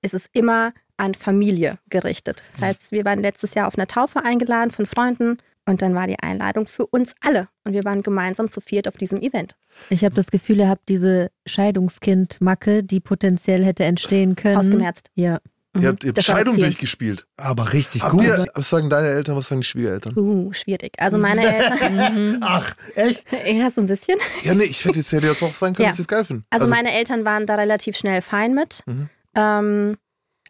[0.02, 2.44] ist es immer an Familie gerichtet.
[2.52, 6.06] Das heißt, wir waren letztes Jahr auf einer Taufe eingeladen von Freunden und dann war
[6.06, 9.56] die Einladung für uns alle und wir waren gemeinsam zu viert auf diesem Event.
[9.90, 14.56] Ich habe das Gefühl, ihr habt diese Scheidungskind-Macke, die potenziell hätte entstehen können.
[14.58, 15.10] Ausgemerzt.
[15.14, 15.38] Ja.
[15.76, 17.26] Ihr habt, ihr habt das Scheidung durchgespielt.
[17.36, 18.22] Aber richtig Habt gut.
[18.22, 20.16] ihr, was sagen deine Eltern, was sagen die Schwiegereltern?
[20.16, 20.92] Uh, schwierig.
[20.98, 23.26] Also meine Eltern, Ach, echt?
[23.46, 24.16] ja, so ein bisschen.
[24.44, 25.90] Ja, nee, ich hätte jetzt, hätte jetzt auch sagen können, Ja.
[25.90, 26.44] dass sie es geil finden.
[26.50, 28.84] Also, meine Eltern waren da relativ schnell fein mit.
[28.86, 29.08] Mhm.
[29.34, 29.96] Ähm,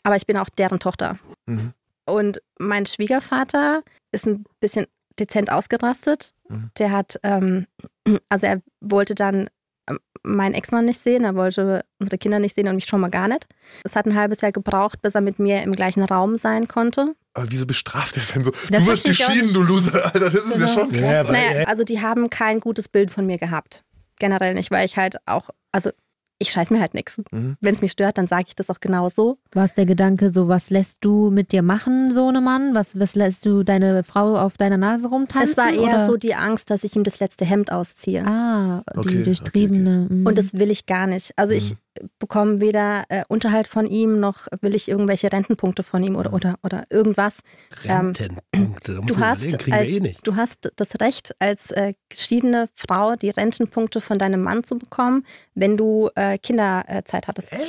[0.02, 1.18] aber ich bin auch deren Tochter.
[1.46, 1.72] Mhm.
[2.04, 4.84] Und mein Schwiegervater ist ein bisschen
[5.18, 6.34] dezent ausgerastet.
[6.48, 6.70] Mhm.
[6.78, 7.66] Der hat, ähm,
[8.28, 9.48] also er wollte dann
[9.88, 13.10] ähm, meinen Ex-Mann nicht sehen, er wollte unsere Kinder nicht sehen und mich schon mal
[13.10, 13.46] gar nicht.
[13.84, 17.14] Es hat ein halbes Jahr gebraucht, bis er mit mir im gleichen Raum sein konnte.
[17.34, 18.52] Aber wieso bestraft es denn so?
[18.70, 20.20] Das du wirst geschieden, du Loser, Alter.
[20.20, 20.68] Das ist ja Genau.
[20.72, 21.02] schon krass.
[21.02, 23.84] Ja, Naja, also die haben kein gutes Bild von mir gehabt.
[24.20, 25.90] Generell nicht, weil ich halt auch, also
[26.38, 27.20] ich scheiß mir halt nichts.
[27.30, 27.56] Mhm.
[27.60, 29.38] Wenn es mich stört, dann sage ich das auch genau so.
[29.52, 32.74] War es der Gedanke, so was lässt du mit dir machen, Sohnemann?
[32.74, 35.50] Was, was lässt du deine Frau auf deiner Nase rumtanzen?
[35.50, 36.06] es war eher oder?
[36.06, 38.24] so die Angst, dass ich ihm das letzte Hemd ausziehe.
[38.26, 40.06] Ah, Okay, die okay, durchtriebene.
[40.10, 40.26] mhm.
[40.26, 41.32] Und das will ich gar nicht.
[41.36, 41.76] Also ich
[42.18, 46.56] bekomme weder äh, Unterhalt von ihm, noch will ich irgendwelche Rentenpunkte von ihm oder, oder,
[46.62, 47.38] oder irgendwas.
[47.84, 50.26] Ähm, Rentenpunkte, da muss Du hast, als, wir eh nicht.
[50.26, 55.24] du hast das Recht, als äh, geschiedene Frau die Rentenpunkte von deinem Mann zu bekommen,
[55.54, 57.50] wenn du äh, Kinderzeit hattest.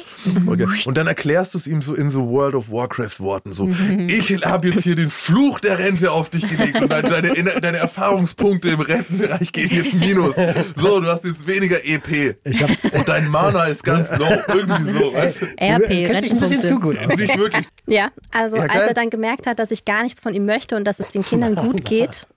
[0.48, 0.68] Okay.
[0.86, 3.54] Und dann erklärst du es ihm so in so World of Warcraft Worten.
[3.54, 3.70] So,
[4.08, 7.78] ich habe jetzt hier den Fluch der Rente auf dich gelegt und deine, deine, deine
[7.78, 10.36] Erfahrungspunkte im Rentenbereich gehen jetzt minus.
[10.76, 12.38] So, du hast jetzt weniger EP.
[12.44, 14.28] Ich hab, Und dein Mana ist ganz low.
[14.48, 15.46] Irgendwie so, weißt du?
[15.46, 16.96] RP, du kennst dich ein bisschen zu gut.
[17.18, 17.68] Nicht wirklich.
[17.88, 20.76] Ja, also Ja, als er dann gemerkt hat, dass ich gar nichts von ihm möchte
[20.76, 22.28] und dass es den Kindern gut geht,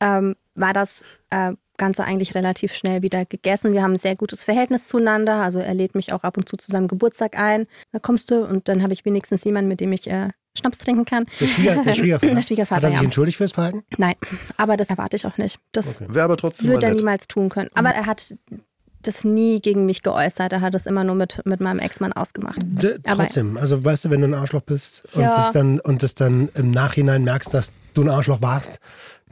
[0.00, 3.72] ähm, war das äh, Ganze eigentlich relativ schnell wieder gegessen.
[3.72, 5.36] Wir haben ein sehr gutes Verhältnis zueinander.
[5.36, 7.66] Also er lädt mich auch ab und zu zu seinem Geburtstag ein.
[7.92, 11.06] Da kommst du und dann habe ich wenigstens jemanden, mit dem ich äh, Schnaps trinken
[11.06, 11.24] kann.
[11.40, 12.34] Der, Schwieger, der Schwiegervater.
[12.34, 13.04] Der Schwiegervater, Hat er sich ja.
[13.04, 13.84] entschuldigt fürs Verhalten?
[13.96, 14.14] Nein,
[14.58, 15.58] aber das erwarte ich auch nicht.
[15.72, 17.70] Das Wäre aber trotzdem wird mal er niemals tun können.
[17.74, 18.34] Aber er hat
[19.02, 20.52] das nie gegen mich geäußert.
[20.52, 22.58] Er hat es immer nur mit, mit meinem Ex-Mann ausgemacht.
[22.62, 25.36] D Aber- trotzdem, also weißt du, wenn du ein Arschloch bist und, Ja.
[25.36, 28.80] das dann, und das dann im Nachhinein merkst, dass du ein Arschloch warst,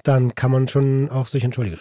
[0.05, 1.79] dann kann man schon auch sich entschuldigen.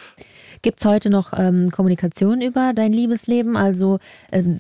[0.62, 3.56] Gibt es heute noch ähm, Kommunikation über dein Liebesleben?
[3.56, 4.00] Also
[4.34, 4.60] ähm,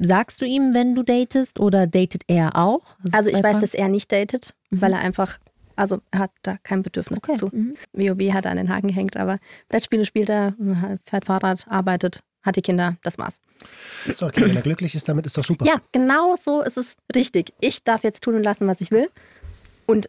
[0.00, 2.80] sagst du ihm, wenn du datest oder datet er auch?
[3.12, 5.36] Also ich zwei weiß, dass er nicht datet, weil er einfach,
[5.76, 7.32] also er hat da kein Bedürfnis Okay.
[7.32, 7.50] dazu.
[7.52, 7.74] Mhm.
[7.92, 9.38] WoW hat er an den Haken gehängt, aber
[9.68, 10.54] Brettspiele spielt er,
[11.04, 13.36] fährt Fahrrad, arbeitet, hat die Kinder, das war's.
[14.16, 15.64] So, okay, wenn er glücklich ist, damit ist doch super.
[15.64, 17.52] Ja, genau so ist es richtig.
[17.60, 19.08] Ich darf jetzt tun und lassen, was ich will.
[19.86, 20.08] Und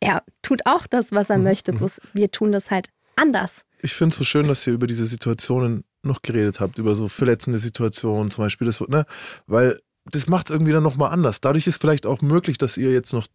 [0.00, 1.44] er tut auch das, was er Mhm.
[1.44, 3.62] möchte, bloß wir tun das halt anders.
[3.82, 7.08] Ich finde es so schön, dass ihr über diese Situationen noch geredet habt, über so
[7.08, 9.04] verletzende Situationen zum Beispiel, das, ne?
[9.46, 11.40] weil das macht es irgendwie dann nochmal anders.
[11.42, 13.26] Dadurch ist vielleicht auch möglich, dass ihr jetzt noch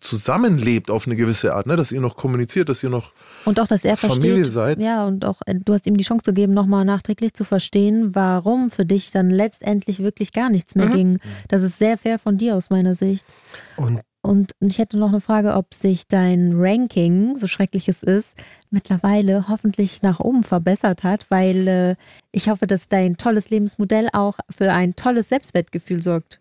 [0.00, 1.76] zusammenlebt auf eine gewisse Art, ne?
[1.76, 3.12] dass ihr noch kommuniziert, dass ihr noch
[3.44, 4.52] Und auch, dass er Familie versteht.
[4.52, 4.80] seid.
[4.80, 8.70] Ja, und auch, äh, du hast ihm die Chance gegeben, nochmal nachträglich zu verstehen, warum
[8.70, 10.92] für dich dann letztendlich wirklich gar nichts mehr Mhm.
[10.92, 11.18] ging.
[11.48, 13.26] Das ist sehr fair von dir aus meiner Sicht.
[13.76, 18.28] Und Und ich hätte noch eine Frage, ob sich dein Ranking, so schrecklich es ist,
[18.70, 21.96] mittlerweile hoffentlich nach oben verbessert hat, weil äh,
[22.30, 26.38] ich hoffe, dass dein tolles Lebensmodell auch für ein tolles Selbstwertgefühl sorgt.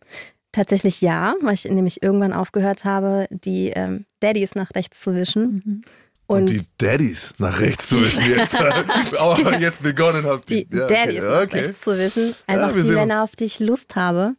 [0.52, 5.84] Tatsächlich ja, weil ich nämlich irgendwann aufgehört habe, die ähm, Daddys nach rechts zu wischen.
[6.28, 10.50] und, Und, die Daddys nach rechts zu wischen jetzt, aber jetzt begonnen habt.
[10.50, 11.60] die ja, okay, Daddys nach okay.
[11.60, 12.36] rechts zu wischen.
[12.48, 14.36] Einfach wir die Männer, auf die ich Lust habe.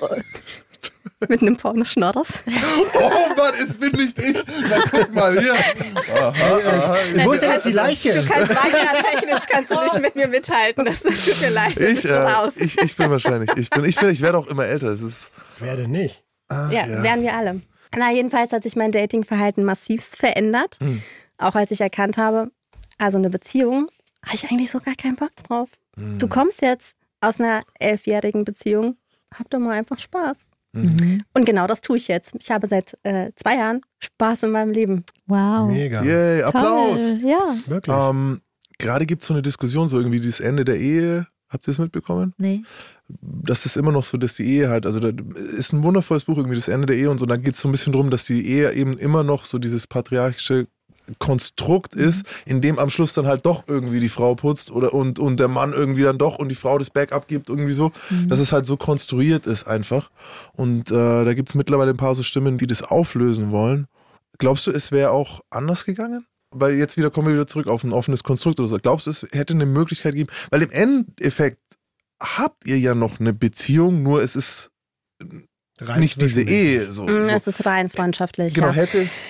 [1.28, 2.28] Mit einem Pornoschnorres.
[2.94, 4.36] Oh Mann, es bin nicht ich.
[4.68, 5.54] Na guck mal hier.
[5.54, 6.96] Aha, aha.
[7.24, 8.24] wo ist denn jetzt die Leiche?
[8.28, 10.84] kannst technisch kannst du nicht mit mir mithalten.
[10.84, 11.78] Das tut mir leid.
[11.78, 13.50] Ich, äh, ich, ich bin wahrscheinlich.
[13.56, 14.88] Ich bin, ich bin, ich werde auch immer älter.
[14.88, 16.22] Es ist, Wer denn nicht?
[16.48, 17.60] ah, Ja, wären wir alle.
[17.96, 20.78] Na, jedenfalls hat sich mein Datingverhalten massivst verändert.
[20.80, 21.02] Hm.
[21.38, 22.50] Auch als ich erkannt habe,
[22.98, 23.88] also eine Beziehung,
[24.24, 25.68] habe ich eigentlich so gar keinen Bock drauf.
[25.96, 26.18] Hm.
[26.18, 28.96] Du kommst jetzt aus einer elfjährigen Beziehung,
[29.38, 30.36] hab doch mal einfach Spaß.
[30.74, 31.22] Mhm.
[31.32, 32.34] Und genau das tue ich jetzt.
[32.38, 35.04] Ich habe seit äh, zwei Jahren Spaß in meinem Leben.
[35.26, 35.68] Wow.
[35.68, 36.02] Mega.
[36.02, 37.00] Yay, Applaus.
[37.00, 37.20] Toll.
[37.24, 37.56] Ja.
[37.66, 37.96] Wirklich.
[37.96, 38.40] Ähm,
[38.78, 41.26] Gerade gibt es so eine Diskussion, so irgendwie das Ende der Ehe.
[41.48, 42.34] Habt ihr das mitbekommen?
[42.36, 42.62] Nee.
[43.20, 45.10] Das ist immer noch so, dass die Ehe halt, also da
[45.56, 47.26] ist ein wundervolles Buch, irgendwie das Ende der Ehe und so.
[47.26, 49.86] Da geht es so ein bisschen drum, dass die Ehe eben immer noch so dieses
[49.86, 50.66] patriarchische
[51.18, 55.18] Konstrukt ist, in dem am Schluss dann halt doch irgendwie die Frau putzt oder und,
[55.18, 57.92] und der Mann irgendwie dann doch und die Frau das Backup gibt, irgendwie so,
[58.28, 60.10] dass es halt so konstruiert ist einfach.
[60.52, 63.86] Und äh, da gibt es mittlerweile ein paar so Stimmen, die das auflösen wollen.
[64.38, 66.26] Glaubst du, es wäre auch anders gegangen?
[66.50, 68.78] Weil jetzt wieder kommen wir wieder zurück auf ein offenes Konstrukt oder so.
[68.78, 70.30] Glaubst du, es hätte eine Möglichkeit gegeben?
[70.50, 71.60] Weil im Endeffekt
[72.20, 74.70] habt ihr ja noch eine Beziehung, nur es ist
[75.80, 76.42] Rein nicht diese.
[76.42, 77.02] Ehe so.
[77.02, 77.34] Mm, so.
[77.34, 78.54] Es ist rein freundschaftlich.
[78.54, 78.72] Genau, ja.
[78.74, 79.22] hätte es.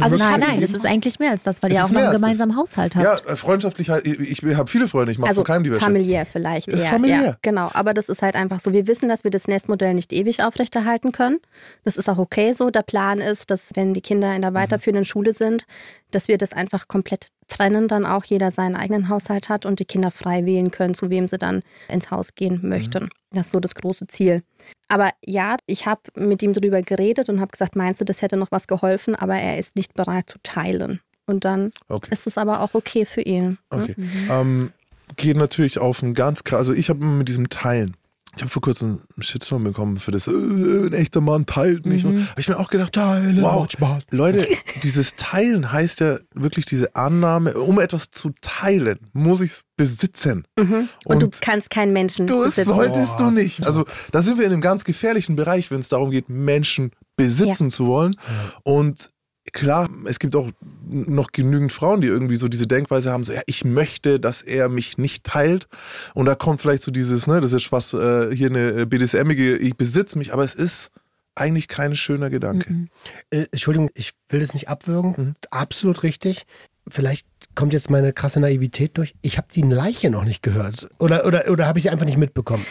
[0.00, 2.12] Also Nein, nein, es ist eigentlich mehr als das, weil Es ihr auch noch einen
[2.12, 3.04] gemeinsamen Haushalt habt.
[3.04, 5.80] Ja, äh, freundschaftlich, ich, ich habe viele Freunde, ich mache Also von keinem die Wäsche.
[5.80, 6.90] familiär vielleicht Ist eher.
[6.90, 7.24] familiär.
[7.24, 8.72] Ja, genau, aber das ist halt einfach so.
[8.72, 11.40] Wir wissen, dass wir das Nestmodell nicht ewig aufrechterhalten können.
[11.84, 12.70] Das ist auch okay so.
[12.70, 14.36] Der Plan ist, dass wenn die Kinder Mhm.
[14.36, 15.66] in der weiterführenden Schule sind,
[16.12, 19.84] dass wir das einfach komplett trennen, dann auch jeder seinen eigenen Haushalt hat und die
[19.84, 23.04] Kinder frei wählen können, zu wem sie dann ins Haus gehen möchten.
[23.04, 23.08] Mhm.
[23.32, 24.44] Das ist so das große Ziel.
[24.88, 28.36] Aber ja, ich habe mit ihm darüber geredet und habe gesagt, meinst du, das hätte
[28.36, 31.00] noch was geholfen, aber er ist nicht bereit zu teilen.
[31.26, 32.08] Und dann Okay.
[32.12, 33.50] ist es aber auch okay für ihn.
[33.72, 33.82] ne?
[33.82, 33.94] Okay.
[34.28, 34.72] Ähm,
[35.16, 36.58] geht natürlich auf ein ganz krass.
[36.58, 37.96] Also ich habe immer mit diesem Teilen.
[38.36, 42.04] Ich habe vor kurzem einen Shitstorm bekommen für das, äh, ein echter Mann teilt nicht.
[42.04, 42.28] Mhm.
[42.28, 44.04] Habe ich mir auch gedacht, Teile, wow, Spaß.
[44.10, 44.46] Leute,
[44.82, 50.44] dieses Teilen heißt ja wirklich diese Annahme, um etwas zu teilen, muss ich es besitzen.
[50.58, 50.88] Mhm.
[51.04, 52.68] Und, du kannst keinen Menschen Du besitzen.
[52.68, 53.24] solltest Boah.
[53.24, 53.66] du nicht.
[53.66, 57.70] Also da sind wir in einem ganz gefährlichen Bereich, wenn es darum geht, Menschen besitzen
[57.70, 58.14] zu wollen.
[58.62, 59.08] Und
[59.52, 60.50] klar, es gibt auch
[60.88, 64.68] noch genügend Frauen, die irgendwie so diese Denkweise haben, so ja, ich möchte, dass er
[64.68, 65.68] mich nicht teilt.
[66.14, 69.76] Und da kommt vielleicht so dieses, ne, das ist was äh, hier eine BDSMige, ich
[69.76, 70.90] besitze mich, aber es ist
[71.34, 72.88] eigentlich kein schöner Gedanke.
[73.30, 75.14] Äh, Entschuldigung, ich will das nicht abwürgen.
[75.16, 75.34] Mhm.
[75.50, 76.44] Absolut richtig.
[76.88, 79.14] Vielleicht kommt jetzt meine krasse Naivität durch.
[79.22, 80.88] Ich habe die Leiche noch nicht gehört.
[80.98, 82.66] Oder, oder, oder habe ich sie einfach nicht mitbekommen?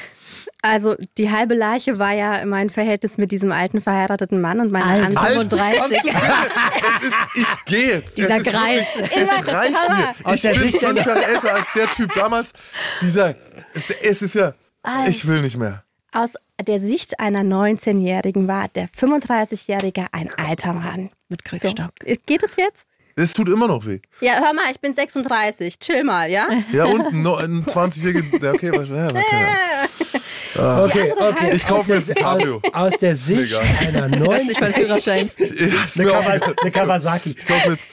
[0.62, 4.86] Also die halbe Leiche war ja mein Verhältnis mit diesem alten verheirateten Mann und meine
[4.86, 5.04] Alt.
[5.04, 5.20] andere.
[5.24, 5.80] Alt, 35.
[5.80, 6.52] kannst du bitte?
[7.00, 8.18] es ist, ich gehe jetzt.
[8.18, 8.88] Dieser es ist Greis.
[8.96, 10.16] Wirklich, es reicht mir.
[10.26, 12.54] Aus Ich der bin fünf Jahre älter als der Typ damals.
[13.02, 13.36] Dieser,
[13.74, 14.54] es, es ist ja,
[15.08, 15.84] ich will nicht mehr.
[16.12, 16.34] Aus
[16.66, 21.10] der Sicht einer 19-Jährigen war der 35-Jährige ein alter Mann.
[21.30, 21.58] Mit So.
[21.58, 21.92] Krückstock.
[22.26, 22.86] Geht es jetzt?
[23.16, 24.00] Es tut immer noch weh.
[24.22, 25.78] Ja, hör mal, ich bin 36.
[25.80, 26.48] Chill mal, ja?
[26.72, 29.08] Ja, und ein no- ein 20-jähriger, ja, okay, was, ja,
[30.60, 31.12] okay.
[31.12, 31.56] Okay, okay.
[31.56, 32.62] Ich kaufe mir jetzt ein Cabrio.
[32.74, 33.64] Aus der Sicht Egal.
[33.88, 35.32] einer Nicht 90 mein Führerschein.
[35.38, 35.52] Ich,
[36.00, 36.30] eine, Kawa
[36.62, 37.36] eine Kawasaki.
[37.38, 37.84] ich kauf mir jetzt,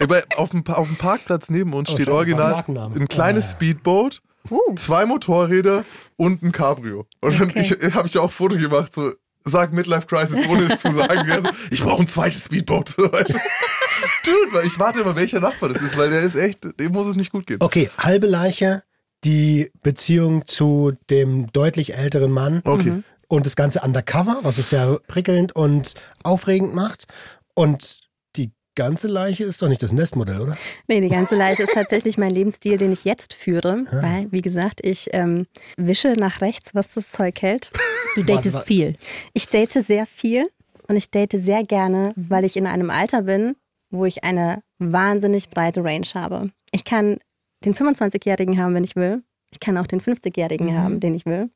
[0.00, 3.50] Aber auf, dem, auf dem Parkplatz neben uns Oh, steht original ein kleines Ah.
[3.52, 4.74] Speedboat, Uh.
[4.74, 5.84] zwei Motorräder
[6.16, 7.06] und ein Cabrio.
[7.20, 7.76] Und dann Okay.
[7.80, 9.12] ich, habe ich auch ein Foto gemacht, so
[9.44, 11.28] sag Midlife Crisis, ohne es zu sagen.
[11.28, 12.94] Ja, so, ich brauche ein zweites Speedboat.
[12.98, 17.16] Dude, ich warte immer, welcher Nachbar das ist, weil der ist echt, dem muss es
[17.16, 17.58] nicht gut gehen.
[17.60, 18.82] Okay, halbe Leiche,
[19.24, 23.02] die Beziehung zu dem deutlich älteren Mann Okay.
[23.28, 27.06] und das Ganze undercover, was es ja prickelnd und aufregend macht.
[27.54, 28.00] Und
[28.36, 30.56] die ganze Leiche ist doch nicht das Nestmodell, oder?
[30.88, 33.84] Nee, die ganze Leiche ist tatsächlich mein Lebensstil, den ich jetzt führe.
[33.90, 34.02] Ah.
[34.02, 35.46] Weil, wie gesagt, ich ähm,
[35.76, 37.70] wische nach rechts, was das Zeug hält.
[38.14, 38.96] Du datest was- viel.
[39.32, 40.46] Ich date sehr viel
[40.86, 43.56] und ich date sehr gerne, weil ich in einem Alter bin,
[43.90, 46.50] wo ich eine wahnsinnig breite Range habe.
[46.72, 47.16] Ich kann
[47.64, 49.22] den 25-Jährigen haben, wenn ich will.
[49.50, 51.50] Ich kann auch den 50-Jährigen haben, den ich will.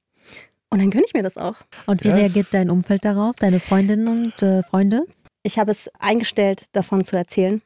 [0.71, 1.55] Und dann gönne ich mir das auch.
[1.87, 2.19] Und wie Krass.
[2.19, 3.37] reagiert dein Umfeld darauf?
[3.37, 5.07] Deine Freundinnen und äh, Freunde?
[5.43, 7.63] Ich habe es eingestellt, davon zu erzählen,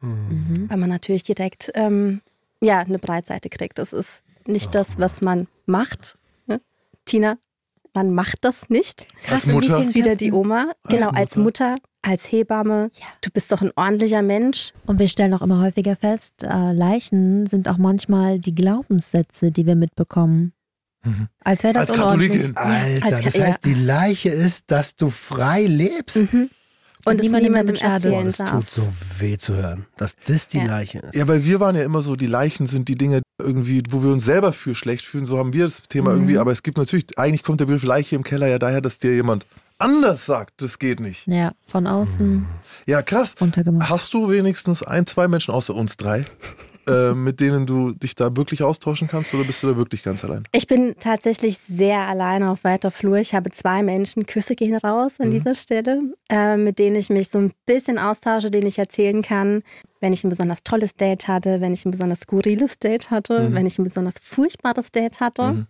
[0.00, 0.66] Mhm.
[0.68, 2.20] weil man natürlich direkt ähm,
[2.60, 3.78] ja, eine Breitseite kriegt.
[3.78, 6.18] Das ist nicht das, was man macht.
[6.46, 6.60] Ne?
[7.06, 7.38] Tina,
[7.94, 9.06] man macht das nicht.
[9.30, 9.82] Als in wie Mutter?
[9.82, 10.30] Ist wieder die?
[10.32, 10.72] Oma.
[10.88, 12.90] Genau, als Mutter, als Hebamme.
[13.22, 14.72] Du bist doch ein ordentlicher Mensch.
[14.86, 19.66] Und wir stellen auch immer häufiger fest, äh, Leichen sind auch manchmal die Glaubenssätze, die
[19.66, 20.52] wir mitbekommen.
[21.04, 21.28] Mhm.
[21.42, 22.00] Als wäre das Als.
[22.00, 22.56] Katholikin.
[22.56, 23.44] Alter, Als- das ja.
[23.46, 26.32] heißt, die Leiche ist, dass du frei lebst.
[26.32, 26.50] Mhm.
[27.06, 28.06] Und es niemandem niemandem schadet.
[28.14, 28.88] Erzählen das tut so
[29.18, 30.64] weh zu hören, dass das die Ja.
[30.64, 31.14] Leiche ist.
[31.14, 34.10] Ja, weil wir waren ja immer so, die Leichen sind die Dinge irgendwie, wo wir
[34.10, 35.26] uns selber für schlecht fühlen.
[35.26, 36.16] So haben wir das Thema Mhm.
[36.16, 36.38] irgendwie.
[36.38, 39.14] Aber es gibt natürlich, eigentlich kommt der Begriff Leiche im Keller ja daher, dass dir
[39.14, 39.44] jemand
[39.78, 41.26] anders sagt, das geht nicht.
[41.26, 42.46] Ja, von außen
[42.86, 43.34] Ja, krass.
[43.80, 46.24] Hast du wenigstens ein, zwei Menschen außer uns drei,
[46.86, 50.24] äh, mit denen du dich da wirklich austauschen kannst oder bist du da wirklich ganz
[50.24, 50.44] allein?
[50.52, 53.16] Ich bin tatsächlich sehr alleine auf weiter Flur.
[53.16, 57.28] Ich habe zwei Menschen, Küsse gehen raus an dieser Stelle, äh, mit denen ich mich
[57.28, 59.62] so ein bisschen austausche, denen ich erzählen kann,
[60.00, 63.66] wenn ich ein besonders tolles Date hatte, wenn ich ein besonders skurriles Date hatte, wenn
[63.66, 65.66] ich ein besonders furchtbares Date hatte.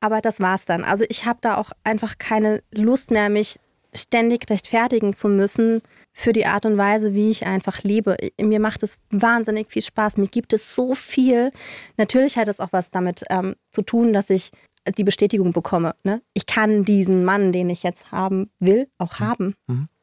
[0.00, 0.84] Aber das war's dann.
[0.84, 3.58] Also ich habe da auch einfach keine Lust mehr, mich
[3.94, 5.82] ständig rechtfertigen zu müssen
[6.18, 8.16] für die Art und Weise, wie ich einfach lebe.
[8.40, 10.16] Mir macht es wahnsinnig viel Spaß.
[10.16, 11.52] Mir gibt es so viel.
[11.98, 14.50] Natürlich hat es auch was damit ähm, zu tun, dass ich
[14.96, 15.94] die Bestätigung bekomme.
[16.04, 16.22] Ne?
[16.32, 19.56] Ich kann diesen Mann, den ich jetzt haben will, auch haben.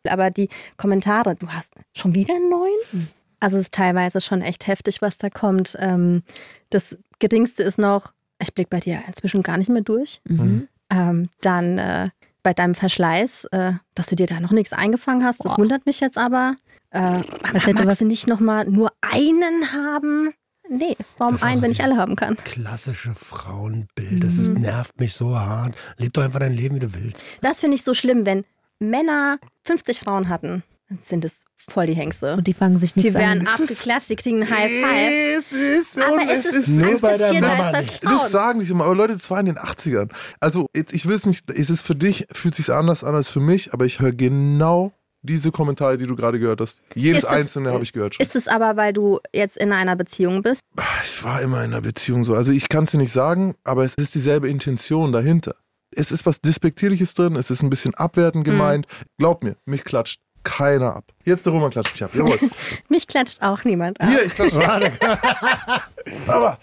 [0.08, 3.10] Aber die Kommentare, du hast schon wieder einen neuen?
[3.40, 5.76] Also es ist teilweise schon echt heftig, was da kommt.
[5.80, 6.22] Ähm,
[6.70, 10.22] das Geringste ist noch, ich blicke bei dir inzwischen gar nicht mehr durch.
[10.26, 10.68] Mhm.
[10.92, 12.10] Ähm, dann äh,
[12.44, 15.58] bei deinem Verschleiß, äh, dass du dir da noch nichts eingefangen hast, das Boah.
[15.60, 16.56] wundert mich jetzt aber.
[16.92, 20.34] Äh, hätte magst was- du nicht nochmal nur einen haben?
[20.70, 22.38] Nee, warum einen, wenn ich alle haben kann?
[22.38, 24.24] Klassische Frauenbild.
[24.24, 25.76] Das ist, nervt mich so hart.
[25.98, 27.22] Leb doch einfach dein Leben, wie du willst.
[27.42, 28.46] Das finde ich so schlimm, wenn
[28.80, 32.34] Männer 50 Frauen hatten, dann sind es voll die Hengste.
[32.36, 33.62] Und die fangen sich Die nichts werden an.
[33.62, 35.38] abgeklatscht, die kriegen einen High Five.
[35.40, 38.04] Es ist, Aber und es ist nur bei der Mama bei nicht.
[38.04, 40.10] Das sagen die immer, aber Leute, das war in den 80ern.
[40.40, 43.30] Also, jetzt, ich will es nicht, es ist für dich, fühlt sich anders an als
[43.30, 44.92] für mich, aber ich höre genau
[45.26, 46.82] diese Kommentare, die du gerade gehört hast.
[46.96, 48.26] Jedes das- einzelne habe ich gehört schon.
[48.26, 50.60] Ist es aber, weil du jetzt in einer Beziehung bist?
[51.06, 52.36] Ich war immer in einer Beziehung so.
[52.36, 55.56] Also, ich kann es dir nicht sagen, aber es ist dieselbe Intention dahinter.
[55.96, 58.86] Es ist was Despektierliches drin, es ist ein bisschen abwertend gemeint.
[59.18, 61.06] Glaub mir, mich klatscht keiner ab.
[61.24, 62.12] Jetzt der Roman klatscht mich ab.
[62.14, 62.38] Jawohl.
[62.90, 64.10] Mich klatscht auch niemand ab.
[64.10, 64.92] Hier, ich klatsche.
[66.28, 66.60] aber.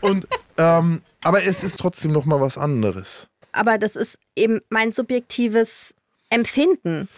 [0.00, 0.26] Und,
[0.56, 3.28] ähm, aber es ist trotzdem noch mal was anderes.
[3.52, 5.94] Aber das ist eben mein subjektives
[6.30, 7.08] Empfinden.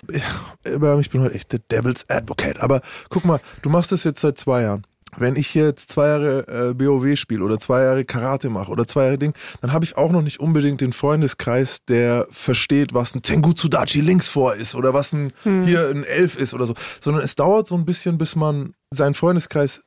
[0.64, 2.60] Aber ich bin heute echt der Devil's Advocate.
[2.60, 4.86] Aber guck mal, du machst das jetzt seit zwei Jahren.
[5.16, 9.04] Wenn ich jetzt zwei Jahre äh, BOW spiele oder zwei Jahre Karate mache oder zwei
[9.04, 13.22] Jahre Ding, dann habe ich auch noch nicht unbedingt den Freundeskreis, der versteht, was ein
[13.22, 15.32] Tengutsudachi links vor ist oder was ein
[15.64, 16.74] hier ein Elf ist oder so.
[17.00, 19.82] Sondern es dauert so ein bisschen, bis man seinen Freundeskreis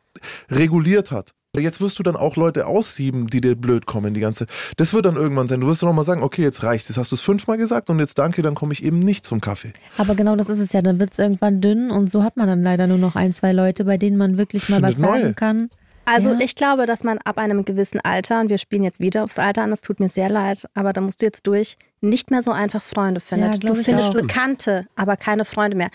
[0.50, 1.34] reguliert hat.
[1.62, 4.56] Jetzt wirst du dann auch Leute aussieben, die dir blöd kommen die ganze Zeit.
[4.78, 5.62] Das wird dann irgendwann sein.
[5.62, 6.88] Du wirst dann noch mal sagen, okay, jetzt reicht's.
[6.90, 9.40] Jetzt hast du es fünfmal gesagt und jetzt danke, dann komme ich eben nicht zum
[9.40, 9.72] Kaffee.
[10.00, 10.82] Aber genau das ist es ja.
[10.82, 13.52] Dann wird es irgendwann dünn und so hat man dann leider nur noch ein, zwei
[13.54, 15.34] Leute, bei denen man wirklich mal Findet was sagen neue.
[15.36, 15.70] kann.
[16.06, 16.40] Also Ja.
[16.42, 19.62] ich glaube, dass man ab einem gewissen Alter, und wir spielen jetzt wieder aufs Alter
[19.62, 22.52] an, das tut mir sehr leid, aber da musst du jetzt durch, nicht mehr so
[22.52, 23.64] einfach Freunde findet.
[23.64, 24.14] Ja, du findest auch.
[24.14, 25.90] Bekannte, aber keine Freunde mehr.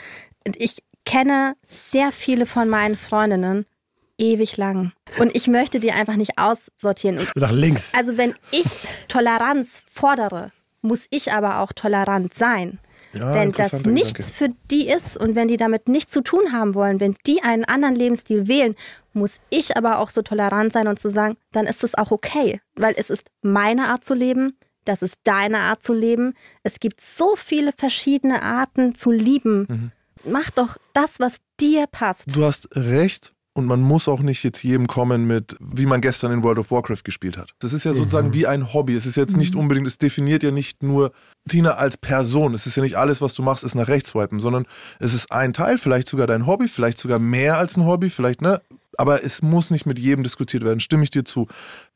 [0.47, 3.67] Und ich kenne sehr viele von meinen Freundinnen
[4.19, 4.93] ewig lang.
[5.19, 7.19] Und ich möchte die einfach nicht aussortieren.
[7.19, 7.93] Und Nach links.
[7.95, 10.53] also wenn ich Toleranz fordere,
[10.83, 12.79] muss ich aber auch tolerant sein.
[13.15, 14.33] Ja, wenn das nichts Gedanke.
[14.35, 17.65] für die ist und wenn die damit nichts zu tun haben wollen, wenn die einen
[17.65, 18.77] anderen Lebensstil wählen,
[19.15, 22.61] muss ich aber auch so tolerant sein und zu sagen, dann ist es auch okay,
[22.77, 26.35] weil es ist meine Art zu leben, das ist deine Art zu leben.
[26.63, 29.67] Es gibt so viele verschiedene Arten zu lieben.
[29.69, 29.93] Mhm.
[30.25, 32.25] Mach doch das, was dir passt.
[32.35, 33.33] Du hast recht.
[33.59, 36.71] Und man muss auch nicht jetzt jedem kommen mit, wie man gestern in World of
[36.71, 37.55] Warcraft gespielt hat.
[37.59, 38.95] Das ist ja sozusagen wie ein Hobby.
[38.95, 41.11] Es ist jetzt nicht unbedingt, es definiert ja nicht nur
[41.49, 42.55] Tina als Person.
[42.55, 44.65] Es ist ja nicht alles, was du machst, ist nach rechts swipen, sondern
[45.01, 48.43] es ist ein Teil, vielleicht sogar dein Hobby, vielleicht sogar mehr als ein Hobby, vielleicht,
[48.43, 48.63] ne?
[48.97, 51.49] Aber es muss nicht mit jedem diskutiert werden, stimme ich dir zu.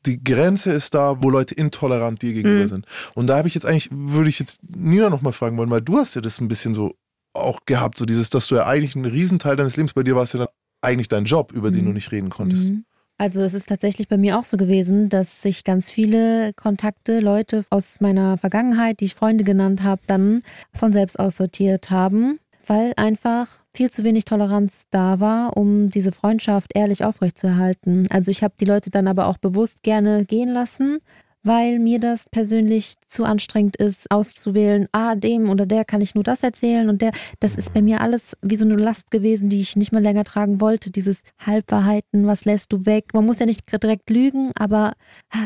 [0.05, 2.87] Die Grenze ist da, wo Leute intolerant dir gegenüber sind.
[3.13, 5.95] Und da habe ich jetzt eigentlich, würde ich jetzt Nina nochmal fragen wollen, weil du
[5.95, 6.97] hast ja das ein bisschen so
[7.33, 10.23] auch gehabt, so dieses, dass du ja eigentlich einen Riesenteil deines Lebens, bei dir war
[10.23, 10.49] es ja dann
[10.83, 11.87] eigentlich dein Job, über den Mhm.
[11.87, 12.69] du nicht reden konntest.
[12.69, 12.85] Mhm.
[13.17, 17.63] Also es ist tatsächlich bei mir auch so gewesen, dass sich ganz viele Kontakte, Leute
[17.69, 20.43] aus meiner Vergangenheit, die ich Freunde genannt habe, dann
[20.73, 26.71] von selbst aussortiert haben, weil einfach viel zu wenig Toleranz da war, um diese Freundschaft
[26.75, 28.07] ehrlich aufrechtzuerhalten.
[28.09, 30.99] Also ich habe die Leute dann aber auch bewusst gerne gehen lassen,
[31.43, 36.23] weil mir das persönlich zu anstrengend ist, auszuwählen, ah, dem oder der kann ich nur
[36.23, 39.61] das erzählen und der, das ist bei mir alles wie so eine Last gewesen, die
[39.61, 40.91] ich nicht mehr länger tragen wollte.
[40.91, 43.13] Dieses Halbwahrheiten, was lässt du weg?
[43.13, 44.93] Man muss ja nicht direkt lügen, aber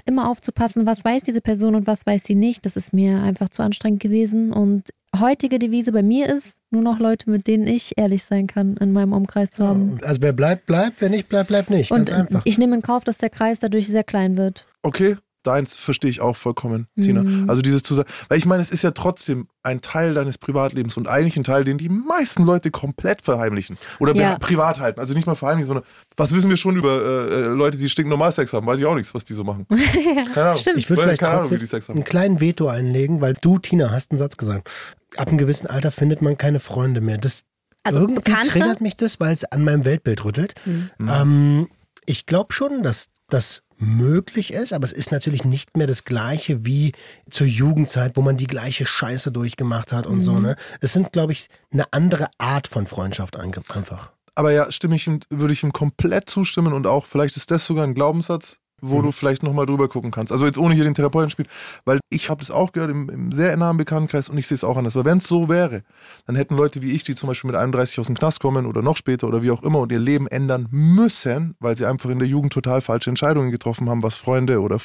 [0.05, 3.49] immer aufzupassen, was weiß diese Person und was weiß sie nicht, das ist mir einfach
[3.49, 7.93] zu anstrengend gewesen und heutige Devise bei mir ist, nur noch Leute, mit denen ich
[7.97, 9.99] ehrlich sein kann, in meinem Umkreis zu haben.
[10.03, 11.91] Also wer bleibt, bleibt, wer nicht bleibt, bleibt nicht.
[11.91, 12.41] Und Ganz einfach.
[12.45, 14.67] ich nehme in Kauf, dass der Kreis dadurch sehr klein wird.
[14.83, 15.17] Okay,
[15.47, 17.23] deins verstehe ich auch vollkommen, Tina.
[17.23, 17.49] Mhm.
[17.49, 20.95] Also dieses zu sagen, weil ich meine, es ist ja trotzdem ein Teil deines Privatlebens
[20.97, 24.37] und eigentlich ein Teil, den die meisten Leute komplett verheimlichen oder Ja.
[24.37, 24.99] privat halten.
[24.99, 28.31] Also nicht mal verheimlichen, sondern was wissen wir schon über äh, äh, Leute, die stinknormal
[28.31, 28.65] Sex haben?
[28.67, 29.65] Weiß ich auch nichts, was die so machen.
[30.33, 30.59] Keine Ahnung.
[30.61, 30.77] Stimmt.
[30.77, 31.95] Ich würde vielleicht keine Ahnung, wie die Sex haben.
[31.97, 34.69] einen kleinen Veto einlegen, weil du, Tina, hast einen Satz gesagt.
[35.17, 37.17] Ab einem gewissen Alter findet man keine Freunde mehr.
[37.17, 37.43] Das
[37.83, 38.49] Also irgendwie Bekannte?
[38.49, 40.53] triggert mich das, weil es an meinem Weltbild rüttelt.
[40.65, 40.89] Mhm.
[40.99, 41.67] Ähm,
[42.05, 46.65] ich glaube schon, dass das möglich ist, aber es ist natürlich nicht mehr das Gleiche
[46.65, 46.93] wie
[47.29, 50.39] zur Jugendzeit, wo man die gleiche Scheiße durchgemacht hat und so.
[50.39, 50.55] Ne?
[50.81, 54.11] Es sind, glaube ich, eine andere Art von Freundschaft einfach.
[54.35, 57.85] Aber ja, stimme ich würde ich ihm komplett zustimmen und auch, vielleicht ist das sogar
[57.85, 59.03] ein Glaubenssatz, wo Mhm.
[59.03, 60.31] du vielleicht nochmal drüber gucken kannst.
[60.31, 61.47] Also jetzt ohne hier den Therapeuten spielen,
[61.85, 64.63] weil ich habe das auch gehört im, im sehr nahen Bekanntenkreis und ich sehe es
[64.63, 64.95] auch anders.
[64.95, 65.83] Weil wenn es so wäre,
[66.25, 68.81] dann hätten Leute wie ich, die zum Beispiel mit 31 aus dem Knast kommen oder
[68.81, 72.19] noch später oder wie auch immer und ihr Leben ändern müssen, weil sie einfach in
[72.19, 74.79] der Jugend total falsche Entscheidungen getroffen haben, was Freunde oder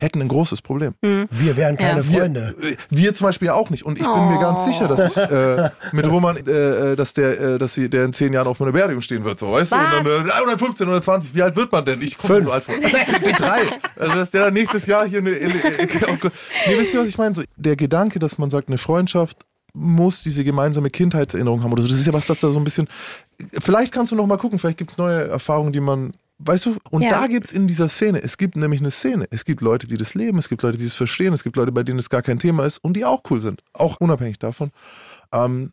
[0.00, 0.94] hätten ein großes Problem.
[1.02, 2.54] Wir wären keine Wir, Freunde.
[2.62, 3.84] äh, wir zum Beispiel auch nicht.
[3.84, 7.40] Und ich bin mir ganz sicher, dass ich äh, mit Roman, äh, äh, dass der,
[7.40, 9.76] äh, dass sie, der in zehn Jahren auf meiner Beerdigung stehen wird, so, weißt du?
[9.76, 11.34] Und dann, äh, oder 15 oder 20.
[11.34, 12.00] Wie alt wird man denn?
[12.00, 12.74] Ich komme so alt vor.
[12.76, 13.60] Die drei.
[13.96, 15.58] Also, dass der dann nächstes Jahr hier eine, in, in,
[16.06, 16.28] oh.
[16.66, 17.34] Nee, wisst ihr, was ich meine?
[17.34, 19.38] So, der Gedanke, dass man sagt, eine Freundschaft
[19.74, 21.88] muss diese gemeinsame Kindheitserinnerung haben oder so.
[21.88, 22.88] Das ist ja was, das da so ein bisschen.
[23.58, 26.12] Vielleicht kannst du noch mal gucken, vielleicht gibt es neue Erfahrungen, die man.
[26.40, 27.10] Weißt du, und Ja.
[27.10, 29.26] da gibt es in dieser Szene, es gibt nämlich eine Szene.
[29.30, 31.72] Es gibt Leute, die das leben, es gibt Leute, die es verstehen, es gibt Leute,
[31.72, 33.62] bei denen es gar kein Thema ist und die auch cool sind.
[33.72, 34.70] Auch unabhängig davon.
[35.32, 35.72] Ähm,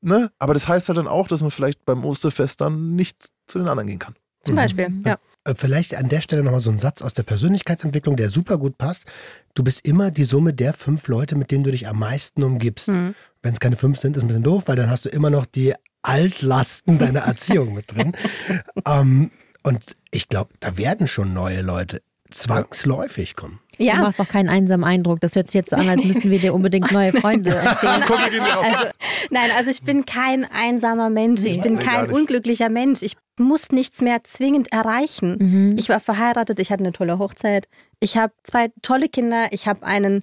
[0.00, 0.32] ne?
[0.38, 3.68] Aber das heißt halt dann auch, dass man vielleicht beim Osterfest dann nicht zu den
[3.68, 4.14] anderen gehen kann.
[4.44, 5.18] Zum Beispiel, ja.
[5.44, 8.76] Äh, Vielleicht an der Stelle nochmal so ein Satz aus der Persönlichkeitsentwicklung, der super gut
[8.76, 9.06] passt.
[9.54, 12.88] Du bist immer die Summe der fünf Leute, mit denen du dich am meisten umgibst.
[12.88, 13.14] Mhm.
[13.42, 15.46] Wenn es keine fünf sind, ist ein bisschen doof, weil dann hast du immer noch
[15.46, 18.12] die Altlasten deiner Erziehung mit drin.
[18.86, 19.30] Ähm,
[19.62, 23.60] und ich glaube, da werden schon neue Leute zwangsläufig kommen.
[23.78, 25.20] Du Ja, machst auch keinen einsamen Eindruck.
[25.20, 28.42] Das hört sich jetzt so an, als müssten wir dir unbedingt neue Freunde empfehlen.
[28.42, 28.88] Also,
[29.30, 31.44] nein, also ich bin kein einsamer Mensch.
[31.44, 33.02] Ich bin kein unglücklicher Mensch.
[33.02, 35.36] Ich muss nichts mehr zwingend erreichen.
[35.38, 35.76] Mhm.
[35.78, 37.68] Ich war verheiratet, ich hatte eine tolle Hochzeit.
[38.00, 39.46] Ich habe zwei tolle Kinder.
[39.52, 40.22] Ich habe einen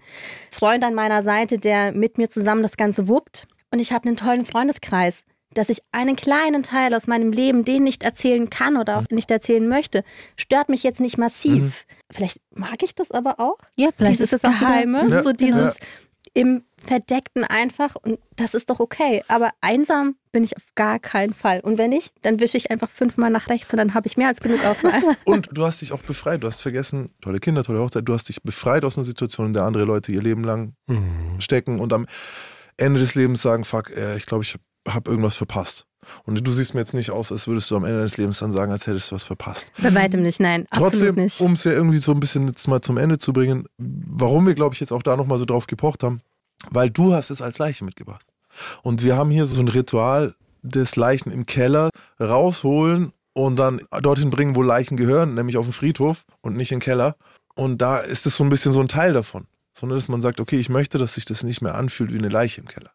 [0.52, 3.48] Freund an meiner Seite, der mit mir zusammen das Ganze wuppt.
[3.72, 5.24] Und ich habe einen tollen Freundeskreis.
[5.54, 9.32] Dass ich einen kleinen Teil aus meinem Leben den nicht erzählen kann oder auch nicht
[9.32, 10.04] erzählen möchte,
[10.36, 11.86] stört mich jetzt nicht massiv.
[12.12, 13.58] Vielleicht mag ich das aber auch.
[13.76, 15.86] Ja, vielleicht dieses ist es auch Geheime, Ja, so dieses ja.
[16.36, 17.96] im Verdeckten einfach.
[17.96, 19.24] Und das ist doch okay.
[19.28, 21.60] Aber einsam bin ich auf gar keinen Fall.
[21.62, 24.28] Und wenn nicht, dann wische ich einfach fünfmal nach rechts und dann habe ich mehr
[24.28, 25.02] als genug Auswahl.
[25.26, 26.44] Und du hast dich auch befreit.
[26.44, 28.08] Du hast vergessen, tolle Kinder, tolle Hochzeit.
[28.08, 30.76] Du hast dich befreit aus einer Situation, in der andere Leute ihr Leben lang
[31.40, 32.06] stecken und am
[32.78, 34.64] Ende des Lebens sagen, fuck, äh, ich glaube, ich habe
[35.07, 35.86] irgendwas verpasst.
[36.26, 38.52] Und du siehst mir jetzt nicht aus, als würdest du am Ende deines Lebens dann
[38.52, 39.72] sagen, als hättest du was verpasst.
[39.82, 40.66] Bei weitem nicht, nein.
[40.70, 41.41] Absolut Trotzdem, nicht.
[41.41, 44.56] um es ja irgendwie so ein bisschen jetzt mal zum Ende zu bringen, warum wir,
[44.56, 46.22] glaube ich, jetzt auch da nochmal so drauf gepocht haben,
[46.70, 48.26] weil du hast es als Leiche mitgebracht.
[48.82, 51.90] Und wir haben hier so ein Ritual des Leichen im Keller
[52.20, 56.80] rausholen und dann dorthin bringen, wo Leichen gehören, nämlich auf den Friedhof und nicht in
[56.80, 57.16] den Keller.
[57.56, 59.45] Und da ist es so ein bisschen so ein Teil davon.
[59.74, 62.30] Sondern dass man sagt, okay, ich möchte, dass sich das nicht mehr anfühlt wie eine
[62.30, 62.91] Leiche im Keller.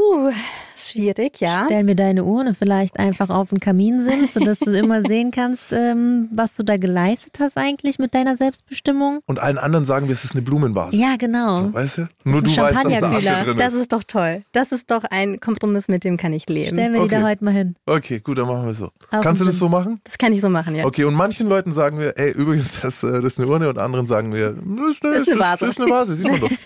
[0.00, 0.30] Puh,
[0.76, 1.64] schwierig, ja.
[1.66, 6.28] Stellen wir deine Urne vielleicht einfach auf den Kaminsims, sodass du immer sehen kannst, ähm,
[6.32, 9.20] was du da geleistet hast eigentlich mit deiner Selbstbestimmung.
[9.26, 10.96] Und allen anderen sagen wir, es ist eine Blumenvase.
[10.96, 11.58] Ja, genau.
[11.64, 12.08] So, weißt du?
[12.24, 13.44] Nur du weißt, dass da Asche Champagnerkühler.
[13.44, 13.80] drin Das ist.
[13.82, 14.42] ist doch toll.
[14.52, 16.76] Das ist doch ein Kompromiss, mit dem kann ich leben.
[16.76, 17.20] Stellen wir die Okay.
[17.20, 17.76] da heute mal hin.
[17.84, 18.86] Okay, gut, dann machen wir es so.
[19.10, 20.00] Auf Kannst du das so machen?
[20.04, 20.86] Das kann ich so machen, ja.
[20.86, 23.78] Okay, und manchen Leuten sagen wir, ey, übrigens, das, äh, das ist eine Urne und
[23.78, 25.66] anderen sagen wir, das ist eine, Ist eine Vase.
[25.66, 26.50] Das ist eine Vase, sieht man doch.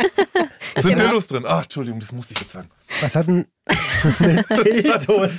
[0.77, 1.09] Sind Genau.
[1.09, 1.45] Dillos drin.
[1.47, 2.69] Ach, Entschuldigung, das musste ich jetzt sagen.
[3.01, 3.47] Was hat denn?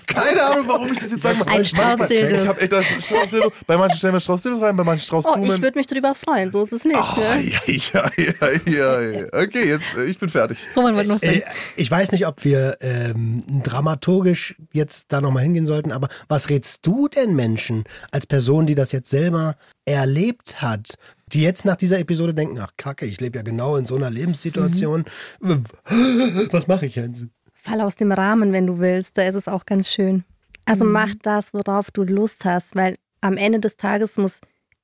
[0.08, 1.46] Keine Ahnung, warum ich das jetzt sage.
[1.48, 2.42] Ein Straußdildos.
[2.42, 3.52] Ich habe echt das Straußdildo.
[3.68, 5.52] Bei manchen stellen wir Straußdildos rein, bei manchen Oh, Straußblumen.
[5.52, 6.98] ich würde mich drüber freuen, so ist es nicht.
[6.98, 7.44] Ah, ne?
[7.44, 9.26] ja, ja, ja, ja, ja.
[9.32, 10.68] Okay, jetzt, äh, ich bin fertig.
[10.76, 11.36] Roman wollte noch sagen.
[11.36, 11.44] Äh,
[11.76, 16.86] ich weiß nicht, ob wir ähm, dramaturgisch jetzt da nochmal hingehen sollten, aber was rätst
[16.86, 19.56] du denn Menschen als Person, die das jetzt selber
[19.86, 20.96] erlebt hat,
[21.34, 24.10] die jetzt nach dieser Episode denken, ach Kacke, ich lebe ja genau in so einer
[24.10, 25.06] Lebenssituation.
[25.40, 27.28] Was mache ich jetzt?
[27.54, 30.24] Fall aus dem Rahmen, wenn du willst, da ist es auch ganz schön.
[30.66, 34.40] Also mach das, worauf du Lust hast, weil am Ende des Tages muss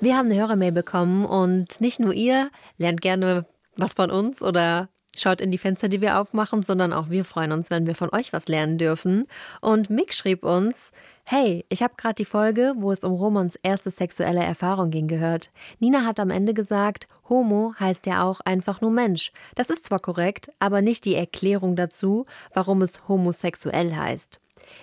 [0.00, 3.46] Wir haben eine Hörermail bekommen und nicht nur ihr lernt gerne
[3.76, 7.52] was von uns oder schaut in die Fenster, die wir aufmachen, sondern auch wir freuen
[7.52, 9.26] uns, wenn wir von euch was lernen dürfen.
[9.60, 10.92] Und Mick schrieb uns,
[11.24, 15.50] Hey, ich habe gerade die Folge, wo es um Romans erste sexuelle Erfahrung ging, gehört.
[15.78, 19.32] Nina hat am Ende gesagt, Homo heißt ja auch einfach nur Mensch.
[19.54, 24.40] Das ist zwar korrekt, aber nicht die Erklärung dazu, warum es homosexuell heißt.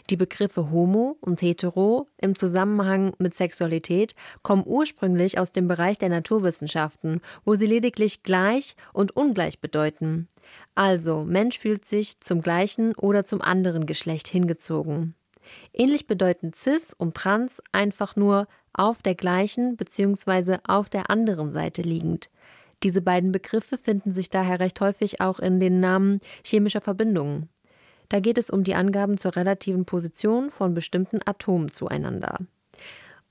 [0.09, 6.09] Die Begriffe Homo und Hetero im Zusammenhang mit Sexualität kommen ursprünglich aus dem Bereich der
[6.09, 10.27] Naturwissenschaften, wo sie lediglich gleich und ungleich bedeuten.
[10.75, 15.15] Also, Mensch fühlt sich zum gleichen oder zum anderen Geschlecht hingezogen.
[15.73, 20.57] Ähnlich bedeuten cis und trans einfach nur auf der gleichen bzw.
[20.67, 22.29] auf der anderen Seite liegend.
[22.83, 27.49] Diese beiden Begriffe finden sich daher recht häufig auch in den Namen chemischer Verbindungen.
[28.09, 32.39] Da geht es um die Angaben zur relativen Position von bestimmten Atomen zueinander.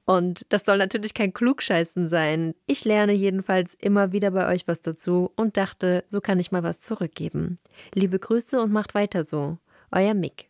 [0.05, 2.55] Und das soll natürlich kein Klugscheißen sein.
[2.67, 6.63] Ich lerne jedenfalls immer wieder bei euch was dazu und dachte, so kann ich mal
[6.63, 7.59] was zurückgeben.
[7.95, 9.59] Liebe Grüße und macht weiter so.
[9.91, 10.48] Euer Mick.